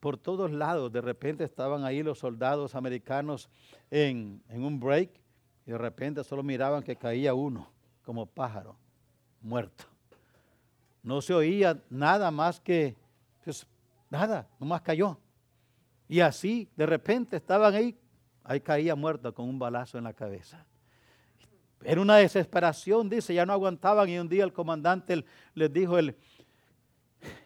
por 0.00 0.16
todos 0.16 0.50
lados. 0.50 0.90
De 0.90 1.02
repente 1.02 1.44
estaban 1.44 1.84
ahí 1.84 2.02
los 2.02 2.20
soldados 2.20 2.74
americanos 2.74 3.50
en, 3.90 4.42
un 4.48 4.80
break 4.80 5.10
y 5.66 5.72
de 5.72 5.78
repente 5.78 6.24
solo 6.24 6.42
miraban 6.42 6.82
que 6.82 6.96
caía 6.96 7.34
uno 7.34 7.70
como 8.02 8.24
pájaro, 8.24 8.78
muerto. 9.40 9.84
No 11.02 11.20
se 11.20 11.34
oía 11.34 11.80
nada 11.90 12.30
más 12.30 12.60
que, 12.60 12.96
pues, 13.44 13.66
nada, 14.10 14.48
nomás 14.58 14.82
cayó. 14.82 15.18
Y 16.08 16.20
así, 16.20 16.68
de 16.76 16.86
repente 16.86 17.36
estaban 17.36 17.74
ahí, 17.74 17.98
ahí 18.44 18.60
caía 18.60 18.94
muerto 18.94 19.32
con 19.34 19.48
un 19.48 19.58
balazo 19.58 19.98
en 19.98 20.04
la 20.04 20.12
cabeza. 20.12 20.64
Era 21.82 22.00
una 22.00 22.16
desesperación, 22.16 23.08
dice, 23.08 23.34
ya 23.34 23.46
no 23.46 23.52
aguantaban 23.52 24.08
y 24.08 24.18
un 24.18 24.28
día 24.28 24.42
el 24.44 24.52
comandante 24.52 25.24
les 25.54 25.72
dijo, 25.72 25.96
el, 25.96 26.16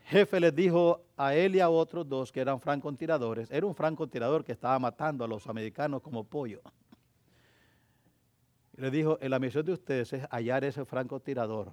jefe 0.05 0.41
les 0.41 0.55
dijo 0.55 1.03
a 1.17 1.35
él 1.35 1.57
y 1.57 1.61
a 1.61 1.71
otros 1.71 2.09
dos 2.09 2.31
que 2.31 2.41
eran 2.41 2.61
francotiradores, 2.61 3.51
era 3.51 3.67
un 3.67 3.75
francotirador 3.75 4.45
que 4.45 4.53
estaba 4.53 4.79
matando 4.79 5.25
a 5.25 5.29
los 5.29 5.47
americanos 5.47 6.03
como 6.03 6.25
pollo. 6.25 6.61
Y 8.77 8.81
le 8.81 8.91
dijo, 8.91 9.19
la 9.21 9.39
misión 9.39 9.65
de 9.65 9.73
ustedes 9.73 10.13
es 10.13 10.27
hallar 10.31 10.65
ese 10.65 10.85
francotirador 10.85 11.73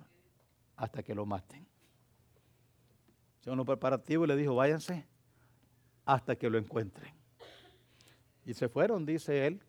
hasta 0.75 1.03
que 1.03 1.15
lo 1.15 1.25
maten. 1.25 1.65
Según 3.39 3.57
los 3.57 3.65
preparativos 3.65 4.27
le 4.27 4.35
dijo, 4.35 4.55
váyanse 4.55 5.05
hasta 6.05 6.35
que 6.35 6.49
lo 6.49 6.57
encuentren. 6.57 7.13
Y 8.45 8.53
se 8.53 8.67
fueron, 8.67 9.05
dice 9.05 9.47
él 9.47 9.61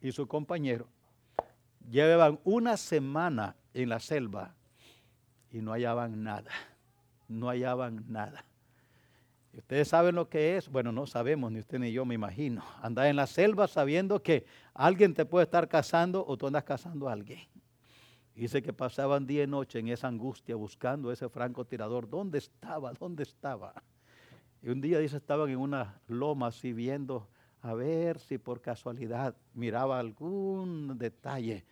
y 0.00 0.12
su 0.12 0.26
compañero. 0.26 0.88
Llevaban 1.90 2.40
una 2.44 2.76
semana 2.76 3.56
en 3.74 3.88
la 3.88 4.00
selva 4.00 4.54
y 5.50 5.60
no 5.60 5.72
hallaban 5.72 6.22
nada 6.22 6.50
no 7.28 7.48
hallaban 7.48 8.04
nada. 8.08 8.44
Ustedes 9.58 9.88
saben 9.88 10.14
lo 10.14 10.28
que 10.28 10.56
es, 10.56 10.68
bueno, 10.68 10.92
no 10.92 11.04
sabemos, 11.04 11.50
ni 11.50 11.58
usted 11.58 11.80
ni 11.80 11.90
yo 11.90 12.04
me 12.04 12.14
imagino. 12.14 12.62
Andar 12.82 13.06
en 13.06 13.16
la 13.16 13.26
selva 13.26 13.66
sabiendo 13.66 14.22
que 14.22 14.46
alguien 14.72 15.14
te 15.14 15.24
puede 15.24 15.44
estar 15.44 15.68
cazando 15.68 16.24
o 16.24 16.36
tú 16.36 16.46
andas 16.46 16.62
cazando 16.62 17.08
a 17.08 17.12
alguien. 17.12 17.40
Dice 18.36 18.62
que 18.62 18.72
pasaban 18.72 19.26
día 19.26 19.42
y 19.42 19.46
noche 19.48 19.80
en 19.80 19.88
esa 19.88 20.06
angustia 20.06 20.54
buscando 20.54 21.10
a 21.10 21.12
ese 21.12 21.28
francotirador. 21.28 22.08
¿Dónde 22.08 22.38
estaba? 22.38 22.92
¿Dónde 22.92 23.24
estaba? 23.24 23.74
Y 24.62 24.68
un 24.68 24.80
día 24.80 25.00
dice 25.00 25.16
estaban 25.16 25.50
en 25.50 25.58
una 25.58 26.00
loma 26.06 26.46
así 26.46 26.72
viendo 26.72 27.26
a 27.60 27.74
ver 27.74 28.20
si 28.20 28.38
por 28.38 28.60
casualidad 28.60 29.34
miraba 29.54 29.98
algún 29.98 30.96
detalle. 30.98 31.64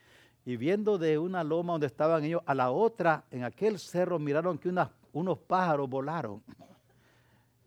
Y 0.44 0.56
viendo 0.56 0.98
de 0.98 1.18
una 1.18 1.44
loma 1.44 1.74
donde 1.74 1.86
estaban 1.86 2.24
ellos 2.24 2.42
a 2.46 2.54
la 2.54 2.72
otra, 2.72 3.24
en 3.30 3.44
aquel 3.44 3.78
cerro 3.78 4.18
miraron 4.18 4.58
que 4.58 4.72
unos 5.12 5.38
pájaros 5.38 5.88
volaron. 5.88 6.42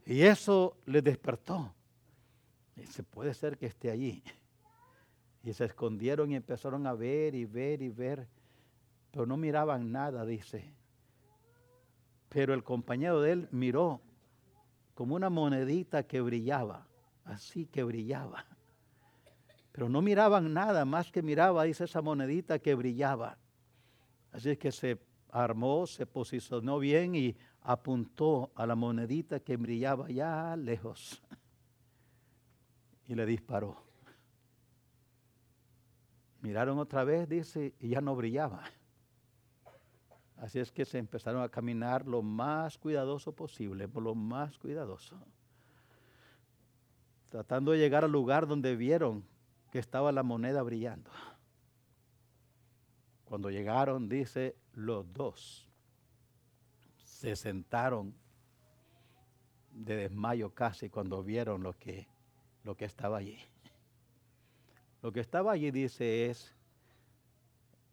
Y 0.10 0.24
eso 0.24 0.76
les 0.88 1.03
despertó. 1.03 1.72
Se 2.89 3.03
puede 3.03 3.32
ser 3.36 3.60
que 3.60 3.68
esté 3.68 3.91
allí. 3.91 4.24
Y 5.43 5.53
se 5.53 5.66
escondieron 5.66 6.32
y 6.32 6.36
empezaron 6.36 6.88
a 6.88 6.95
ver 6.95 7.36
y 7.36 7.45
ver 7.45 7.84
y 7.84 7.89
ver. 7.89 8.28
Pero 9.12 9.28
no 9.28 9.38
miraban 9.38 9.91
nada, 9.91 10.26
dice. 10.26 10.74
Pero 12.28 12.55
el 12.55 12.64
compañero 12.64 13.22
de 13.22 13.34
él 13.34 13.47
miró 13.51 14.01
como 14.95 15.14
una 15.14 15.30
monedita 15.30 16.01
que 16.07 16.22
brillaba. 16.22 16.88
Así 17.24 17.68
que 17.68 17.84
brillaba. 17.84 18.47
Pero 19.72 19.89
no 19.89 20.01
miraban 20.01 20.51
nada, 20.51 20.86
más 20.86 21.12
que 21.12 21.22
miraba, 21.22 21.66
dice 21.66 21.84
esa 21.84 22.01
monedita 22.01 22.57
que 22.57 22.74
brillaba. 22.74 23.38
Así 24.32 24.49
es 24.49 24.57
que 24.57 24.72
se 24.72 24.99
armó, 25.32 25.86
se 25.86 26.07
posicionó 26.07 26.80
bien 26.80 27.14
y 27.14 27.38
apuntó 27.62 28.51
a 28.55 28.66
la 28.66 28.76
monedita 28.76 29.39
que 29.39 29.57
brillaba 29.57 30.07
allá 30.07 30.55
lejos 30.55 31.22
y 33.07 33.16
le 33.16 33.26
disparó. 33.26 33.84
Miraron 36.41 36.80
otra 36.80 37.03
vez, 37.03 37.28
dice, 37.28 37.76
y 37.80 37.89
ya 37.89 38.01
no 38.01 38.16
brillaba. 38.16 38.64
Así 40.38 40.60
es 40.60 40.72
que 40.72 40.86
se 40.86 40.97
empezaron 40.97 41.41
a 41.41 41.49
caminar 41.49 42.07
lo 42.07 42.22
más 42.22 42.78
cuidadoso 42.78 43.34
posible, 43.34 43.89
por 43.89 44.03
lo 44.03 44.16
más 44.16 44.57
cuidadoso. 44.57 45.18
Tratando 47.30 47.72
de 47.72 47.80
llegar 47.80 48.05
al 48.05 48.12
lugar 48.12 48.47
donde 48.47 48.76
vieron 48.76 49.26
que 49.70 49.80
estaba 49.80 50.12
la 50.14 50.24
moneda 50.24 50.64
brillando. 50.64 51.12
Cuando 53.26 53.51
llegaron, 53.51 54.07
dice, 54.07 54.55
los 54.74 55.12
dos 55.14 55.68
se 57.20 57.36
sentaron 57.36 58.15
de 59.74 59.97
desmayo 59.97 60.53
casi 60.53 60.89
cuando 60.89 61.22
vieron 61.22 61.61
lo 61.63 61.74
que, 61.74 62.07
lo 62.63 62.78
que 62.78 62.86
estaba 62.86 63.17
allí. 63.17 63.38
Lo 65.01 65.11
que 65.11 65.20
estaba 65.20 65.51
allí, 65.51 65.70
dice, 65.70 66.28
es 66.28 66.55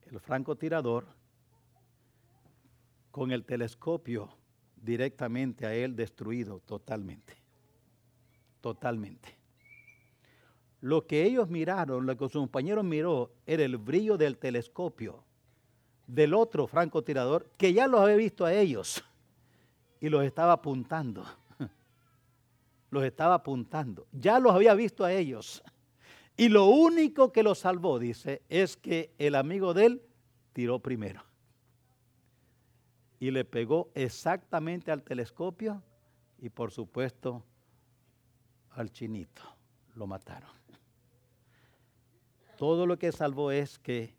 el 0.03 0.21
francotirador 0.21 1.09
con 3.11 3.33
el 3.33 3.45
telescopio 3.45 4.29
directamente 4.77 5.67
a 5.67 5.75
él 5.75 5.97
destruido 5.97 6.61
totalmente. 6.61 7.35
Totalmente. 8.61 9.37
Lo 10.83 11.05
que 11.05 11.25
ellos 11.25 11.49
miraron, 11.49 12.07
lo 12.07 12.17
que 12.17 12.29
su 12.29 12.39
compañero 12.39 12.85
miró, 12.85 13.33
era 13.45 13.65
el 13.65 13.77
brillo 13.77 14.17
del 14.17 14.39
telescopio 14.39 15.25
del 16.07 16.33
otro 16.33 16.69
francotirador 16.69 17.51
que 17.57 17.73
ya 17.73 17.89
los 17.89 18.01
había 18.01 18.15
visto 18.15 18.45
a 18.45 18.55
ellos 18.55 19.03
y 20.01 20.09
los 20.09 20.25
estaba 20.25 20.53
apuntando. 20.55 21.25
Los 22.91 23.05
estaba 23.05 23.35
apuntando. 23.35 24.07
Ya 24.13 24.39
los 24.39 24.55
había 24.55 24.73
visto 24.75 25.05
a 25.05 25.13
ellos. 25.13 25.63
Y 26.37 26.49
lo 26.49 26.67
único 26.67 27.33
que 27.33 27.43
los 27.43 27.59
salvó, 27.59 27.99
dice, 27.99 28.43
es 28.49 28.77
que 28.77 29.13
el 29.19 29.35
amigo 29.35 29.75
de 29.75 29.87
él 29.87 30.03
tiró 30.53 30.79
primero. 30.79 31.25
Y 33.19 33.31
le 33.31 33.45
pegó 33.45 33.91
exactamente 33.95 34.93
al 34.93 35.03
telescopio 35.03 35.83
y 36.39 36.51
por 36.51 36.71
supuesto 36.71 37.43
al 38.71 38.91
chinito. 38.93 39.43
Lo 39.95 40.07
mataron. 40.07 40.51
Todo 42.57 42.87
lo 42.87 42.99
que 42.99 43.13
salvó 43.13 43.51
es 43.51 43.79
que 43.79 44.15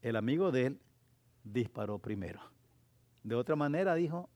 el 0.00 0.16
amigo 0.16 0.50
de 0.50 0.66
él 0.66 0.80
disparó 1.44 1.98
primero. 1.98 2.40
De 3.22 3.36
otra 3.36 3.54
manera 3.54 3.94
dijo, 3.94 4.28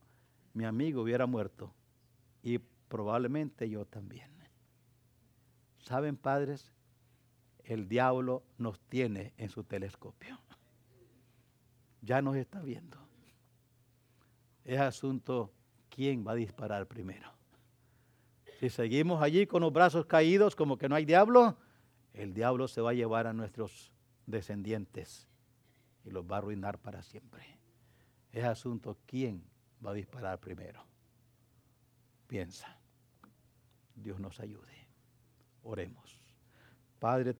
mi 0.56 0.64
amigo 0.64 1.02
hubiera 1.02 1.26
muerto 1.26 1.74
y 2.42 2.58
probablemente 2.88 3.68
yo 3.68 3.84
también. 3.84 4.30
¿Saben, 5.80 6.16
padres? 6.16 6.72
El 7.62 7.88
diablo 7.88 8.42
nos 8.56 8.80
tiene 8.80 9.34
en 9.36 9.50
su 9.50 9.64
telescopio. 9.64 10.40
Ya 12.00 12.22
nos 12.22 12.36
está 12.36 12.60
viendo. 12.60 12.96
Es 14.64 14.80
asunto 14.80 15.52
quién 15.90 16.26
va 16.26 16.32
a 16.32 16.36
disparar 16.36 16.86
primero. 16.86 17.30
Si 18.58 18.70
seguimos 18.70 19.22
allí 19.22 19.46
con 19.46 19.60
los 19.60 19.74
brazos 19.74 20.06
caídos 20.06 20.56
como 20.56 20.78
que 20.78 20.88
no 20.88 20.94
hay 20.94 21.04
diablo, 21.04 21.58
el 22.14 22.32
diablo 22.32 22.66
se 22.66 22.80
va 22.80 22.90
a 22.90 22.94
llevar 22.94 23.26
a 23.26 23.34
nuestros 23.34 23.92
descendientes 24.24 25.28
y 26.02 26.10
los 26.10 26.24
va 26.24 26.36
a 26.36 26.38
arruinar 26.38 26.78
para 26.78 27.02
siempre. 27.02 27.44
Es 28.32 28.44
asunto 28.44 28.96
quién 29.04 29.44
va 29.84 29.90
a 29.90 29.94
disparar 29.94 30.38
primero. 30.40 30.84
Piensa. 32.26 32.76
Dios 33.94 34.20
nos 34.20 34.40
ayude. 34.40 34.88
Oremos. 35.62 36.20
Padre, 36.98 37.34